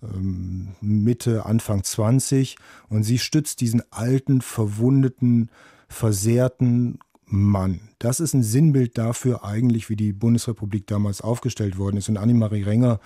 ähm, 0.04 0.70
Mitte, 0.82 1.46
Anfang 1.46 1.84
20, 1.84 2.58
und 2.90 3.04
sie 3.04 3.20
stützt 3.20 3.62
diesen 3.62 3.84
alten, 3.92 4.42
verwundeten, 4.42 5.50
versehrten 5.88 7.00
Mann. 7.26 7.82
Das 8.00 8.20
ist 8.20 8.34
ein 8.34 8.44
Sinnbild 8.44 8.98
dafür 8.98 9.44
eigentlich, 9.44 9.90
wie 9.90 9.96
die 9.96 10.14
Bundesrepublik 10.14 10.88
damals 10.88 11.22
aufgestellt 11.22 11.78
worden 11.78 11.98
ist. 11.98 12.10
Und 12.10 12.18
Annemarie 12.18 12.64
Renger, 12.64 13.00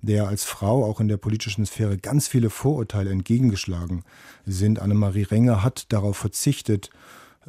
der 0.00 0.28
als 0.28 0.44
Frau 0.44 0.84
auch 0.84 1.00
in 1.00 1.08
der 1.08 1.16
politischen 1.16 1.66
Sphäre 1.66 1.98
ganz 1.98 2.28
viele 2.28 2.50
Vorurteile 2.50 3.10
entgegengeschlagen 3.10 4.04
sind. 4.46 4.78
Annemarie 4.78 5.24
Renger 5.24 5.62
hat 5.62 5.92
darauf 5.92 6.16
verzichtet, 6.16 6.90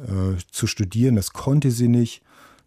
äh, 0.02 0.36
zu 0.50 0.66
studieren. 0.66 1.16
Das 1.16 1.32
konnte 1.32 1.70
sie 1.70 1.88
nicht. 1.88 2.22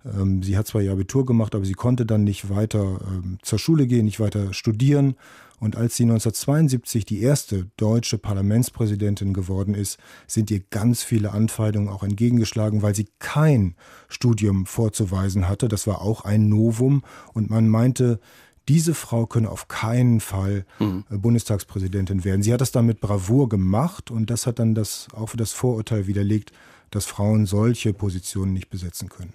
Ähm, 0.05 0.43
sie 0.43 0.57
hat 0.57 0.67
zwar 0.67 0.81
ihr 0.81 0.91
Abitur 0.91 1.25
gemacht, 1.25 1.55
aber 1.55 1.65
sie 1.65 1.73
konnte 1.73 2.05
dann 2.05 2.23
nicht 2.23 2.49
weiter 2.49 2.99
ähm, 3.07 3.37
zur 3.41 3.59
Schule 3.59 3.87
gehen, 3.87 4.05
nicht 4.05 4.19
weiter 4.19 4.53
studieren. 4.53 5.15
Und 5.59 5.77
als 5.77 5.95
sie 5.95 6.03
1972 6.03 7.05
die 7.05 7.21
erste 7.21 7.69
deutsche 7.77 8.17
Parlamentspräsidentin 8.17 9.33
geworden 9.33 9.75
ist, 9.75 9.97
sind 10.27 10.51
ihr 10.51 10.59
ganz 10.69 11.03
viele 11.03 11.31
Anfeindungen 11.31 11.87
auch 11.87 12.03
entgegengeschlagen, 12.03 12.81
weil 12.81 12.95
sie 12.95 13.07
kein 13.19 13.75
Studium 14.09 14.65
vorzuweisen 14.65 15.47
hatte. 15.47 15.69
Das 15.69 15.87
war 15.87 16.01
auch 16.01 16.25
ein 16.25 16.49
Novum. 16.49 17.03
Und 17.33 17.49
man 17.49 17.69
meinte, 17.69 18.19
diese 18.67 18.93
Frau 18.93 19.25
könne 19.25 19.49
auf 19.49 19.69
keinen 19.69 20.19
Fall 20.19 20.65
mhm. 20.79 21.05
Bundestagspräsidentin 21.09 22.25
werden. 22.25 22.43
Sie 22.43 22.53
hat 22.53 22.61
das 22.61 22.71
dann 22.71 22.85
mit 22.85 22.99
Bravour 22.99 23.47
gemacht 23.47 24.11
und 24.11 24.29
das 24.29 24.47
hat 24.47 24.59
dann 24.59 24.75
das, 24.75 25.07
auch 25.13 25.27
für 25.27 25.37
das 25.37 25.53
Vorurteil 25.53 26.07
widerlegt, 26.07 26.51
dass 26.93 27.07
Frauen 27.07 27.45
solche 27.45 27.93
Positionen 27.93 28.53
nicht 28.53 28.69
besetzen 28.69 29.09
können. 29.09 29.33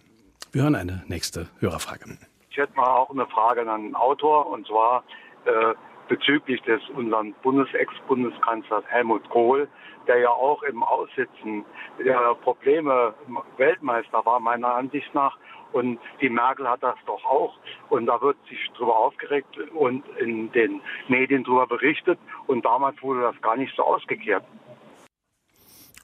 Wir 0.53 0.63
hören 0.63 0.77
eine 0.77 1.03
nächste 1.09 1.49
Hörerfrage. 1.59 2.19
Ich 2.51 2.57
hätte 2.57 2.75
mal 2.75 2.87
auch 2.87 3.11
eine 3.11 3.27
Frage 3.27 3.71
an 3.71 3.83
den 3.83 3.95
Autor 3.95 4.47
und 4.51 4.67
zwar 4.67 5.05
äh, 5.45 5.75
bezüglich 6.09 6.63
des 6.63 6.81
unseren 6.97 7.35
Bundes-Ex-Bundeskanzlers 7.43 8.85
Helmut 8.87 9.29
Kohl, 9.29 9.69
der 10.07 10.19
ja 10.19 10.31
auch 10.31 10.63
im 10.63 10.83
Aussitzen 10.83 11.65
der 12.03 12.35
Probleme 12.37 13.15
Weltmeister 13.59 14.25
war, 14.25 14.41
meiner 14.41 14.75
Ansicht 14.75 15.15
nach. 15.15 15.37
Und 15.73 15.99
die 16.23 16.31
Merkel 16.31 16.67
hat 16.67 16.83
das 16.83 16.97
doch 17.05 17.23
auch. 17.27 17.55
Und 17.91 18.07
da 18.07 18.21
wird 18.23 18.39
sich 18.49 18.59
darüber 18.73 18.97
aufgeregt 18.97 19.59
und 19.75 20.03
in 20.19 20.51
den 20.53 20.81
Medien 21.09 21.45
darüber 21.45 21.67
berichtet. 21.67 22.19
Und 22.47 22.65
damals 22.65 23.03
wurde 23.03 23.21
das 23.21 23.41
gar 23.43 23.57
nicht 23.57 23.77
so 23.77 23.83
ausgekehrt. 23.83 24.45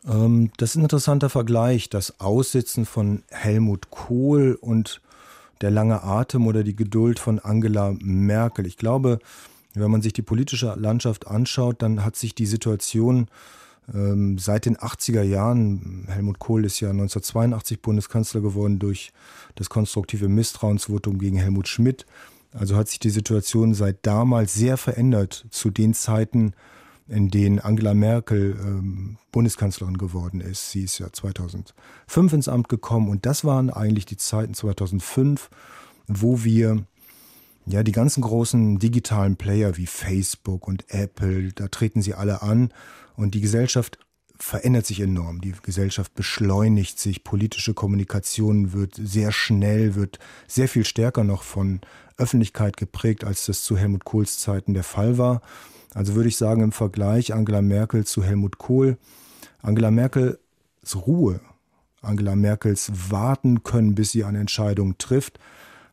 Ähm, 0.07 0.51
das 0.57 0.71
ist 0.71 0.77
ein 0.77 0.83
interessanter 0.83 1.31
Vergleich, 1.31 1.89
das 1.89 2.21
Aussitzen 2.21 2.87
von 2.87 3.23
Helmut 3.31 3.91
Kohl 3.91 4.59
und 4.61 5.01
der 5.61 5.71
lange 5.71 6.03
Atem 6.03 6.47
oder 6.47 6.63
die 6.63 6.77
Geduld 6.77 7.19
von 7.19 7.39
Angela 7.39 7.95
Merkel. 8.01 8.67
Ich 8.67 8.77
glaube, 8.77 9.19
wenn 9.75 9.91
man 9.91 10.03
sich 10.03 10.13
die 10.13 10.23
politische 10.23 10.75
Landschaft 10.77 11.27
anschaut, 11.27 11.83
dann 11.83 12.05
hat 12.05 12.17
sich 12.17 12.35
die 12.35 12.47
Situation 12.47 13.29
ähm, 13.93 14.39
seit 14.39 14.67
den 14.67 14.77
80er 14.77 15.23
Jahren, 15.23 16.07
Helmut 16.09 16.39
Kohl 16.39 16.65
ist 16.65 16.81
ja 16.81 16.91
1982 16.91 17.81
Bundeskanzler 17.81 18.41
geworden 18.41 18.79
durch 18.79 19.13
das 19.57 19.69
konstruktive 19.69 20.29
Misstrauensvotum 20.29 21.19
gegen 21.19 21.37
Helmut 21.37 21.69
Schmidt. 21.69 22.07
Also 22.53 22.77
hat 22.77 22.89
sich 22.89 23.01
die 23.01 23.11
Situation 23.11 23.75
seit 23.75 23.99
damals 24.03 24.55
sehr 24.55 24.77
verändert 24.77 25.45
zu 25.51 25.71
den 25.71 25.93
Zeiten, 25.93 26.55
in 27.07 27.29
denen 27.29 27.59
Angela 27.59 27.95
Merkel 27.95 28.57
ähm, 28.59 29.19
Bundeskanzlerin 29.31 29.99
geworden 29.99 30.41
ist. 30.41 30.71
Sie 30.71 30.83
ist 30.85 30.99
ja 30.99 31.13
2005 31.13 32.33
ins 32.33 32.49
Amt 32.49 32.69
gekommen 32.69 33.09
und 33.09 33.27
das 33.27 33.45
waren 33.45 33.71
eigentlich 33.71 34.07
die 34.07 34.17
Zeiten 34.17 34.55
2005, 34.55 35.51
wo 36.07 36.45
wir 36.45 36.87
ja, 37.67 37.83
die 37.83 37.93
ganzen 37.93 38.21
großen 38.21 38.79
digitalen 38.79 39.37
Player 39.37 39.77
wie 39.77 39.87
Facebook 39.87 40.69
und 40.69 40.85
Apple, 40.89 41.53
da 41.53 41.69
treten 41.69 42.03
sie 42.03 42.15
alle 42.15 42.43
an 42.43 42.73
und 43.17 43.35
die 43.35 43.41
Gesellschaft 43.41 43.99
verändert 44.39 44.85
sich 44.85 45.01
enorm. 45.01 45.41
Die 45.41 45.55
Gesellschaft 45.63 46.15
beschleunigt 46.15 46.99
sich, 46.99 47.25
politische 47.25 47.73
Kommunikation 47.73 48.73
wird 48.73 48.95
sehr 48.97 49.33
schnell, 49.33 49.95
wird 49.95 50.19
sehr 50.47 50.69
viel 50.69 50.85
stärker 50.85 51.25
noch 51.25 51.43
von 51.43 51.81
Öffentlichkeit 52.19 52.77
geprägt, 52.77 53.25
als 53.25 53.47
das 53.47 53.63
zu 53.63 53.77
Helmut 53.77 54.05
Kohls 54.05 54.39
Zeiten 54.39 54.75
der 54.75 54.85
Fall 54.85 55.17
war. 55.19 55.41
Also 55.95 56.15
würde 56.15 56.29
ich 56.29 56.37
sagen, 56.37 56.63
im 56.63 56.73
Vergleich 56.73 57.33
Angela 57.33 57.63
Merkel 57.63 58.05
zu 58.05 58.23
Helmut 58.23 58.59
Kohl, 58.59 58.99
Angela 59.63 59.91
Merkels 59.91 60.39
Ruhe, 60.95 61.41
Angela 62.03 62.37
Merkels 62.37 62.93
warten 63.11 63.63
können, 63.63 63.95
bis 63.95 64.11
sie 64.11 64.25
eine 64.25 64.41
Entscheidung 64.41 64.99
trifft, 64.99 65.39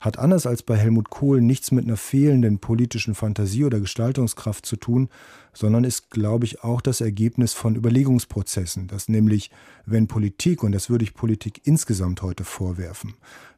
hat 0.01 0.17
anders 0.17 0.47
als 0.47 0.63
bei 0.63 0.75
Helmut 0.75 1.11
Kohl 1.11 1.41
nichts 1.41 1.71
mit 1.71 1.85
einer 1.85 1.95
fehlenden 1.95 2.57
politischen 2.57 3.13
Fantasie 3.13 3.65
oder 3.65 3.79
Gestaltungskraft 3.79 4.65
zu 4.65 4.75
tun, 4.75 5.09
sondern 5.53 5.83
ist, 5.83 6.09
glaube 6.09 6.45
ich, 6.45 6.63
auch 6.63 6.81
das 6.81 7.01
Ergebnis 7.01 7.53
von 7.53 7.75
Überlegungsprozessen, 7.75 8.87
dass 8.87 9.09
nämlich, 9.09 9.51
wenn 9.85 10.07
Politik, 10.07 10.63
und 10.63 10.71
das 10.71 10.89
würde 10.89 11.03
ich 11.03 11.13
Politik 11.13 11.61
insgesamt 11.65 12.23
heute 12.23 12.43
vorwerfen, 12.43 13.13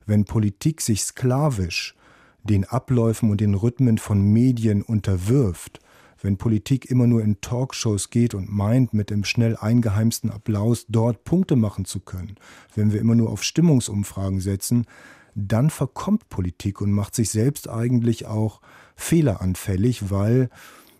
wenn 0.05 0.25
Politik 0.25 0.81
sich 0.81 1.03
sklavisch 1.03 1.95
den 2.43 2.65
Abläufen 2.65 3.31
und 3.31 3.39
den 3.39 3.53
Rhythmen 3.53 3.97
von 3.97 4.21
Medien 4.21 4.81
unterwirft, 4.81 5.79
wenn 6.23 6.37
Politik 6.37 6.89
immer 6.89 7.05
nur 7.05 7.21
in 7.21 7.41
Talkshows 7.41 8.09
geht 8.09 8.33
und 8.33 8.51
meint, 8.51 8.93
mit 8.93 9.11
dem 9.11 9.23
schnell 9.25 9.55
eingeheimsten 9.55 10.31
Applaus 10.31 10.85
dort 10.89 11.25
Punkte 11.25 11.55
machen 11.55 11.85
zu 11.85 11.99
können, 11.99 12.37
wenn 12.73 12.91
wir 12.91 12.99
immer 12.99 13.13
nur 13.13 13.29
auf 13.29 13.43
Stimmungsumfragen 13.43 14.39
setzen, 14.39 14.87
dann 15.35 15.69
verkommt 15.69 16.29
Politik 16.29 16.81
und 16.81 16.91
macht 16.91 17.13
sich 17.13 17.29
selbst 17.29 17.69
eigentlich 17.69 18.25
auch 18.25 18.61
fehleranfällig, 18.95 20.09
weil 20.09 20.49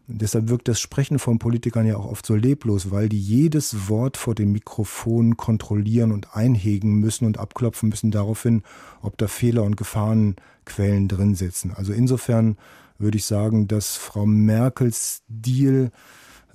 deshalb 0.07 0.49
wirkt 0.49 0.67
das 0.67 0.82
Sprechen 0.82 1.19
von 1.19 1.39
Politikern 1.39 1.86
ja 1.86 1.95
auch 1.95 2.11
oft 2.11 2.26
so 2.26 2.36
leblos, 2.36 2.91
weil 2.91 3.07
die 3.07 3.19
jedes 3.19 3.88
Wort 3.88 4.17
vor 4.17 4.36
dem 4.36 4.51
Mikrofon 4.51 5.38
kontrollieren 5.38 6.11
und 6.11 6.36
einhegen 6.36 6.95
müssen 6.99 7.26
und 7.26 7.38
abklopfen 7.38 7.89
müssen 7.89 8.11
daraufhin, 8.11 8.63
ob 9.01 9.17
da 9.17 9.28
Fehler 9.28 9.63
und 9.63 9.78
Gefahrenquellen 9.78 11.07
drin 11.07 11.36
sitzen. 11.36 11.71
Also 11.71 11.93
insofern 11.93 12.57
würde 12.97 13.17
ich 13.17 13.25
sagen, 13.25 13.67
dass 13.67 13.97
Frau 13.97 14.25
Merkels 14.25 15.23
Deal 15.27 15.91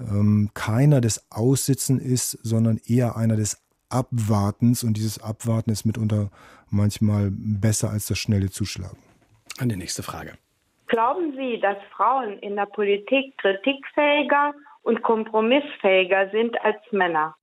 ähm, 0.00 0.50
keiner 0.54 1.00
des 1.00 1.26
Aussitzen 1.30 1.98
ist, 2.00 2.32
sondern 2.42 2.78
eher 2.86 3.16
einer 3.16 3.36
des 3.36 3.62
Abwartens. 3.88 4.84
Und 4.84 4.96
dieses 4.96 5.22
Abwarten 5.22 5.70
ist 5.70 5.84
mitunter 5.84 6.30
manchmal 6.70 7.30
besser 7.30 7.90
als 7.90 8.06
das 8.06 8.18
schnelle 8.18 8.50
Zuschlagen. 8.50 8.98
An 9.58 9.68
die 9.68 9.76
nächste 9.76 10.02
Frage. 10.02 10.34
Glauben 10.86 11.34
Sie, 11.36 11.60
dass 11.60 11.76
Frauen 11.94 12.38
in 12.38 12.56
der 12.56 12.66
Politik 12.66 13.36
kritikfähiger 13.38 14.54
und 14.82 15.02
kompromissfähiger 15.02 16.30
sind 16.30 16.56
als 16.62 16.78
Männer? 16.92 17.34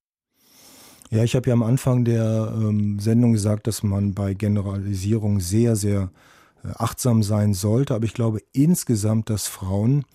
Ja, 1.11 1.23
ich 1.23 1.35
habe 1.35 1.47
ja 1.49 1.53
am 1.53 1.61
Anfang 1.61 2.03
der 2.03 2.51
ähm, 2.55 2.97
Sendung 2.99 3.33
gesagt, 3.33 3.67
dass 3.67 3.83
man 3.83 4.15
bei 4.15 4.33
Generalisierung 4.33 5.39
sehr, 5.39 5.75
sehr 5.75 6.03
äh, 6.03 6.34
achtsam 6.73 7.23
sein 7.23 7.53
sollte. 7.53 7.95
Aber 7.95 8.05
ich 8.05 8.13
glaube 8.13 8.41
insgesamt, 8.53 9.29
dass 9.29 9.47
Frauen, 9.47 10.05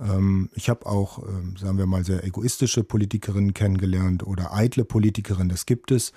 ähm, 0.00 0.50
ich 0.54 0.68
habe 0.68 0.86
auch, 0.86 1.18
äh, 1.18 1.58
sagen 1.58 1.78
wir 1.78 1.86
mal, 1.86 2.04
sehr 2.04 2.24
egoistische 2.24 2.84
Politikerinnen 2.84 3.54
kennengelernt 3.54 4.26
oder 4.26 4.54
eitle 4.54 4.84
Politikerinnen, 4.84 5.48
das 5.48 5.66
gibt 5.66 5.90
es. 5.90 6.12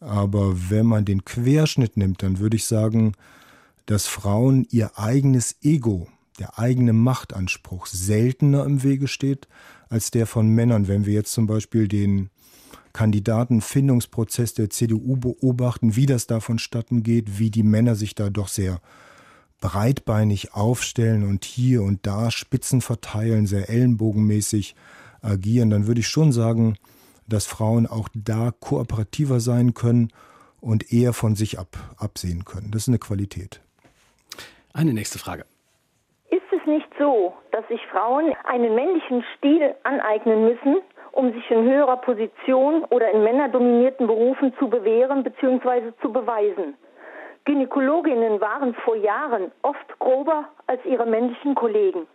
Aber 0.00 0.70
wenn 0.70 0.86
man 0.86 1.04
den 1.04 1.24
Querschnitt 1.24 1.96
nimmt, 1.96 2.22
dann 2.22 2.38
würde 2.38 2.56
ich 2.56 2.66
sagen, 2.66 3.12
dass 3.86 4.06
Frauen 4.06 4.66
ihr 4.70 4.98
eigenes 4.98 5.56
Ego, 5.62 6.08
der 6.38 6.58
eigene 6.58 6.92
Machtanspruch 6.92 7.86
seltener 7.86 8.64
im 8.64 8.82
Wege 8.82 9.08
steht 9.08 9.48
als 9.88 10.10
der 10.10 10.26
von 10.26 10.48
Männern. 10.48 10.88
Wenn 10.88 11.06
wir 11.06 11.14
jetzt 11.14 11.32
zum 11.32 11.46
Beispiel 11.46 11.86
den 11.88 12.30
Kandidatenfindungsprozess 12.92 14.54
der 14.54 14.70
CDU 14.70 15.16
beobachten, 15.16 15.96
wie 15.96 16.06
das 16.06 16.26
da 16.26 16.40
vonstatten 16.40 17.02
geht, 17.02 17.38
wie 17.38 17.50
die 17.50 17.62
Männer 17.62 17.94
sich 17.94 18.14
da 18.14 18.30
doch 18.30 18.48
sehr 18.48 18.80
breitbeinig 19.64 20.52
aufstellen 20.52 21.24
und 21.26 21.46
hier 21.46 21.82
und 21.82 22.06
da 22.06 22.30
Spitzen 22.30 22.82
verteilen, 22.82 23.46
sehr 23.46 23.70
ellenbogenmäßig 23.70 24.76
agieren, 25.22 25.70
dann 25.70 25.86
würde 25.86 26.00
ich 26.00 26.08
schon 26.08 26.32
sagen, 26.32 26.76
dass 27.26 27.46
Frauen 27.46 27.86
auch 27.86 28.10
da 28.14 28.52
kooperativer 28.60 29.40
sein 29.40 29.72
können 29.72 30.12
und 30.60 30.92
eher 30.92 31.14
von 31.14 31.34
sich 31.34 31.58
ab, 31.58 31.78
absehen 31.96 32.44
können. 32.44 32.72
Das 32.72 32.82
ist 32.82 32.88
eine 32.88 32.98
Qualität. 32.98 33.62
Eine 34.74 34.92
nächste 34.92 35.18
Frage. 35.18 35.46
Ist 36.28 36.42
es 36.52 36.66
nicht 36.66 36.88
so, 36.98 37.32
dass 37.50 37.66
sich 37.68 37.80
Frauen 37.90 38.34
einen 38.44 38.74
männlichen 38.74 39.24
Stil 39.38 39.74
aneignen 39.84 40.44
müssen, 40.44 40.76
um 41.12 41.32
sich 41.32 41.50
in 41.50 41.62
höherer 41.62 41.96
Position 41.96 42.84
oder 42.90 43.10
in 43.12 43.24
männerdominierten 43.24 44.06
Berufen 44.06 44.52
zu 44.58 44.68
bewähren 44.68 45.24
bzw. 45.24 45.92
zu 46.02 46.12
beweisen? 46.12 46.74
Gynäkologinnen 47.44 48.40
waren 48.40 48.74
vor 48.84 48.96
Jahren 48.96 49.52
oft 49.62 49.98
grober 49.98 50.48
als 50.66 50.80
ihre 50.84 51.06
männlichen 51.06 51.54
Kollegen. 51.54 52.06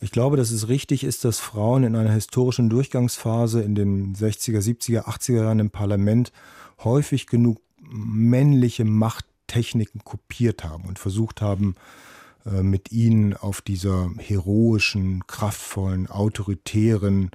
Ich 0.00 0.12
glaube, 0.12 0.36
dass 0.36 0.50
es 0.50 0.68
richtig 0.68 1.02
ist, 1.02 1.24
dass 1.24 1.40
Frauen 1.40 1.82
in 1.82 1.96
einer 1.96 2.12
historischen 2.12 2.68
Durchgangsphase 2.70 3.62
in 3.62 3.74
den 3.74 4.14
60er, 4.14 4.60
70er, 4.60 5.06
80er 5.06 5.42
Jahren 5.42 5.58
im 5.58 5.70
Parlament 5.70 6.32
häufig 6.84 7.26
genug 7.26 7.58
männliche 7.80 8.84
Machttechniken 8.84 10.04
kopiert 10.04 10.62
haben 10.62 10.84
und 10.84 10.98
versucht 10.98 11.42
haben, 11.42 11.74
äh, 12.46 12.62
mit 12.62 12.92
ihnen 12.92 13.34
auf 13.34 13.60
dieser 13.60 14.10
heroischen, 14.18 15.26
kraftvollen, 15.26 16.08
autoritären 16.08 17.30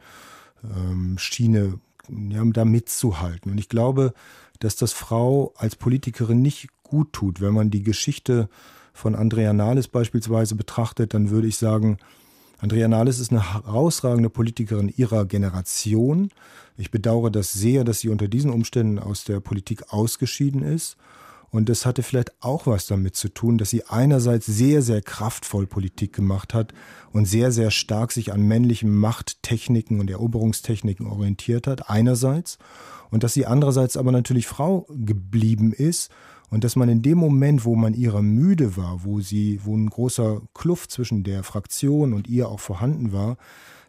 ähm, 0.63 1.17
Schiene 1.17 1.79
ja, 2.09 2.43
da 2.45 2.63
mitzuhalten. 2.63 3.51
Und 3.51 3.57
ich 3.57 3.69
glaube, 3.69 4.13
dass 4.63 4.77
das 4.77 4.93
Frau 4.93 5.53
als 5.57 5.75
Politikerin 5.75 6.41
nicht 6.41 6.69
gut 6.83 7.11
tut. 7.11 7.41
Wenn 7.41 7.53
man 7.53 7.69
die 7.69 7.83
Geschichte 7.83 8.47
von 8.93 9.13
Andrea 9.13 9.51
Nahles 9.51 9.89
beispielsweise 9.89 10.55
betrachtet, 10.55 11.13
dann 11.13 11.31
würde 11.31 11.47
ich 11.47 11.57
sagen, 11.57 11.97
Andrea 12.59 12.87
Nahles 12.87 13.19
ist 13.19 13.31
eine 13.31 13.53
herausragende 13.53 14.29
Politikerin 14.29 14.93
ihrer 14.95 15.25
Generation. 15.25 16.29
Ich 16.77 16.91
bedauere 16.91 17.29
das 17.29 17.51
sehr, 17.51 17.83
dass 17.83 17.99
sie 17.99 18.07
unter 18.07 18.29
diesen 18.29 18.51
Umständen 18.51 18.99
aus 18.99 19.25
der 19.25 19.41
Politik 19.41 19.91
ausgeschieden 19.91 20.61
ist. 20.61 20.95
Und 21.53 21.69
das 21.69 21.85
hatte 21.85 22.01
vielleicht 22.01 22.33
auch 22.41 22.65
was 22.65 22.87
damit 22.87 23.15
zu 23.15 23.29
tun, 23.29 23.59
dass 23.59 23.69
sie 23.69 23.85
einerseits 23.85 24.47
sehr, 24.47 24.81
sehr 24.81 25.03
kraftvoll 25.03 25.67
Politik 25.67 26.11
gemacht 26.11 26.55
hat 26.55 26.73
und 27.11 27.25
sehr, 27.25 27.51
sehr 27.51 27.69
stark 27.69 28.11
sich 28.11 28.33
an 28.33 28.41
männlichen 28.41 28.93
Machttechniken 28.93 29.99
und 29.99 30.09
Eroberungstechniken 30.09 31.05
orientiert 31.05 31.67
hat, 31.67 31.91
einerseits. 31.91 32.57
Und 33.11 33.23
dass 33.23 33.35
sie 33.35 33.45
andererseits 33.45 33.97
aber 33.97 34.11
natürlich 34.11 34.47
Frau 34.47 34.87
geblieben 34.89 35.73
ist 35.73 36.09
und 36.49 36.63
dass 36.63 36.75
man 36.75 36.89
in 36.89 37.03
dem 37.03 37.19
Moment, 37.19 37.65
wo 37.65 37.75
man 37.75 37.93
ihrer 37.93 38.23
müde 38.23 38.75
war, 38.75 39.03
wo 39.03 39.21
sie, 39.21 39.59
wo 39.63 39.77
ein 39.77 39.91
großer 39.91 40.41
Kluft 40.55 40.89
zwischen 40.89 41.23
der 41.23 41.43
Fraktion 41.43 42.13
und 42.13 42.27
ihr 42.27 42.49
auch 42.49 42.61
vorhanden 42.61 43.13
war, 43.13 43.37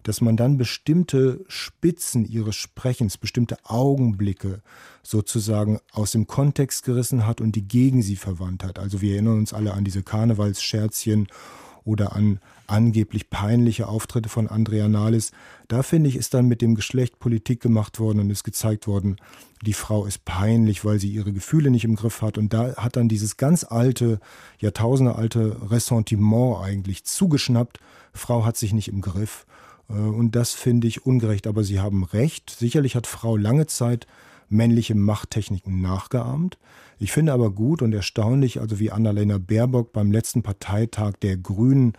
dass 0.05 0.20
man 0.20 0.36
dann 0.36 0.57
bestimmte 0.57 1.44
Spitzen 1.48 2.24
ihres 2.24 2.55
Sprechens, 2.55 3.18
bestimmte 3.18 3.57
Augenblicke 3.64 4.62
sozusagen 5.02 5.80
aus 5.92 6.12
dem 6.12 6.26
Kontext 6.26 6.84
gerissen 6.84 7.26
hat 7.26 7.40
und 7.40 7.57
die 7.57 7.66
gegen 7.66 8.02
sie 8.02 8.16
verwandt 8.16 8.62
hat. 8.62 8.78
Also 8.78 9.00
wir 9.00 9.14
erinnern 9.14 9.38
uns 9.38 9.52
alle 9.52 9.74
an 9.74 9.84
diese 9.84 10.02
Karnevalsscherzchen 10.02 11.26
oder 11.84 12.14
an 12.14 12.38
angeblich 12.66 13.28
peinliche 13.28 13.88
Auftritte 13.88 14.28
von 14.28 14.48
Andrea 14.48 14.88
Nahles. 14.88 15.32
Da 15.68 15.82
finde 15.82 16.09
ich, 16.09 16.16
ist 16.16 16.34
dann 16.34 16.48
mit 16.48 16.62
dem 16.62 16.74
Geschlecht 16.74 17.18
Politik 17.18 17.61
gemacht 17.61 17.98
worden 18.00 18.20
und 18.20 18.30
ist 18.30 18.44
gezeigt 18.44 18.86
worden, 18.86 19.16
die 19.62 19.74
Frau 19.74 20.07
ist 20.07 20.24
peinlich, 20.24 20.84
weil 20.84 20.98
sie 20.98 21.09
ihre 21.09 21.32
Gefühle 21.32 21.70
nicht 21.70 21.84
im 21.84 21.96
Griff 21.96 22.22
hat. 22.22 22.38
Und 22.38 22.52
da 22.52 22.76
hat 22.76 22.96
dann 22.96 23.09
dieses 23.09 23.36
ganz 23.36 23.64
alte, 23.64 24.20
jahrtausendealte 24.61 25.70
Ressentiment 25.70 26.59
eigentlich 26.59 27.05
zugeschnappt. 27.05 27.80
Frau 28.12 28.44
hat 28.44 28.57
sich 28.57 28.72
nicht 28.72 28.88
im 28.88 29.00
Griff. 29.00 29.46
Äh, 29.89 29.95
und 29.95 30.35
das 30.37 30.53
finde 30.53 30.87
ich 30.87 31.07
ungerecht. 31.07 31.47
Aber 31.47 31.64
Sie 31.64 31.80
haben 31.80 32.05
recht. 32.05 32.51
Sicherlich 32.51 32.97
hat 32.97 33.07
Frau 33.07 33.37
lange 33.37 33.66
Zeit 33.66 34.07
männliche 34.49 34.95
Machttechniken 34.95 35.80
nachgeahmt. 35.80 36.59
Ich 36.99 37.12
finde 37.12 37.32
aber 37.32 37.51
gut 37.51 37.82
und 37.82 37.93
erstaunlich, 37.93 38.61
also 38.61 38.78
wie 38.78 38.91
Annalena 38.91 39.39
Baerbock 39.39 39.93
beim 39.93 40.12
letzten 40.12 40.43
Parteitag 40.43 41.14
der 41.22 41.37
Grünen 41.37 41.95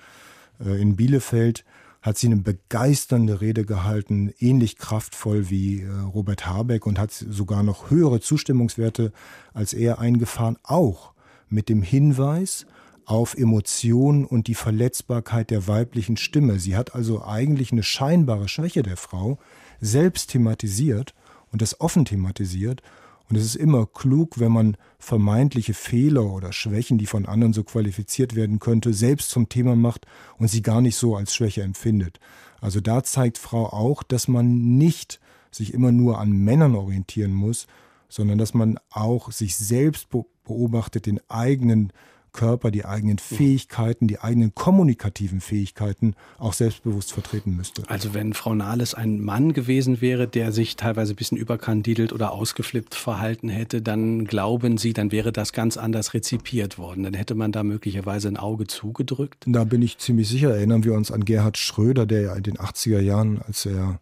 äh, 0.63 0.81
in 0.81 0.95
Bielefeld 0.95 1.65
hat 2.01 2.19
sie 2.19 2.27
eine 2.27 2.37
begeisternde 2.37 3.41
Rede 3.41 3.65
gehalten, 3.65 4.31
ähnlich 4.37 4.77
kraftvoll 4.77 5.49
wie 5.49 5.81
äh, 5.81 5.89
Robert 5.89 6.45
Habeck 6.45 6.85
und 6.85 6.99
hat 6.99 7.11
sogar 7.11 7.63
noch 7.63 7.89
höhere 7.89 8.19
Zustimmungswerte 8.19 9.11
als 9.53 9.73
er 9.73 9.97
eingefahren, 9.97 10.57
auch 10.61 11.13
mit 11.49 11.67
dem 11.67 11.81
Hinweis 11.81 12.67
auf 13.05 13.35
Emotionen 13.37 14.25
und 14.25 14.47
die 14.47 14.55
Verletzbarkeit 14.55 15.51
der 15.51 15.67
weiblichen 15.67 16.17
Stimme. 16.17 16.59
Sie 16.59 16.75
hat 16.75 16.95
also 16.95 17.23
eigentlich 17.23 17.71
eine 17.71 17.83
scheinbare 17.83 18.47
Schwäche 18.47 18.83
der 18.83 18.97
Frau 18.97 19.37
selbst 19.79 20.31
thematisiert 20.31 21.13
und 21.51 21.61
das 21.61 21.79
offen 21.79 22.05
thematisiert 22.05 22.81
und 23.29 23.37
es 23.37 23.45
ist 23.45 23.55
immer 23.55 23.87
klug, 23.87 24.39
wenn 24.39 24.51
man 24.51 24.77
vermeintliche 24.99 25.73
Fehler 25.73 26.25
oder 26.31 26.53
Schwächen, 26.53 26.97
die 26.97 27.07
von 27.07 27.25
anderen 27.25 27.53
so 27.53 27.63
qualifiziert 27.63 28.35
werden 28.35 28.59
könnte, 28.59 28.93
selbst 28.93 29.31
zum 29.31 29.49
Thema 29.49 29.75
macht 29.75 30.05
und 30.37 30.47
sie 30.47 30.61
gar 30.61 30.81
nicht 30.81 30.95
so 30.95 31.15
als 31.15 31.33
Schwäche 31.33 31.63
empfindet. 31.63 32.19
Also 32.61 32.81
da 32.81 33.03
zeigt 33.03 33.37
Frau 33.37 33.67
auch, 33.67 34.03
dass 34.03 34.27
man 34.27 34.77
nicht 34.77 35.19
sich 35.51 35.73
immer 35.73 35.91
nur 35.91 36.19
an 36.19 36.31
Männern 36.31 36.75
orientieren 36.75 37.33
muss, 37.33 37.67
sondern 38.09 38.37
dass 38.37 38.53
man 38.53 38.79
auch 38.91 39.31
sich 39.31 39.55
selbst 39.55 40.09
beobachtet, 40.43 41.07
den 41.07 41.19
eigenen 41.27 41.91
Körper, 42.35 42.69
die 42.69 42.85
eigenen 42.85 43.17
Fähigkeiten, 43.17 44.07
die 44.07 44.19
eigenen 44.19 44.53
kommunikativen 44.53 45.41
Fähigkeiten 45.41 46.15
auch 46.37 46.53
selbstbewusst 46.53 47.13
vertreten 47.13 47.55
müsste. 47.55 47.83
Also 47.87 48.13
wenn 48.13 48.33
Frau 48.33 48.53
Nahles 48.53 48.93
ein 48.93 49.21
Mann 49.21 49.53
gewesen 49.53 50.01
wäre, 50.01 50.27
der 50.27 50.51
sich 50.51 50.75
teilweise 50.75 51.13
ein 51.13 51.15
bisschen 51.15 51.37
überkandidelt 51.37 52.13
oder 52.13 52.31
ausgeflippt 52.31 52.93
verhalten 52.93 53.49
hätte, 53.49 53.81
dann 53.81 54.25
glauben 54.25 54.77
Sie, 54.77 54.93
dann 54.93 55.11
wäre 55.11 55.31
das 55.31 55.53
ganz 55.53 55.77
anders 55.77 56.13
rezipiert 56.13 56.77
worden. 56.77 57.03
Dann 57.03 57.13
hätte 57.13 57.33
man 57.35 57.51
da 57.51 57.63
möglicherweise 57.63 58.27
ein 58.27 58.37
Auge 58.37 58.67
zugedrückt. 58.67 59.45
Da 59.47 59.63
bin 59.63 59.81
ich 59.81 59.97
ziemlich 59.97 60.27
sicher. 60.27 60.53
Erinnern 60.53 60.83
wir 60.83 60.93
uns 60.93 61.11
an 61.11 61.25
Gerhard 61.25 61.57
Schröder, 61.57 62.05
der 62.05 62.21
ja 62.21 62.35
in 62.35 62.43
den 62.43 62.57
80er 62.57 62.99
Jahren, 62.99 63.41
als 63.47 63.65
er 63.65 63.99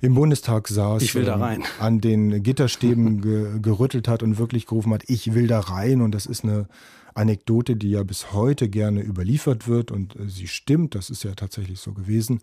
im 0.00 0.14
Bundestag 0.14 0.68
saß, 0.68 1.14
ähm, 1.14 1.62
an 1.78 2.00
den 2.00 2.42
Gitterstäben 2.42 3.20
ge 3.20 3.60
gerüttelt 3.60 4.08
hat 4.08 4.22
und 4.22 4.38
wirklich 4.38 4.66
gerufen 4.66 4.92
hat, 4.92 5.02
ich 5.08 5.34
will 5.34 5.46
da 5.46 5.60
rein. 5.60 6.00
Und 6.00 6.14
das 6.14 6.26
ist 6.26 6.44
eine 6.44 6.66
Anekdote, 7.14 7.76
die 7.76 7.90
ja 7.90 8.02
bis 8.02 8.32
heute 8.32 8.68
gerne 8.68 9.00
überliefert 9.02 9.68
wird 9.68 9.90
und 9.90 10.16
äh, 10.16 10.28
sie 10.28 10.48
stimmt, 10.48 10.94
das 10.94 11.10
ist 11.10 11.24
ja 11.24 11.34
tatsächlich 11.34 11.80
so 11.80 11.92
gewesen. 11.92 12.40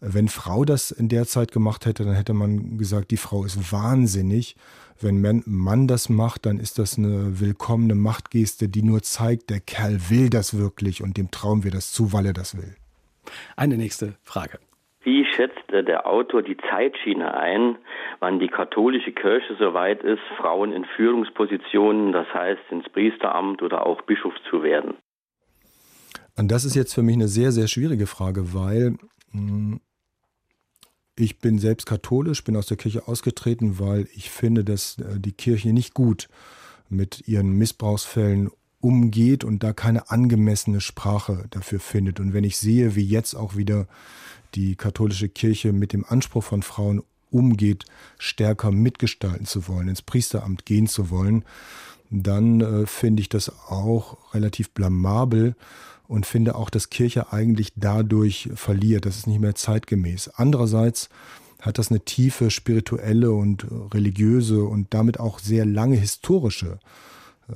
Wenn 0.00 0.28
Frau 0.28 0.64
das 0.64 0.90
in 0.90 1.10
der 1.10 1.26
Zeit 1.26 1.52
gemacht 1.52 1.84
hätte, 1.84 2.04
dann 2.04 2.14
hätte 2.14 2.32
man 2.32 2.78
gesagt, 2.78 3.10
die 3.10 3.18
Frau 3.18 3.44
ist 3.44 3.70
wahnsinnig. 3.70 4.56
Wenn 4.98 5.42
Mann 5.44 5.88
das 5.88 6.08
macht, 6.08 6.46
dann 6.46 6.58
ist 6.58 6.78
das 6.78 6.96
eine 6.96 7.38
willkommene 7.40 7.94
Machtgeste, 7.94 8.68
die 8.68 8.82
nur 8.82 9.02
zeigt, 9.02 9.50
der 9.50 9.60
Kerl 9.60 10.08
will 10.08 10.30
das 10.30 10.54
wirklich 10.54 11.02
und 11.02 11.16
dem 11.16 11.30
trauen 11.30 11.64
wir 11.64 11.70
das 11.70 11.92
zu, 11.92 12.12
weil 12.12 12.26
er 12.26 12.32
das 12.32 12.56
will. 12.56 12.74
Eine 13.56 13.76
nächste 13.76 14.14
Frage. 14.22 14.58
Wie 15.02 15.24
schätzt 15.24 15.72
äh, 15.72 15.82
der 15.82 16.06
Autor 16.06 16.42
die 16.42 16.56
Zeitschiene 16.56 17.34
ein, 17.34 17.78
wann 18.18 18.38
die 18.38 18.48
katholische 18.48 19.12
Kirche 19.12 19.56
soweit 19.58 20.02
ist, 20.02 20.22
Frauen 20.38 20.72
in 20.72 20.84
Führungspositionen, 20.84 22.12
das 22.12 22.26
heißt 22.34 22.60
ins 22.70 22.88
Priesteramt 22.90 23.62
oder 23.62 23.86
auch 23.86 24.02
Bischof 24.02 24.34
zu 24.50 24.62
werden? 24.62 24.94
Und 26.36 26.50
das 26.50 26.64
ist 26.64 26.74
jetzt 26.74 26.94
für 26.94 27.02
mich 27.02 27.16
eine 27.16 27.28
sehr, 27.28 27.52
sehr 27.52 27.66
schwierige 27.66 28.06
Frage, 28.06 28.52
weil 28.54 28.96
hm, 29.32 29.80
ich 31.16 31.38
bin 31.38 31.58
selbst 31.58 31.86
katholisch, 31.86 32.44
bin 32.44 32.56
aus 32.56 32.66
der 32.66 32.76
Kirche 32.76 33.08
ausgetreten, 33.08 33.78
weil 33.78 34.06
ich 34.14 34.30
finde, 34.30 34.64
dass 34.64 34.98
äh, 34.98 35.18
die 35.18 35.32
Kirche 35.32 35.72
nicht 35.72 35.94
gut 35.94 36.28
mit 36.88 37.26
ihren 37.28 37.52
Missbrauchsfällen 37.52 38.50
umgeht 38.80 39.44
und 39.44 39.62
da 39.62 39.72
keine 39.72 40.10
angemessene 40.10 40.80
Sprache 40.80 41.44
dafür 41.50 41.80
findet. 41.80 42.20
Und 42.20 42.32
wenn 42.32 42.44
ich 42.44 42.56
sehe, 42.56 42.96
wie 42.96 43.04
jetzt 43.04 43.34
auch 43.34 43.56
wieder 43.56 43.86
die 44.54 44.76
katholische 44.76 45.28
Kirche 45.28 45.72
mit 45.72 45.92
dem 45.92 46.04
Anspruch 46.04 46.44
von 46.44 46.62
Frauen 46.62 47.02
umgeht, 47.30 47.84
stärker 48.18 48.70
mitgestalten 48.70 49.46
zu 49.46 49.68
wollen, 49.68 49.88
ins 49.88 50.02
Priesteramt 50.02 50.66
gehen 50.66 50.86
zu 50.86 51.10
wollen, 51.10 51.44
dann 52.10 52.60
äh, 52.60 52.86
finde 52.86 53.22
ich 53.22 53.28
das 53.28 53.50
auch 53.68 54.34
relativ 54.34 54.70
blamabel 54.70 55.54
und 56.08 56.26
finde 56.26 56.56
auch, 56.56 56.70
dass 56.70 56.90
Kirche 56.90 57.32
eigentlich 57.32 57.72
dadurch 57.76 58.50
verliert. 58.54 59.06
Das 59.06 59.16
ist 59.16 59.28
nicht 59.28 59.40
mehr 59.40 59.54
zeitgemäß. 59.54 60.28
Andererseits 60.34 61.08
hat 61.60 61.78
das 61.78 61.90
eine 61.90 62.00
tiefe 62.00 62.50
spirituelle 62.50 63.30
und 63.30 63.66
religiöse 63.94 64.64
und 64.64 64.92
damit 64.92 65.20
auch 65.20 65.38
sehr 65.38 65.64
lange 65.64 65.96
historische 65.96 66.80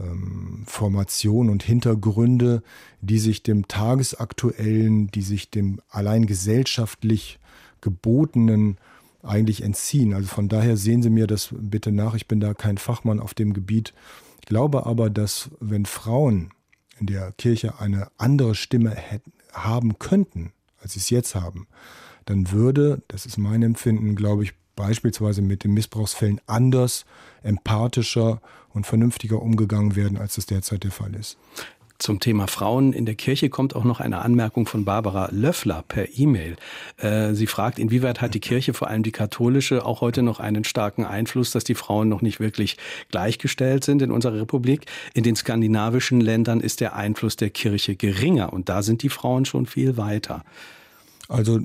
ähm, 0.01 0.65
Formationen 0.67 1.51
und 1.51 1.63
Hintergründe, 1.63 2.63
die 3.01 3.19
sich 3.19 3.43
dem 3.43 3.69
tagesaktuellen, 3.69 5.09
die 5.09 5.23
sich 5.23 5.51
dem 5.51 5.81
allein 5.89 6.27
gesellschaftlich 6.27 7.39
gebotenen 7.81 8.79
eigentlich 9.23 9.63
entziehen. 9.63 10.15
Also 10.15 10.29
von 10.29 10.49
daher 10.49 10.77
sehen 10.77 11.03
Sie 11.03 11.11
mir 11.11 11.27
das 11.27 11.51
bitte 11.53 11.93
nach. 11.93 12.15
Ich 12.15 12.29
bin 12.29 12.41
da 12.41 12.55
kein 12.55 12.79
Fachmann 12.79 13.21
auf 13.21 13.35
dem 13.35 13.55
Gebiet. 13.55 13.95
Ich 14.41 14.47
glaube 14.47 14.87
aber, 14.87 15.11
dass 15.11 15.51
wenn 15.61 15.87
Frauen 15.87 16.51
in 17.01 17.07
der 17.07 17.33
Kirche 17.33 17.81
eine 17.81 18.09
andere 18.19 18.55
Stimme 18.55 18.97
haben 19.53 19.99
könnten, 19.99 20.53
als 20.81 20.93
sie 20.93 21.01
es 21.01 21.11
jetzt 21.11 21.35
haben, 21.35 21.67
dann 22.27 22.51
würde, 22.51 23.03
das 23.09 23.27
ist 23.27 23.39
mein 23.39 23.63
Empfinden, 23.63 24.15
glaube 24.15 24.45
ich, 24.45 24.53
beispielsweise 24.77 25.43
mit 25.43 25.65
den 25.65 25.73
Missbrauchsfällen 25.73 26.41
anders, 26.47 27.05
empathischer 27.43 28.41
und 28.73 28.87
vernünftiger 28.87 29.41
umgegangen 29.41 29.97
werden, 29.97 30.19
als 30.19 30.35
das 30.35 30.47
derzeit 30.47 30.85
der 30.85 30.91
Fall 30.91 31.15
ist. 31.15 31.37
Zum 31.99 32.19
Thema 32.19 32.49
Frauen 32.49 32.93
in 32.93 33.07
der 33.07 33.15
Kirche 33.15 33.49
kommt 33.49 33.77
auch 33.77 33.85
noch 33.85 34.01
eine 34.01 34.21
Anmerkung 34.21 34.67
von 34.67 34.85
Barbara 34.85 35.29
Löffler 35.31 35.85
per 35.87 36.19
E-Mail. 36.19 36.57
Äh, 36.97 37.35
sie 37.35 37.47
fragt, 37.47 37.79
inwieweit 37.79 38.21
hat 38.21 38.35
die 38.35 38.41
Kirche, 38.41 38.75
vor 38.75 38.89
allem 38.89 39.05
die 39.05 39.13
katholische, 39.13 39.87
auch 39.87 40.01
heute 40.01 40.23
noch 40.23 40.41
einen 40.41 40.65
starken 40.65 41.05
Einfluss, 41.05 41.53
dass 41.53 41.63
die 41.63 41.77
Frauen 41.77 42.09
noch 42.09 42.21
nicht 42.21 42.41
wirklich 42.41 42.79
gleichgestellt 43.11 43.85
sind 43.85 44.03
in 44.03 44.11
unserer 44.11 44.41
Republik. 44.41 44.87
In 45.15 45.23
den 45.23 45.37
skandinavischen 45.37 46.21
Ländern 46.21 46.61
ist 46.61 46.81
der 46.81 46.97
Einfluss 46.97 47.37
der 47.37 47.51
Kirche 47.51 47.95
geringer 47.95 48.53
und 48.53 48.69
da 48.69 48.83
sind 48.83 49.03
die 49.05 49.09
Frauen 49.09 49.45
schon 49.45 49.65
viel 49.65 49.97
weiter. 49.97 50.45
Also 51.29 51.61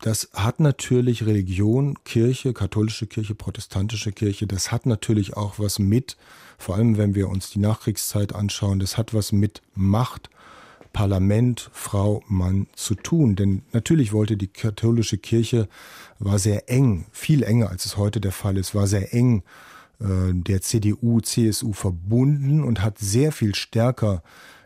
das 0.00 0.30
hat 0.34 0.60
natürlich 0.60 1.26
Religion, 1.26 1.98
Kirche, 2.04 2.52
katholische 2.52 3.06
Kirche, 3.06 3.34
protestantische 3.34 4.12
Kirche, 4.12 4.46
das 4.46 4.70
hat 4.70 4.86
natürlich 4.86 5.36
auch 5.36 5.58
was 5.58 5.80
mit, 5.80 6.16
vor 6.58 6.76
allem 6.76 6.96
wenn 6.96 7.16
wir 7.16 7.28
uns 7.28 7.50
die 7.50 7.58
Nachkriegszeit 7.58 8.34
anschauen, 8.34 8.78
das 8.78 8.96
hat 8.96 9.14
was 9.14 9.32
mit 9.32 9.60
Macht, 9.74 10.30
Parlament, 10.92 11.70
Frau, 11.72 12.22
Mann 12.28 12.66
zu 12.74 12.94
tun. 12.94 13.36
Denn 13.36 13.62
natürlich 13.72 14.12
wollte 14.12 14.36
die 14.36 14.48
katholische 14.48 15.18
Kirche, 15.18 15.68
war 16.18 16.38
sehr 16.38 16.70
eng, 16.70 17.06
viel 17.12 17.42
enger 17.42 17.68
als 17.70 17.84
es 17.84 17.96
heute 17.96 18.20
der 18.20 18.32
Fall 18.32 18.56
ist, 18.56 18.74
war 18.74 18.86
sehr 18.86 19.12
eng 19.12 19.42
äh, 20.00 20.32
der 20.32 20.62
CDU, 20.62 21.20
CSU 21.20 21.72
verbunden 21.72 22.64
und 22.64 22.82
hat 22.82 22.98
sehr 22.98 23.32
viel 23.32 23.54
stärker 23.54 24.22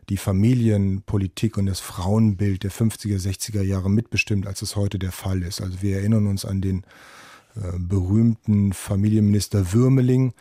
die 0.09 0.17
Familienpolitik 0.17 1.57
und 1.57 1.67
das 1.67 1.81
Frauenbild 1.81 2.65
der 2.65 2.71
50er, 2.71 3.21
60er 3.21 3.63
Jahre 3.63 3.91
mitbestimmt, 3.91 4.47
als 4.47 4.63
es 4.63 4.77
heute 4.77 4.99
der 4.99 5.13
Fall 5.13 5.43
ist. 5.43 5.61
Also 5.61 5.83
wir 5.83 5.99
erinnern 5.99 6.27
uns 6.27 6.45
an 6.45 6.61
den 6.61 6.85
äh, 7.57 7.79
berühmten 7.79 8.73
Familienminister 8.73 9.73
Würmeling, 9.73 10.35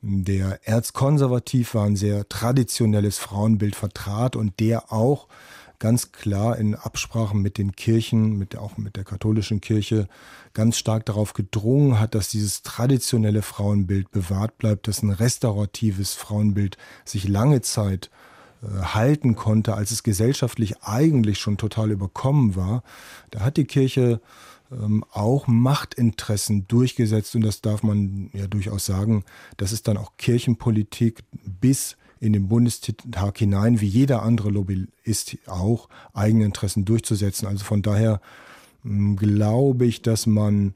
der 0.00 0.60
erzkonservativ 0.66 1.74
war, 1.74 1.86
ein 1.86 1.96
sehr 1.96 2.28
traditionelles 2.28 3.18
Frauenbild 3.18 3.76
vertrat 3.76 4.34
und 4.34 4.58
der 4.58 4.92
auch 4.92 5.28
ganz 5.82 6.12
klar 6.12 6.58
in 6.58 6.76
Absprachen 6.76 7.42
mit 7.42 7.58
den 7.58 7.72
Kirchen, 7.72 8.38
mit, 8.38 8.56
auch 8.56 8.76
mit 8.76 8.94
der 8.94 9.02
katholischen 9.02 9.60
Kirche, 9.60 10.06
ganz 10.54 10.78
stark 10.78 11.06
darauf 11.06 11.32
gedrungen 11.32 11.98
hat, 11.98 12.14
dass 12.14 12.28
dieses 12.28 12.62
traditionelle 12.62 13.42
Frauenbild 13.42 14.12
bewahrt 14.12 14.58
bleibt, 14.58 14.86
dass 14.86 15.02
ein 15.02 15.10
restauratives 15.10 16.14
Frauenbild 16.14 16.78
sich 17.04 17.26
lange 17.26 17.62
Zeit 17.62 18.10
halten 18.62 19.34
konnte, 19.34 19.74
als 19.74 19.90
es 19.90 20.02
gesellschaftlich 20.02 20.82
eigentlich 20.82 21.38
schon 21.38 21.56
total 21.56 21.90
überkommen 21.90 22.54
war. 22.54 22.82
Da 23.30 23.40
hat 23.40 23.56
die 23.56 23.64
Kirche 23.64 24.20
ähm, 24.70 25.04
auch 25.10 25.46
Machtinteressen 25.46 26.68
durchgesetzt 26.68 27.34
und 27.34 27.42
das 27.42 27.60
darf 27.60 27.82
man 27.82 28.30
ja 28.32 28.46
durchaus 28.46 28.86
sagen. 28.86 29.24
Das 29.56 29.72
ist 29.72 29.88
dann 29.88 29.96
auch 29.96 30.12
Kirchenpolitik 30.16 31.24
bis 31.60 31.96
in 32.20 32.32
den 32.32 32.46
Bundestag 32.46 33.38
hinein, 33.38 33.80
wie 33.80 33.86
jeder 33.86 34.22
andere 34.22 34.50
Lobbyist 34.50 35.38
auch, 35.46 35.88
eigene 36.14 36.44
Interessen 36.44 36.84
durchzusetzen. 36.84 37.48
Also 37.48 37.64
von 37.64 37.82
daher 37.82 38.20
ähm, 38.84 39.16
glaube 39.16 39.86
ich, 39.86 40.02
dass 40.02 40.26
man 40.26 40.74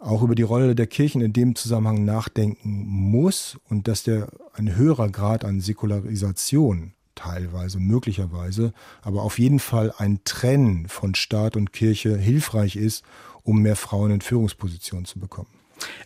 auch 0.00 0.22
über 0.22 0.34
die 0.34 0.42
Rolle 0.42 0.74
der 0.74 0.86
Kirchen 0.86 1.20
in 1.20 1.32
dem 1.32 1.54
Zusammenhang 1.54 2.04
nachdenken 2.04 2.84
muss 2.86 3.58
und 3.68 3.86
dass 3.86 4.02
der 4.02 4.28
ein 4.54 4.74
höherer 4.74 5.10
Grad 5.10 5.44
an 5.44 5.60
Säkularisation 5.60 6.92
teilweise, 7.14 7.78
möglicherweise, 7.78 8.72
aber 9.02 9.22
auf 9.22 9.38
jeden 9.38 9.58
Fall 9.58 9.92
ein 9.98 10.20
Trennen 10.24 10.88
von 10.88 11.14
Staat 11.14 11.56
und 11.56 11.72
Kirche 11.72 12.16
hilfreich 12.16 12.76
ist, 12.76 13.04
um 13.42 13.62
mehr 13.62 13.76
Frauen 13.76 14.10
in 14.10 14.20
Führungspositionen 14.20 15.04
zu 15.04 15.18
bekommen. 15.18 15.48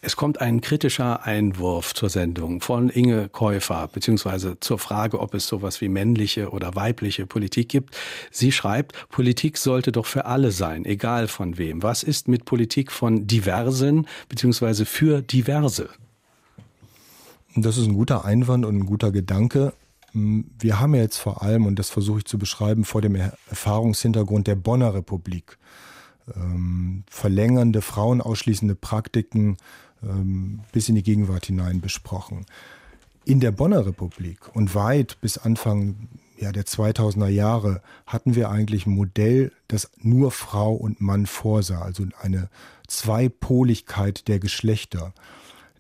Es 0.01 0.17
kommt 0.17 0.41
ein 0.41 0.61
kritischer 0.61 1.25
Einwurf 1.25 1.95
zur 1.95 2.09
Sendung 2.09 2.61
von 2.61 2.89
Inge 2.89 3.29
Käufer, 3.29 3.89
beziehungsweise 3.89 4.59
zur 4.61 4.79
Frage, 4.79 5.21
ob 5.21 5.35
es 5.35 5.47
sowas 5.47 5.81
wie 5.81 5.89
männliche 5.89 6.51
oder 6.51 6.75
weibliche 6.75 7.27
Politik 7.27 7.69
gibt. 7.69 7.97
Sie 8.31 8.53
schreibt, 8.53 9.09
Politik 9.09 9.59
sollte 9.59 9.93
doch 9.93 10.07
für 10.07 10.25
alle 10.25 10.51
sein, 10.51 10.85
egal 10.85 11.29
von 11.29 11.59
wem. 11.59 11.83
Was 11.83 12.03
ist 12.03 12.29
mit 12.29 12.45
Politik 12.45 12.93
von 12.93 13.27
Diversen, 13.27 14.07
beziehungsweise 14.29 14.87
für 14.87 15.23
Diverse? 15.23 15.91
Das 17.55 17.79
ist 17.79 17.87
ein 17.87 17.95
guter 17.95 18.25
Einwand 18.25 18.67
und 18.67 18.77
ein 18.77 18.87
guter 18.87 19.13
Gedanke. 19.13 19.73
Hm, 20.17 20.51
wir 20.59 20.81
haben 20.81 20.95
ja 20.95 21.03
jetzt 21.03 21.19
vor 21.19 21.43
allem, 21.43 21.67
und 21.67 21.79
das 21.79 21.91
versuche 21.91 22.21
ich 22.21 22.25
zu 22.25 22.39
beschreiben, 22.39 22.85
vor 22.85 23.03
dem 23.03 23.15
Erfahrungshintergrund 23.15 24.47
der 24.47 24.55
Bonner 24.55 24.95
Republik 24.95 25.59
ähm, 26.35 27.05
verlängernde, 27.09 27.83
frauenausschließende 27.83 28.75
Praktiken 28.75 29.59
ähm, 30.03 30.61
bis 30.73 30.89
in 30.89 30.95
die 30.95 31.03
Gegenwart 31.03 31.45
hinein 31.47 31.83
besprochen. 31.83 32.47
In 33.27 33.41
der 33.41 33.51
Bonner 33.51 33.85
Republik 33.85 34.55
und 34.55 34.75
weit 34.75 35.21
bis 35.21 35.37
Anfang 35.37 36.09
ja, 36.39 36.51
der 36.51 36.65
2000er 36.65 37.29
Jahre 37.29 37.83
hatten 38.07 38.35
wir 38.35 38.51
eigentlich 38.51 38.87
ein 38.87 38.95
Modell, 38.95 39.53
das 39.69 39.91
nur 39.99 40.31
Frau 40.31 40.75
und 40.75 41.01
Mann 41.01 41.27
vorsah, 41.27 41.83
also 41.83 42.07
eine 42.21 42.49
Zweipoligkeit 42.89 44.29
der 44.29 44.39
Geschlechter. 44.39 45.13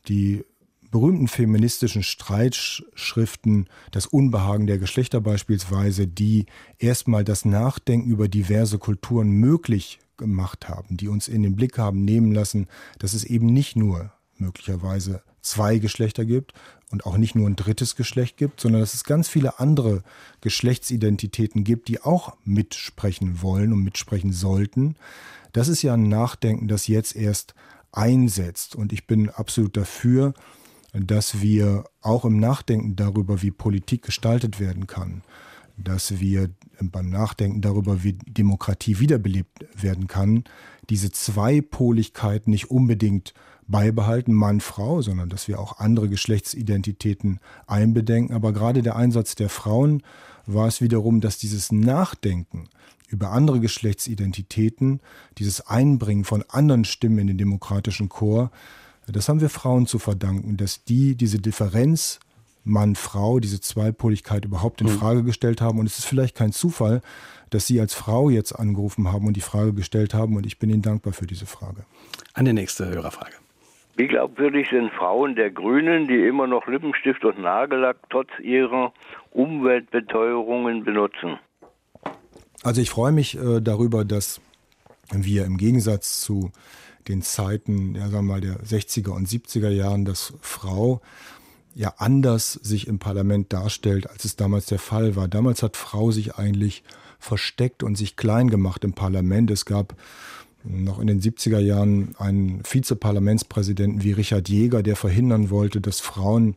Die 0.08 0.44
berühmten 0.90 1.28
feministischen 1.28 2.02
Streitschriften 2.02 3.68
Das 3.90 4.06
Unbehagen 4.06 4.66
der 4.66 4.78
Geschlechter 4.78 5.20
beispielsweise, 5.20 6.06
die 6.06 6.46
erstmal 6.78 7.24
das 7.24 7.44
Nachdenken 7.44 8.08
über 8.10 8.28
diverse 8.28 8.78
Kulturen 8.78 9.30
möglich 9.30 9.98
gemacht 10.16 10.68
haben, 10.68 10.96
die 10.96 11.08
uns 11.08 11.28
in 11.28 11.42
den 11.42 11.56
Blick 11.56 11.78
haben 11.78 12.04
nehmen 12.04 12.32
lassen, 12.32 12.68
dass 12.98 13.14
es 13.14 13.24
eben 13.24 13.46
nicht 13.46 13.76
nur 13.76 14.12
möglicherweise 14.38 15.22
zwei 15.42 15.78
Geschlechter 15.78 16.24
gibt 16.24 16.52
und 16.90 17.06
auch 17.06 17.16
nicht 17.16 17.34
nur 17.34 17.48
ein 17.48 17.56
drittes 17.56 17.96
Geschlecht 17.96 18.36
gibt, 18.36 18.60
sondern 18.60 18.80
dass 18.80 18.94
es 18.94 19.04
ganz 19.04 19.28
viele 19.28 19.58
andere 19.60 20.02
Geschlechtsidentitäten 20.40 21.64
gibt, 21.64 21.88
die 21.88 22.02
auch 22.02 22.36
mitsprechen 22.44 23.42
wollen 23.42 23.72
und 23.72 23.82
mitsprechen 23.82 24.32
sollten. 24.32 24.96
Das 25.52 25.68
ist 25.68 25.82
ja 25.82 25.94
ein 25.94 26.08
Nachdenken, 26.08 26.68
das 26.68 26.86
jetzt 26.86 27.16
erst 27.16 27.54
einsetzt. 27.92 28.76
Und 28.76 28.92
ich 28.92 29.06
bin 29.06 29.30
absolut 29.30 29.76
dafür, 29.76 30.34
dass 30.98 31.40
wir 31.40 31.84
auch 32.00 32.24
im 32.24 32.38
Nachdenken 32.38 32.96
darüber, 32.96 33.42
wie 33.42 33.50
Politik 33.50 34.02
gestaltet 34.02 34.60
werden 34.60 34.86
kann, 34.86 35.22
dass 35.76 36.20
wir 36.20 36.50
beim 36.80 37.10
Nachdenken 37.10 37.60
darüber, 37.60 38.02
wie 38.02 38.14
Demokratie 38.14 38.98
wiederbelebt 38.98 39.66
werden 39.80 40.06
kann, 40.06 40.44
diese 40.88 41.10
Zweipoligkeit 41.10 42.48
nicht 42.48 42.70
unbedingt 42.70 43.34
beibehalten, 43.68 44.32
Mann, 44.32 44.60
Frau, 44.60 45.02
sondern 45.02 45.28
dass 45.28 45.48
wir 45.48 45.58
auch 45.58 45.78
andere 45.78 46.08
Geschlechtsidentitäten 46.08 47.40
einbedenken. 47.66 48.34
Aber 48.34 48.52
gerade 48.52 48.82
der 48.82 48.96
Einsatz 48.96 49.34
der 49.34 49.48
Frauen 49.48 50.02
war 50.46 50.68
es 50.68 50.80
wiederum, 50.80 51.20
dass 51.20 51.38
dieses 51.38 51.72
Nachdenken 51.72 52.68
über 53.08 53.32
andere 53.32 53.60
Geschlechtsidentitäten, 53.60 55.00
dieses 55.38 55.66
Einbringen 55.66 56.24
von 56.24 56.44
anderen 56.48 56.84
Stimmen 56.84 57.18
in 57.18 57.26
den 57.26 57.38
demokratischen 57.38 58.08
Chor, 58.08 58.50
das 59.12 59.28
haben 59.28 59.40
wir 59.40 59.50
Frauen 59.50 59.86
zu 59.86 59.98
verdanken, 59.98 60.56
dass 60.56 60.84
die 60.84 61.14
diese 61.14 61.38
Differenz 61.38 62.20
Mann, 62.66 62.96
Frau, 62.96 63.38
diese 63.38 63.60
Zweipoligkeit 63.60 64.44
überhaupt 64.44 64.80
in 64.80 64.88
hm. 64.88 64.98
Frage 64.98 65.22
gestellt 65.22 65.60
haben. 65.60 65.78
Und 65.78 65.86
es 65.86 65.98
ist 65.98 66.04
vielleicht 66.06 66.36
kein 66.36 66.52
Zufall, 66.52 67.00
dass 67.50 67.66
Sie 67.66 67.80
als 67.80 67.94
Frau 67.94 68.28
jetzt 68.28 68.52
angerufen 68.52 69.12
haben 69.12 69.26
und 69.26 69.36
die 69.36 69.40
Frage 69.40 69.72
gestellt 69.72 70.14
haben. 70.14 70.36
Und 70.36 70.46
ich 70.46 70.58
bin 70.58 70.68
Ihnen 70.68 70.82
dankbar 70.82 71.12
für 71.12 71.26
diese 71.26 71.46
Frage. 71.46 71.84
Eine 72.34 72.52
nächste 72.52 72.88
Hörerfrage. 72.88 73.34
Wie 73.96 74.08
glaubwürdig 74.08 74.68
sind 74.68 74.92
Frauen 74.92 75.36
der 75.36 75.50
Grünen, 75.50 76.06
die 76.06 76.26
immer 76.26 76.46
noch 76.46 76.66
Lippenstift 76.66 77.24
und 77.24 77.38
Nagellack 77.38 77.96
trotz 78.10 78.28
ihrer 78.42 78.92
Umweltbeteuerungen 79.30 80.84
benutzen? 80.84 81.38
Also 82.62 82.82
ich 82.82 82.90
freue 82.90 83.12
mich 83.12 83.38
äh, 83.38 83.60
darüber, 83.60 84.04
dass 84.04 84.40
wir 85.12 85.44
im 85.44 85.56
Gegensatz 85.56 86.20
zu 86.20 86.50
den 87.08 87.22
Zeiten, 87.22 87.94
ja, 87.94 88.08
sagen 88.08 88.26
wir 88.26 88.34
mal, 88.34 88.40
der 88.40 88.60
60er 88.60 89.10
und 89.10 89.28
70er 89.28 89.70
Jahren, 89.70 90.04
dass 90.04 90.32
Frau 90.40 91.00
ja 91.74 91.94
anders 91.98 92.54
sich 92.54 92.86
im 92.86 92.98
Parlament 92.98 93.52
darstellt, 93.52 94.08
als 94.08 94.24
es 94.24 94.36
damals 94.36 94.66
der 94.66 94.78
Fall 94.78 95.14
war. 95.14 95.28
Damals 95.28 95.62
hat 95.62 95.76
Frau 95.76 96.10
sich 96.10 96.36
eigentlich 96.36 96.82
versteckt 97.18 97.82
und 97.82 97.96
sich 97.96 98.16
klein 98.16 98.48
gemacht 98.48 98.82
im 98.84 98.94
Parlament. 98.94 99.50
Es 99.50 99.66
gab 99.66 99.94
noch 100.64 100.98
in 100.98 101.06
den 101.06 101.20
70er 101.20 101.58
Jahren 101.58 102.14
einen 102.18 102.62
Vizeparlamentspräsidenten 102.64 104.02
wie 104.02 104.12
Richard 104.12 104.48
Jäger, 104.48 104.82
der 104.82 104.96
verhindern 104.96 105.50
wollte, 105.50 105.80
dass 105.80 106.00
Frauen 106.00 106.56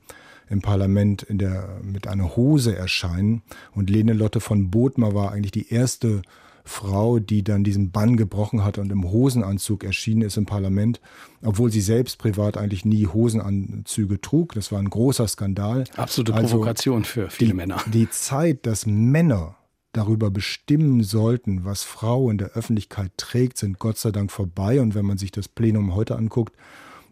im 0.50 0.62
Parlament 0.62 1.26
der, 1.30 1.80
mit 1.84 2.08
einer 2.08 2.36
Hose 2.36 2.76
erscheinen. 2.76 3.44
Und 3.76 3.90
Lene 3.90 4.14
Lotte 4.14 4.40
von 4.40 4.72
Bothmer 4.72 5.14
war 5.14 5.32
eigentlich 5.32 5.52
die 5.52 5.72
erste 5.72 6.22
Frau, 6.70 7.20
die 7.20 7.44
dann 7.44 7.64
diesen 7.64 7.92
Bann 7.92 8.16
gebrochen 8.16 8.64
hat 8.64 8.78
und 8.78 8.92
im 8.92 9.12
Hosenanzug 9.12 9.84
erschienen 9.84 10.22
ist 10.22 10.38
im 10.38 10.46
Parlament, 10.46 11.02
obwohl 11.42 11.72
sie 11.72 11.82
selbst 11.82 12.18
privat 12.18 12.58
eigentlich 12.58 12.86
nie 12.86 13.08
Hosenanzüge 13.08 14.22
trug. 14.22 14.54
Das 14.54 14.72
war 14.72 14.80
ein 14.80 14.90
großer 14.90 15.28
Skandal. 15.28 15.84
Absolute 15.98 16.34
also 16.34 16.56
Provokation 16.56 17.04
für 17.04 17.30
viele 17.30 17.52
die, 17.52 17.56
Männer. 17.56 17.82
Die 17.92 18.10
Zeit, 18.10 18.66
dass 18.66 18.86
Männer 18.86 19.58
darüber 19.92 20.30
bestimmen 20.30 21.04
sollten, 21.04 21.66
was 21.66 21.84
Frau 21.84 22.30
in 22.30 22.38
der 22.38 22.52
Öffentlichkeit 22.52 23.12
trägt, 23.18 23.58
sind 23.58 23.80
Gott 23.80 23.98
sei 23.98 24.12
Dank 24.12 24.32
vorbei. 24.32 24.80
Und 24.80 24.96
wenn 24.96 25.06
man 25.06 25.18
sich 25.18 25.32
das 25.32 25.48
Plenum 25.48 25.96
heute 25.96 26.16
anguckt, 26.16 26.56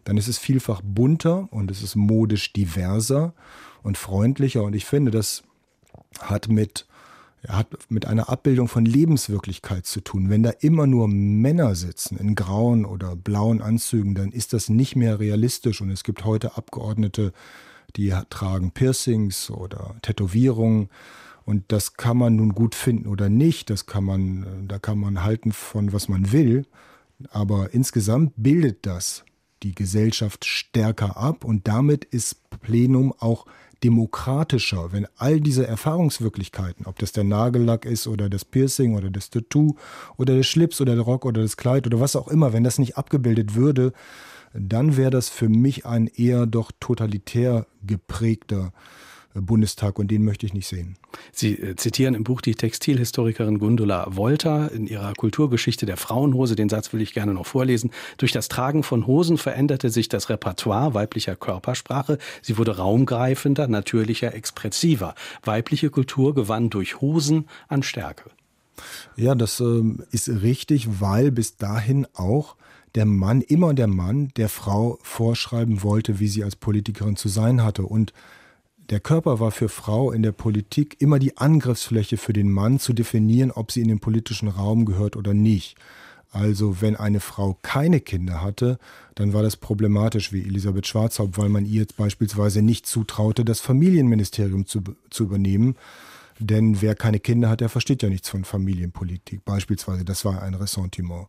dann 0.04 0.16
ist 0.16 0.28
es 0.28 0.38
vielfach 0.38 0.80
bunter 0.82 1.48
und 1.50 1.70
es 1.70 1.82
ist 1.82 1.96
modisch 1.96 2.52
diverser 2.52 3.34
und 3.82 3.98
freundlicher. 3.98 4.62
Und 4.62 4.74
ich 4.74 4.84
finde, 4.84 5.10
das 5.10 5.42
hat 6.20 6.48
mit 6.48 6.86
hat 7.46 7.68
mit 7.88 8.06
einer 8.06 8.28
Abbildung 8.28 8.68
von 8.68 8.84
Lebenswirklichkeit 8.84 9.86
zu 9.86 10.00
tun. 10.00 10.28
Wenn 10.28 10.42
da 10.42 10.50
immer 10.60 10.86
nur 10.86 11.08
Männer 11.08 11.74
sitzen 11.74 12.18
in 12.18 12.34
grauen 12.34 12.84
oder 12.84 13.14
blauen 13.14 13.62
Anzügen, 13.62 14.14
dann 14.14 14.32
ist 14.32 14.52
das 14.52 14.68
nicht 14.68 14.96
mehr 14.96 15.20
realistisch. 15.20 15.80
Und 15.80 15.90
es 15.90 16.02
gibt 16.02 16.24
heute 16.24 16.56
Abgeordnete, 16.56 17.32
die 17.96 18.12
tragen 18.30 18.72
Piercings 18.72 19.50
oder 19.50 19.96
Tätowierungen. 20.02 20.88
Und 21.44 21.64
das 21.68 21.94
kann 21.94 22.16
man 22.16 22.36
nun 22.36 22.54
gut 22.54 22.74
finden 22.74 23.08
oder 23.08 23.28
nicht. 23.28 23.70
Das 23.70 23.86
kann 23.86 24.04
man, 24.04 24.66
da 24.66 24.78
kann 24.78 24.98
man 24.98 25.22
halten 25.22 25.52
von 25.52 25.92
was 25.92 26.08
man 26.08 26.32
will. 26.32 26.66
Aber 27.30 27.72
insgesamt 27.72 28.32
bildet 28.36 28.84
das 28.84 29.24
die 29.62 29.74
Gesellschaft 29.74 30.44
stärker 30.44 31.16
ab 31.16 31.44
und 31.44 31.66
damit 31.66 32.04
ist 32.04 32.48
Plenum 32.60 33.12
auch 33.18 33.46
demokratischer, 33.84 34.92
wenn 34.92 35.06
all 35.16 35.40
diese 35.40 35.66
Erfahrungswirklichkeiten, 35.66 36.86
ob 36.86 36.98
das 36.98 37.12
der 37.12 37.24
Nagellack 37.24 37.84
ist 37.84 38.06
oder 38.06 38.28
das 38.28 38.44
Piercing 38.44 38.96
oder 38.96 39.10
das 39.10 39.30
Tattoo 39.30 39.76
oder 40.16 40.34
der 40.34 40.42
Schlips 40.42 40.80
oder 40.80 40.94
der 40.94 41.04
Rock 41.04 41.24
oder 41.24 41.42
das 41.42 41.56
Kleid 41.56 41.86
oder 41.86 42.00
was 42.00 42.16
auch 42.16 42.28
immer, 42.28 42.52
wenn 42.52 42.64
das 42.64 42.78
nicht 42.78 42.96
abgebildet 42.96 43.54
würde, 43.54 43.92
dann 44.54 44.96
wäre 44.96 45.10
das 45.10 45.28
für 45.28 45.48
mich 45.48 45.86
ein 45.86 46.06
eher 46.06 46.46
doch 46.46 46.72
totalitär 46.80 47.66
geprägter 47.86 48.72
Bundestag 49.40 49.98
und 49.98 50.10
den 50.10 50.24
möchte 50.24 50.46
ich 50.46 50.54
nicht 50.54 50.66
sehen. 50.66 50.96
Sie 51.32 51.54
äh, 51.54 51.76
zitieren 51.76 52.14
im 52.14 52.24
Buch 52.24 52.40
die 52.40 52.54
Textilhistorikerin 52.54 53.58
Gundula 53.58 54.06
Wolter 54.10 54.70
in 54.72 54.86
ihrer 54.86 55.12
Kulturgeschichte 55.14 55.86
der 55.86 55.96
Frauenhose. 55.96 56.56
Den 56.56 56.68
Satz 56.68 56.92
will 56.92 57.00
ich 57.00 57.14
gerne 57.14 57.34
noch 57.34 57.46
vorlesen. 57.46 57.90
Durch 58.16 58.32
das 58.32 58.48
Tragen 58.48 58.82
von 58.82 59.06
Hosen 59.06 59.38
veränderte 59.38 59.90
sich 59.90 60.08
das 60.08 60.28
Repertoire 60.28 60.94
weiblicher 60.94 61.36
Körpersprache. 61.36 62.18
Sie 62.42 62.58
wurde 62.58 62.76
raumgreifender, 62.76 63.68
natürlicher, 63.68 64.34
expressiver. 64.34 65.14
Weibliche 65.42 65.90
Kultur 65.90 66.34
gewann 66.34 66.70
durch 66.70 67.00
Hosen 67.00 67.46
an 67.68 67.82
Stärke. 67.82 68.30
Ja, 69.16 69.34
das 69.34 69.60
äh, 69.60 69.82
ist 70.10 70.28
richtig, 70.28 71.00
weil 71.00 71.30
bis 71.30 71.56
dahin 71.56 72.06
auch 72.14 72.56
der 72.94 73.06
Mann, 73.06 73.42
immer 73.42 73.74
der 73.74 73.86
Mann, 73.86 74.32
der 74.36 74.48
Frau 74.48 74.98
vorschreiben 75.02 75.82
wollte, 75.82 76.20
wie 76.20 76.28
sie 76.28 76.44
als 76.44 76.56
Politikerin 76.56 77.16
zu 77.16 77.28
sein 77.28 77.62
hatte. 77.62 77.82
Und 77.82 78.12
der 78.90 79.00
Körper 79.00 79.38
war 79.38 79.50
für 79.50 79.68
Frau 79.68 80.12
in 80.12 80.22
der 80.22 80.32
Politik 80.32 80.96
immer 81.00 81.18
die 81.18 81.36
Angriffsfläche 81.36 82.16
für 82.16 82.32
den 82.32 82.50
Mann 82.50 82.78
zu 82.78 82.92
definieren, 82.92 83.50
ob 83.50 83.70
sie 83.70 83.82
in 83.82 83.88
den 83.88 84.00
politischen 84.00 84.48
Raum 84.48 84.86
gehört 84.86 85.16
oder 85.16 85.34
nicht. 85.34 85.76
Also 86.30 86.80
wenn 86.80 86.96
eine 86.96 87.20
Frau 87.20 87.58
keine 87.62 88.00
Kinder 88.00 88.42
hatte, 88.42 88.78
dann 89.14 89.32
war 89.32 89.42
das 89.42 89.56
problematisch 89.56 90.32
wie 90.32 90.42
Elisabeth 90.42 90.86
Schwarzhaupt, 90.86 91.38
weil 91.38 91.48
man 91.48 91.64
ihr 91.64 91.80
jetzt 91.80 91.96
beispielsweise 91.96 92.62
nicht 92.62 92.86
zutraute, 92.86 93.44
das 93.44 93.60
Familienministerium 93.60 94.66
zu, 94.66 94.82
zu 95.10 95.24
übernehmen. 95.24 95.76
Denn 96.38 96.80
wer 96.80 96.94
keine 96.94 97.18
Kinder 97.18 97.48
hat, 97.48 97.60
der 97.60 97.68
versteht 97.68 98.02
ja 98.02 98.08
nichts 98.08 98.28
von 98.28 98.44
Familienpolitik. 98.44 99.44
Beispielsweise, 99.44 100.04
das 100.04 100.24
war 100.24 100.42
ein 100.42 100.54
Ressentiment. 100.54 101.26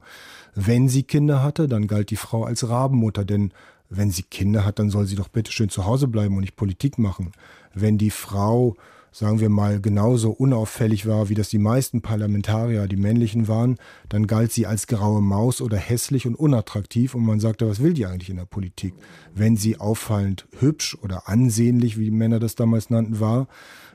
Wenn 0.53 0.87
sie 0.87 1.03
Kinder 1.03 1.41
hatte, 1.41 1.67
dann 1.67 1.87
galt 1.87 2.11
die 2.11 2.15
Frau 2.15 2.43
als 2.43 2.67
Rabenmutter, 2.67 3.25
denn 3.25 3.51
wenn 3.89 4.11
sie 4.11 4.23
Kinder 4.23 4.65
hat, 4.65 4.79
dann 4.79 4.89
soll 4.89 5.05
sie 5.05 5.15
doch 5.15 5.27
bitte 5.27 5.51
schön 5.51 5.69
zu 5.69 5.85
Hause 5.85 6.07
bleiben 6.07 6.35
und 6.35 6.41
nicht 6.41 6.55
Politik 6.55 6.99
machen. 6.99 7.31
Wenn 7.73 7.97
die 7.97 8.11
Frau, 8.11 8.75
sagen 9.11 9.39
wir 9.39 9.49
mal, 9.49 9.81
genauso 9.81 10.29
unauffällig 10.29 11.07
war, 11.07 11.29
wie 11.29 11.33
das 11.33 11.49
die 11.49 11.57
meisten 11.57 12.01
Parlamentarier, 12.01 12.87
die 12.87 12.97
männlichen 12.97 13.47
waren, 13.47 13.77
dann 14.07 14.27
galt 14.27 14.51
sie 14.51 14.67
als 14.67 14.85
graue 14.85 15.21
Maus 15.21 15.59
oder 15.59 15.77
hässlich 15.77 16.27
und 16.27 16.35
unattraktiv 16.35 17.15
und 17.15 17.25
man 17.25 17.39
sagte, 17.39 17.67
was 17.67 17.81
will 17.81 17.93
die 17.93 18.05
eigentlich 18.05 18.29
in 18.29 18.37
der 18.37 18.45
Politik? 18.45 18.93
Wenn 19.33 19.57
sie 19.57 19.79
auffallend 19.79 20.47
hübsch 20.59 20.95
oder 21.01 21.27
ansehnlich, 21.27 21.97
wie 21.97 22.05
die 22.05 22.11
Männer 22.11 22.39
das 22.39 22.53
damals 22.53 22.91
nannten, 22.91 23.19
war, 23.19 23.47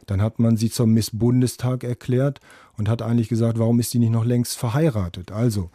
dann 0.07 0.21
hat 0.21 0.41
man 0.41 0.57
sie 0.57 0.71
zum 0.71 0.93
Miss 0.93 1.11
Bundestag 1.13 1.85
erklärt 1.85 2.41
und 2.77 2.89
hat 2.89 3.01
eigentlich 3.01 3.29
gesagt, 3.29 3.59
warum 3.59 3.79
ist 3.79 3.93
sie 3.93 4.01
nicht 4.01 4.13
noch 4.13 4.25
längst 4.25 4.59
verheiratet? 4.59 5.31
Also, 5.31 5.71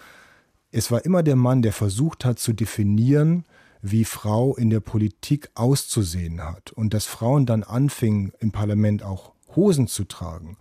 es 0.71 0.91
war 0.91 1.03
immer 1.05 1.23
der 1.23 1.35
Mann, 1.35 1.61
der 1.61 1.73
versucht 1.73 2.25
hat 2.25 2.37
zu 2.37 2.53
definieren, 2.53 3.45
wie 3.81 4.05
Frau 4.05 4.55
in 4.55 4.69
der 4.69 4.79
Politik 4.79 5.49
auszusehen 5.55 6.43
hat 6.43 6.71
und 6.71 6.93
dass 6.93 7.05
Frauen 7.05 7.45
dann 7.45 7.63
anfingen 7.63 8.33
im 8.39 8.51
Parlament 8.51 9.03
auch 9.03 9.31
Hosen 9.55 9.87
zu 9.87 10.03
tragen, 10.03 10.57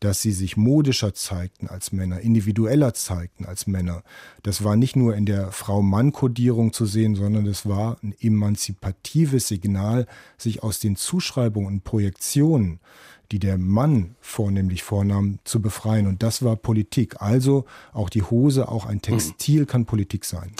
dass 0.00 0.22
sie 0.22 0.32
sich 0.32 0.56
modischer 0.56 1.12
zeigten 1.12 1.66
als 1.66 1.90
Männer, 1.92 2.20
individueller 2.20 2.94
zeigten 2.94 3.46
als 3.46 3.66
Männer. 3.66 4.02
Das 4.42 4.62
war 4.62 4.76
nicht 4.76 4.94
nur 4.94 5.16
in 5.16 5.26
der 5.26 5.50
Frau-Mann-Kodierung 5.50 6.72
zu 6.72 6.86
sehen, 6.86 7.16
sondern 7.16 7.46
es 7.46 7.66
war 7.66 7.98
ein 8.02 8.14
emanzipatives 8.20 9.48
Signal, 9.48 10.06
sich 10.36 10.62
aus 10.62 10.78
den 10.78 10.94
Zuschreibungen 10.94 11.66
und 11.66 11.84
Projektionen, 11.84 12.78
die 13.32 13.40
der 13.40 13.58
Mann 13.58 14.14
vornehmlich 14.20 14.84
vornahm, 14.84 15.40
zu 15.44 15.60
befreien. 15.60 16.06
Und 16.06 16.22
das 16.22 16.42
war 16.42 16.56
Politik. 16.56 17.20
Also 17.20 17.66
auch 17.92 18.08
die 18.08 18.22
Hose, 18.22 18.68
auch 18.68 18.86
ein 18.86 19.02
Textil 19.02 19.66
kann 19.66 19.84
Politik 19.84 20.24
sein. 20.24 20.52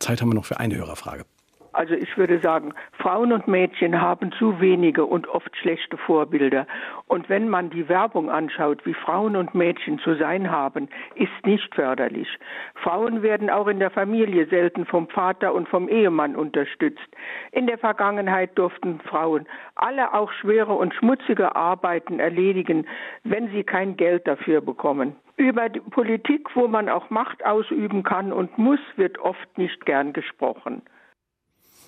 Zeit 0.00 0.20
haben 0.20 0.30
wir 0.30 0.34
noch 0.34 0.44
für 0.44 0.58
eine 0.58 0.76
Hörerfrage. 0.76 1.24
Also 1.72 1.94
ich 1.94 2.16
würde 2.18 2.40
sagen, 2.40 2.74
Frauen 2.92 3.32
und 3.32 3.46
Mädchen 3.46 4.00
haben 4.00 4.32
zu 4.32 4.60
wenige 4.60 5.06
und 5.06 5.28
oft 5.28 5.56
schlechte 5.56 5.96
Vorbilder. 5.96 6.66
Und 7.06 7.28
wenn 7.28 7.48
man 7.48 7.70
die 7.70 7.88
Werbung 7.88 8.28
anschaut, 8.30 8.84
wie 8.84 8.94
Frauen 8.94 9.36
und 9.36 9.54
Mädchen 9.54 9.98
zu 10.00 10.14
sein 10.16 10.50
haben, 10.50 10.88
ist 11.14 11.46
nicht 11.46 11.74
förderlich. 11.74 12.28
Frauen 12.74 13.22
werden 13.22 13.50
auch 13.50 13.68
in 13.68 13.78
der 13.78 13.90
Familie 13.90 14.46
selten 14.46 14.84
vom 14.84 15.08
Vater 15.08 15.54
und 15.54 15.68
vom 15.68 15.88
Ehemann 15.88 16.34
unterstützt. 16.34 17.08
In 17.52 17.66
der 17.66 17.78
Vergangenheit 17.78 18.58
durften 18.58 19.00
Frauen 19.00 19.46
alle 19.76 20.12
auch 20.12 20.32
schwere 20.32 20.72
und 20.72 20.94
schmutzige 20.94 21.54
Arbeiten 21.54 22.18
erledigen, 22.18 22.86
wenn 23.22 23.50
sie 23.50 23.62
kein 23.62 23.96
Geld 23.96 24.26
dafür 24.26 24.60
bekommen. 24.60 25.14
Über 25.36 25.68
die 25.68 25.80
Politik, 25.80 26.54
wo 26.54 26.68
man 26.68 26.88
auch 26.88 27.08
Macht 27.10 27.46
ausüben 27.46 28.02
kann 28.02 28.32
und 28.32 28.58
muss, 28.58 28.80
wird 28.96 29.18
oft 29.18 29.56
nicht 29.56 29.86
gern 29.86 30.12
gesprochen. 30.12 30.82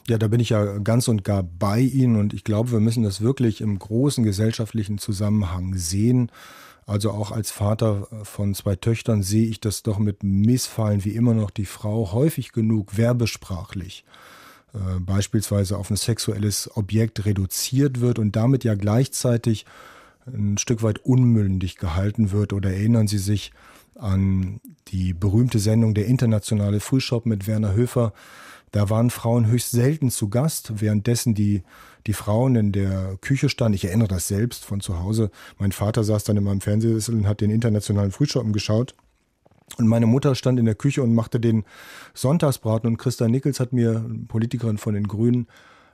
Ja, 0.08 0.18
da 0.18 0.28
bin 0.28 0.40
ich 0.40 0.50
ja 0.50 0.78
ganz 0.78 1.08
und 1.08 1.22
gar 1.22 1.42
bei 1.42 1.80
Ihnen 1.80 2.16
und 2.16 2.34
ich 2.34 2.44
glaube, 2.44 2.72
wir 2.72 2.80
müssen 2.80 3.04
das 3.04 3.20
wirklich 3.20 3.60
im 3.60 3.78
großen 3.78 4.24
gesellschaftlichen 4.24 4.98
Zusammenhang 4.98 5.74
sehen. 5.76 6.30
Also 6.86 7.12
auch 7.12 7.30
als 7.30 7.52
Vater 7.52 8.08
von 8.24 8.54
zwei 8.54 8.74
Töchtern 8.74 9.22
sehe 9.22 9.46
ich 9.46 9.60
das 9.60 9.84
doch 9.84 9.98
mit 9.98 10.24
Missfallen, 10.24 11.04
wie 11.04 11.14
immer 11.14 11.34
noch 11.34 11.50
die 11.50 11.66
Frau 11.66 12.12
häufig 12.12 12.50
genug 12.50 12.96
werbesprachlich 12.96 14.04
äh, 14.74 14.98
beispielsweise 14.98 15.76
auf 15.76 15.90
ein 15.90 15.96
sexuelles 15.96 16.70
Objekt 16.76 17.24
reduziert 17.24 18.00
wird 18.00 18.18
und 18.18 18.34
damit 18.34 18.64
ja 18.64 18.74
gleichzeitig 18.74 19.66
ein 20.26 20.56
Stück 20.58 20.82
weit 20.82 20.98
unmündig 21.04 21.76
gehalten 21.76 22.32
wird. 22.32 22.52
Oder 22.52 22.72
erinnern 22.72 23.06
Sie 23.06 23.18
sich 23.18 23.52
an 23.94 24.60
die 24.88 25.12
berühmte 25.12 25.58
Sendung 25.58 25.94
Der 25.94 26.06
internationale 26.06 26.80
Frühshop 26.80 27.26
mit 27.26 27.46
Werner 27.46 27.74
Höfer, 27.74 28.12
da 28.72 28.90
waren 28.90 29.10
Frauen 29.10 29.46
höchst 29.46 29.70
selten 29.70 30.10
zu 30.10 30.28
Gast, 30.28 30.80
währenddessen 30.80 31.34
die, 31.34 31.62
die 32.06 32.14
Frauen 32.14 32.56
in 32.56 32.72
der 32.72 33.18
Küche 33.20 33.48
standen. 33.48 33.74
Ich 33.74 33.84
erinnere 33.84 34.08
das 34.08 34.28
selbst 34.28 34.64
von 34.64 34.80
zu 34.80 34.98
Hause. 34.98 35.30
Mein 35.58 35.72
Vater 35.72 36.02
saß 36.02 36.24
dann 36.24 36.38
in 36.38 36.44
meinem 36.44 36.62
Fernsehsessel 36.62 37.14
und 37.14 37.28
hat 37.28 37.42
den 37.42 37.50
internationalen 37.50 38.10
Frühschoppen 38.10 38.52
geschaut. 38.52 38.94
Und 39.78 39.86
meine 39.86 40.06
Mutter 40.06 40.34
stand 40.34 40.58
in 40.58 40.64
der 40.64 40.74
Küche 40.74 41.02
und 41.02 41.14
machte 41.14 41.38
den 41.38 41.64
Sonntagsbraten. 42.14 42.88
Und 42.88 42.96
Christa 42.96 43.28
Nickels 43.28 43.60
hat 43.60 43.72
mir, 43.72 44.04
Politikerin 44.28 44.78
von 44.78 44.94
den 44.94 45.06
Grünen, 45.06 45.46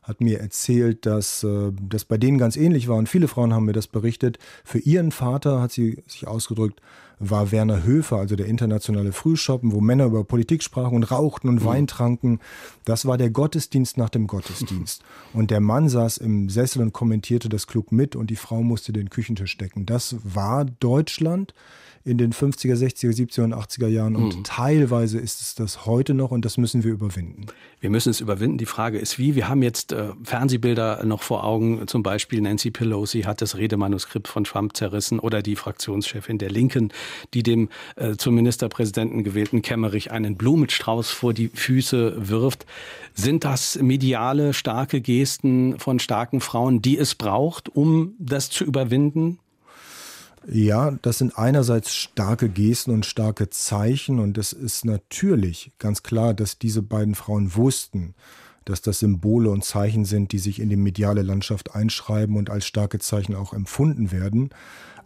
hat 0.02 0.20
mir 0.20 0.40
erzählt, 0.40 1.04
dass 1.04 1.44
äh, 1.44 1.72
das 1.82 2.04
bei 2.04 2.16
denen 2.16 2.38
ganz 2.38 2.56
ähnlich 2.56 2.88
war. 2.88 2.96
Und 2.96 3.08
viele 3.08 3.28
Frauen 3.28 3.52
haben 3.52 3.66
mir 3.66 3.72
das 3.72 3.88
berichtet. 3.88 4.38
Für 4.64 4.78
ihren 4.78 5.10
Vater, 5.10 5.60
hat 5.60 5.72
sie 5.72 6.02
sich 6.06 6.26
ausgedrückt, 6.26 6.80
war 7.18 7.52
Werner 7.52 7.84
Höfer, 7.84 8.16
also 8.16 8.36
der 8.36 8.46
internationale 8.46 9.12
Frühschoppen, 9.12 9.72
wo 9.72 9.80
Männer 9.80 10.06
über 10.06 10.24
Politik 10.24 10.62
sprachen 10.62 10.94
und 10.94 11.10
rauchten 11.10 11.48
und 11.48 11.62
mhm. 11.62 11.64
Wein 11.64 11.86
tranken. 11.86 12.40
Das 12.84 13.06
war 13.06 13.18
der 13.18 13.30
Gottesdienst 13.30 13.96
nach 13.96 14.10
dem 14.10 14.26
Gottesdienst. 14.26 15.02
Und 15.32 15.50
der 15.50 15.60
Mann 15.60 15.88
saß 15.88 16.18
im 16.18 16.48
Sessel 16.48 16.82
und 16.82 16.92
kommentierte 16.92 17.48
das 17.48 17.66
klug 17.66 17.92
mit 17.92 18.16
und 18.16 18.30
die 18.30 18.36
Frau 18.36 18.62
musste 18.62 18.92
den 18.92 19.10
Küchentisch 19.10 19.56
decken. 19.58 19.86
Das 19.86 20.16
war 20.22 20.64
Deutschland 20.64 21.54
in 22.08 22.16
den 22.16 22.32
50er, 22.32 22.74
60er, 22.74 23.14
70er 23.14 23.44
und 23.44 23.54
80er 23.54 23.88
Jahren. 23.88 24.16
Und 24.16 24.38
mhm. 24.38 24.44
teilweise 24.44 25.18
ist 25.18 25.42
es 25.42 25.54
das 25.54 25.84
heute 25.84 26.14
noch 26.14 26.30
und 26.30 26.44
das 26.44 26.56
müssen 26.56 26.82
wir 26.82 26.92
überwinden. 26.92 27.46
Wir 27.80 27.90
müssen 27.90 28.08
es 28.08 28.20
überwinden. 28.20 28.56
Die 28.56 28.66
Frage 28.66 28.98
ist, 28.98 29.18
wie? 29.18 29.34
Wir 29.34 29.48
haben 29.48 29.62
jetzt 29.62 29.92
äh, 29.92 30.08
Fernsehbilder 30.24 31.04
noch 31.04 31.22
vor 31.22 31.44
Augen. 31.44 31.86
Zum 31.86 32.02
Beispiel 32.02 32.40
Nancy 32.40 32.70
Pelosi 32.70 33.22
hat 33.22 33.42
das 33.42 33.56
Redemanuskript 33.56 34.26
von 34.26 34.44
Trump 34.44 34.74
zerrissen 34.76 35.18
oder 35.18 35.42
die 35.42 35.54
Fraktionschefin 35.54 36.38
der 36.38 36.50
Linken, 36.50 36.92
die 37.34 37.42
dem 37.42 37.68
äh, 37.96 38.16
zum 38.16 38.34
Ministerpräsidenten 38.34 39.24
gewählten 39.24 39.62
Kemmerich 39.62 40.10
einen 40.10 40.36
Blumenstrauß 40.36 41.10
vor 41.10 41.34
die 41.34 41.48
Füße 41.48 42.28
wirft. 42.28 42.66
Sind 43.14 43.44
das 43.44 43.78
mediale, 43.80 44.54
starke 44.54 45.00
Gesten 45.00 45.78
von 45.78 45.98
starken 45.98 46.40
Frauen, 46.40 46.82
die 46.82 46.98
es 46.98 47.14
braucht, 47.14 47.68
um 47.68 48.14
das 48.18 48.50
zu 48.50 48.64
überwinden? 48.64 49.38
Ja, 50.50 50.92
das 51.02 51.18
sind 51.18 51.36
einerseits 51.36 51.94
starke 51.94 52.48
Gesten 52.48 52.92
und 52.92 53.04
starke 53.04 53.50
Zeichen 53.50 54.18
und 54.18 54.38
es 54.38 54.52
ist 54.54 54.84
natürlich 54.84 55.72
ganz 55.78 56.02
klar, 56.02 56.32
dass 56.32 56.58
diese 56.58 56.80
beiden 56.80 57.14
Frauen 57.14 57.54
wussten, 57.54 58.14
dass 58.64 58.80
das 58.80 59.00
Symbole 59.00 59.50
und 59.50 59.64
Zeichen 59.64 60.04
sind, 60.04 60.32
die 60.32 60.38
sich 60.38 60.60
in 60.60 60.70
die 60.70 60.76
mediale 60.76 61.22
Landschaft 61.22 61.74
einschreiben 61.74 62.36
und 62.36 62.50
als 62.50 62.66
starke 62.66 62.98
Zeichen 62.98 63.34
auch 63.34 63.52
empfunden 63.52 64.12
werden. 64.12 64.50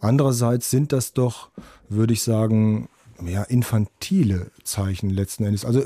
Andererseits 0.03 0.69
sind 0.69 0.91
das 0.91 1.13
doch, 1.13 1.49
würde 1.87 2.11
ich 2.11 2.23
sagen, 2.23 2.89
ja, 3.25 3.43
infantile 3.43 4.51
Zeichen 4.63 5.09
letzten 5.09 5.45
Endes. 5.45 5.63
Also 5.63 5.83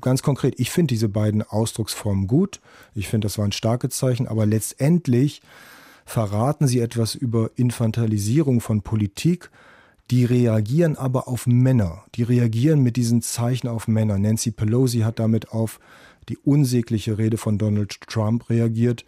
ganz 0.00 0.22
konkret, 0.22 0.58
ich 0.58 0.70
finde 0.70 0.94
diese 0.94 1.10
beiden 1.10 1.42
Ausdrucksformen 1.42 2.26
gut. 2.26 2.60
Ich 2.94 3.08
finde, 3.08 3.26
das 3.26 3.36
waren 3.36 3.52
starke 3.52 3.90
Zeichen, 3.90 4.26
aber 4.26 4.46
letztendlich 4.46 5.42
verraten 6.06 6.66
sie 6.68 6.80
etwas 6.80 7.14
über 7.14 7.50
Infantilisierung 7.56 8.62
von 8.62 8.80
Politik. 8.80 9.50
Die 10.10 10.24
reagieren 10.24 10.96
aber 10.96 11.28
auf 11.28 11.46
Männer. 11.46 12.04
Die 12.14 12.22
reagieren 12.22 12.82
mit 12.82 12.96
diesen 12.96 13.20
Zeichen 13.20 13.68
auf 13.68 13.88
Männer. 13.88 14.18
Nancy 14.18 14.52
Pelosi 14.52 15.00
hat 15.00 15.18
damit 15.18 15.50
auf 15.52 15.80
die 16.30 16.38
unsägliche 16.38 17.18
Rede 17.18 17.36
von 17.36 17.58
Donald 17.58 18.00
Trump 18.08 18.48
reagiert. 18.48 19.04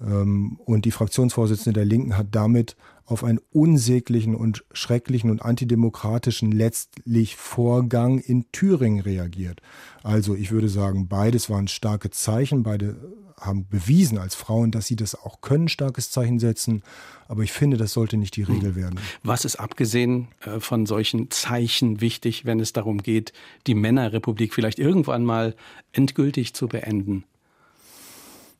Ähm, 0.00 0.58
und 0.64 0.84
die 0.84 0.90
Fraktionsvorsitzende 0.90 1.78
der 1.78 1.86
Linken 1.86 2.18
hat 2.18 2.26
damit 2.32 2.76
auf 3.06 3.24
einen 3.24 3.40
unsäglichen 3.52 4.34
und 4.34 4.64
schrecklichen 4.72 5.30
und 5.30 5.42
antidemokratischen 5.42 6.52
letztlich 6.52 7.36
Vorgang 7.36 8.18
in 8.18 8.50
Thüringen 8.50 9.00
reagiert. 9.00 9.60
Also 10.02 10.34
ich 10.34 10.50
würde 10.50 10.68
sagen, 10.68 11.08
beides 11.08 11.50
waren 11.50 11.68
starke 11.68 12.10
Zeichen, 12.10 12.62
beide 12.62 12.96
haben 13.38 13.66
bewiesen 13.68 14.18
als 14.18 14.34
Frauen, 14.34 14.70
dass 14.70 14.86
sie 14.86 14.96
das 14.96 15.14
auch 15.14 15.40
können, 15.40 15.68
starkes 15.68 16.10
Zeichen 16.10 16.38
setzen. 16.38 16.82
Aber 17.28 17.42
ich 17.42 17.52
finde, 17.52 17.76
das 17.76 17.92
sollte 17.92 18.16
nicht 18.16 18.36
die 18.36 18.46
hm. 18.46 18.54
Regel 18.54 18.76
werden. 18.76 18.98
Was 19.22 19.44
ist 19.44 19.56
abgesehen 19.56 20.28
äh, 20.44 20.60
von 20.60 20.86
solchen 20.86 21.30
Zeichen 21.30 22.00
wichtig, 22.00 22.44
wenn 22.44 22.60
es 22.60 22.72
darum 22.72 23.02
geht, 23.02 23.32
die 23.66 23.74
Männerrepublik 23.74 24.54
vielleicht 24.54 24.78
irgendwann 24.78 25.24
mal 25.24 25.54
endgültig 25.92 26.54
zu 26.54 26.68
beenden? 26.68 27.24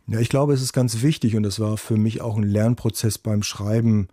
Ja, 0.07 0.20
ich 0.20 0.28
glaube, 0.28 0.53
es 0.53 0.61
ist 0.61 0.74
ganz 0.74 1.03
wichtig 1.03 1.34
und 1.34 1.45
das 1.45 1.61
war 1.61 1.78
für 1.78 1.97
mich 1.97 2.20
auch 2.20 2.36
ein 2.36 2.42
Lernprozess 2.42 3.16
beim 3.16 3.42
Schreiben 3.42 4.09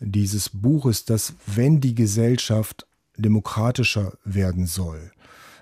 dieses 0.00 0.48
Buches, 0.48 1.04
dass 1.04 1.34
wenn 1.46 1.80
die 1.80 1.94
Gesellschaft 1.94 2.86
demokratischer 3.16 4.12
werden 4.24 4.66
soll, 4.66 5.12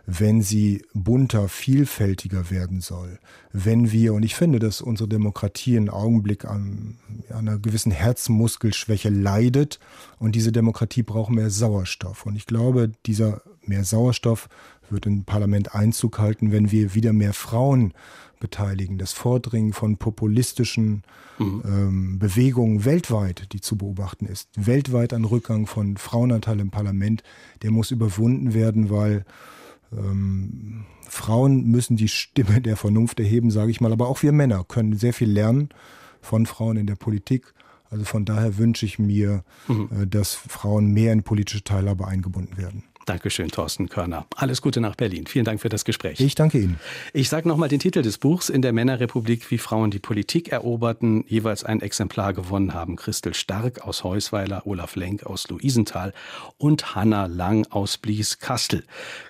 wenn 0.06 0.40
sie 0.40 0.84
bunter, 0.94 1.48
vielfältiger 1.48 2.50
werden 2.50 2.80
soll, 2.80 3.18
wenn 3.52 3.90
wir, 3.90 4.14
und 4.14 4.22
ich 4.22 4.36
finde, 4.36 4.60
dass 4.60 4.80
unsere 4.80 5.08
Demokratie 5.08 5.76
einen 5.76 5.90
Augenblick 5.90 6.44
an, 6.44 6.98
an 7.28 7.48
einer 7.48 7.58
gewissen 7.58 7.90
Herzmuskelschwäche 7.90 9.08
leidet 9.08 9.80
und 10.18 10.36
diese 10.36 10.52
Demokratie 10.52 11.02
braucht 11.02 11.32
mehr 11.32 11.50
Sauerstoff. 11.50 12.24
Und 12.24 12.36
ich 12.36 12.46
glaube, 12.46 12.92
dieser 13.04 13.42
mehr 13.62 13.82
Sauerstoff 13.82 14.48
wird 14.88 15.06
im 15.06 15.24
Parlament 15.24 15.74
Einzug 15.74 16.20
halten, 16.20 16.52
wenn 16.52 16.70
wir 16.70 16.94
wieder 16.94 17.12
mehr 17.12 17.32
Frauen 17.32 17.92
beteiligen. 18.38 18.98
Das 18.98 19.12
Vordringen 19.12 19.72
von 19.72 19.96
populistischen 19.96 21.02
mhm. 21.38 21.62
ähm, 21.64 22.18
Bewegungen 22.20 22.84
weltweit, 22.84 23.52
die 23.52 23.60
zu 23.60 23.76
beobachten 23.76 24.26
ist. 24.26 24.50
Weltweit 24.56 25.12
ein 25.12 25.24
Rückgang 25.24 25.66
von 25.66 25.96
Frauenanteil 25.96 26.60
im 26.60 26.70
Parlament, 26.70 27.24
der 27.62 27.72
muss 27.72 27.90
überwunden 27.90 28.54
werden, 28.54 28.90
weil 28.90 29.24
ähm, 29.92 30.84
Frauen 31.08 31.66
müssen 31.66 31.96
die 31.96 32.08
Stimme 32.08 32.60
der 32.60 32.76
Vernunft 32.76 33.20
erheben, 33.20 33.50
sage 33.50 33.70
ich 33.70 33.80
mal. 33.80 33.92
Aber 33.92 34.08
auch 34.08 34.22
wir 34.22 34.32
Männer 34.32 34.64
können 34.64 34.96
sehr 34.96 35.12
viel 35.12 35.30
lernen 35.30 35.68
von 36.20 36.46
Frauen 36.46 36.76
in 36.76 36.86
der 36.86 36.96
Politik. 36.96 37.54
Also 37.90 38.04
von 38.04 38.24
daher 38.24 38.58
wünsche 38.58 38.84
ich 38.84 38.98
mir, 38.98 39.44
mhm. 39.68 39.88
äh, 40.02 40.06
dass 40.06 40.34
Frauen 40.34 40.92
mehr 40.92 41.12
in 41.12 41.22
politische 41.22 41.62
Teilhabe 41.62 42.06
eingebunden 42.06 42.56
werden. 42.56 42.84
Dankeschön, 43.06 43.48
Thorsten 43.48 43.88
Körner. 43.88 44.26
Alles 44.34 44.60
Gute 44.60 44.80
nach 44.80 44.96
Berlin. 44.96 45.28
Vielen 45.28 45.44
Dank 45.44 45.60
für 45.60 45.68
das 45.68 45.84
Gespräch. 45.84 46.18
Ich 46.18 46.34
danke 46.34 46.58
Ihnen. 46.58 46.80
Ich 47.12 47.28
sage 47.28 47.46
nochmal 47.46 47.68
den 47.68 47.78
Titel 47.78 48.02
des 48.02 48.18
Buchs 48.18 48.48
in 48.48 48.62
der 48.62 48.72
Männerrepublik, 48.72 49.48
wie 49.52 49.58
Frauen 49.58 49.92
die 49.92 50.00
Politik 50.00 50.48
eroberten. 50.48 51.24
Jeweils 51.28 51.62
ein 51.62 51.82
Exemplar 51.82 52.32
gewonnen 52.32 52.74
haben 52.74 52.96
Christel 52.96 53.32
Stark 53.32 53.86
aus 53.86 54.02
Heusweiler, 54.02 54.66
Olaf 54.66 54.96
Lenk 54.96 55.24
aus 55.24 55.48
Luisenthal 55.48 56.12
und 56.58 56.96
Hanna 56.96 57.26
Lang 57.26 57.64
aus 57.70 57.96
Blies-Kastel. 57.96 58.82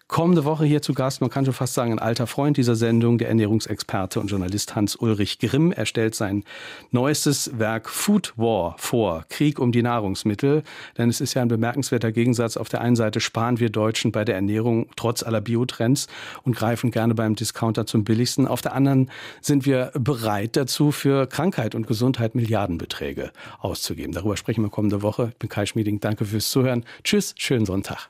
Kommende 0.09 0.45
Woche 0.45 0.64
hier 0.64 0.83
zu 0.83 0.95
Gast, 0.95 1.20
man 1.20 1.31
kann 1.31 1.45
schon 1.45 1.53
fast 1.53 1.74
sagen, 1.74 1.91
ein 1.91 1.99
alter 1.99 2.29
Freund 2.29 2.57
dieser 2.57 2.77
Sendung, 2.77 3.18
der 3.18 3.29
Ernährungsexperte 3.29 4.20
und 4.20 4.29
Journalist 4.29 4.77
Hans-Ulrich 4.77 5.41
Grimm. 5.41 5.72
Er 5.72 5.85
stellt 5.85 6.14
sein 6.14 6.45
neuestes 6.93 7.59
Werk 7.59 7.89
Food 7.91 8.33
War 8.37 8.77
vor, 8.79 9.24
Krieg 9.29 9.59
um 9.59 9.72
die 9.72 9.83
Nahrungsmittel. 9.83 10.62
Denn 10.97 11.09
es 11.09 11.20
ist 11.20 11.35
ja 11.35 11.43
ein 11.43 11.49
bemerkenswerter 11.49 12.12
Gegensatz. 12.12 12.57
Auf 12.57 12.68
der 12.68 12.83
einen 12.83 12.95
Seite 12.95 13.18
sparen 13.18 13.59
wir 13.67 13.73
Deutschen 13.73 14.12
bei 14.12 14.25
der 14.25 14.37
Ernährung 14.37 14.87
trotz 14.95 15.25
aller 15.25 15.41
Biotrends 15.41 16.07
und 16.45 16.55
greifen 16.55 16.93
gerne 16.93 17.14
beim 17.14 17.35
Discounter 17.35 17.85
zum 17.85 18.05
billigsten. 18.05 18.47
Auf 18.47 18.62
der 18.62 18.75
anderen 18.75 19.11
sind 19.41 19.67
wir 19.67 19.91
bereit 19.99 20.57
dazu, 20.57 20.93
für 20.93 21.27
Krankheit 21.27 21.75
und 21.75 21.89
Gesundheit 21.89 22.37
Milliardenbeträge 22.37 23.33
auszugeben. 23.59 24.12
Darüber 24.12 24.37
sprechen 24.37 24.62
wir 24.62 24.71
kommende 24.71 25.03
Woche. 25.03 25.31
Ich 25.33 25.39
bin 25.39 25.49
Kai 25.49 25.67
Schmieding. 25.67 25.99
Danke 25.99 26.25
fürs 26.25 26.49
Zuhören. 26.51 26.85
Tschüss, 27.03 27.35
schönen 27.37 27.67
Sonntag. 27.67 28.09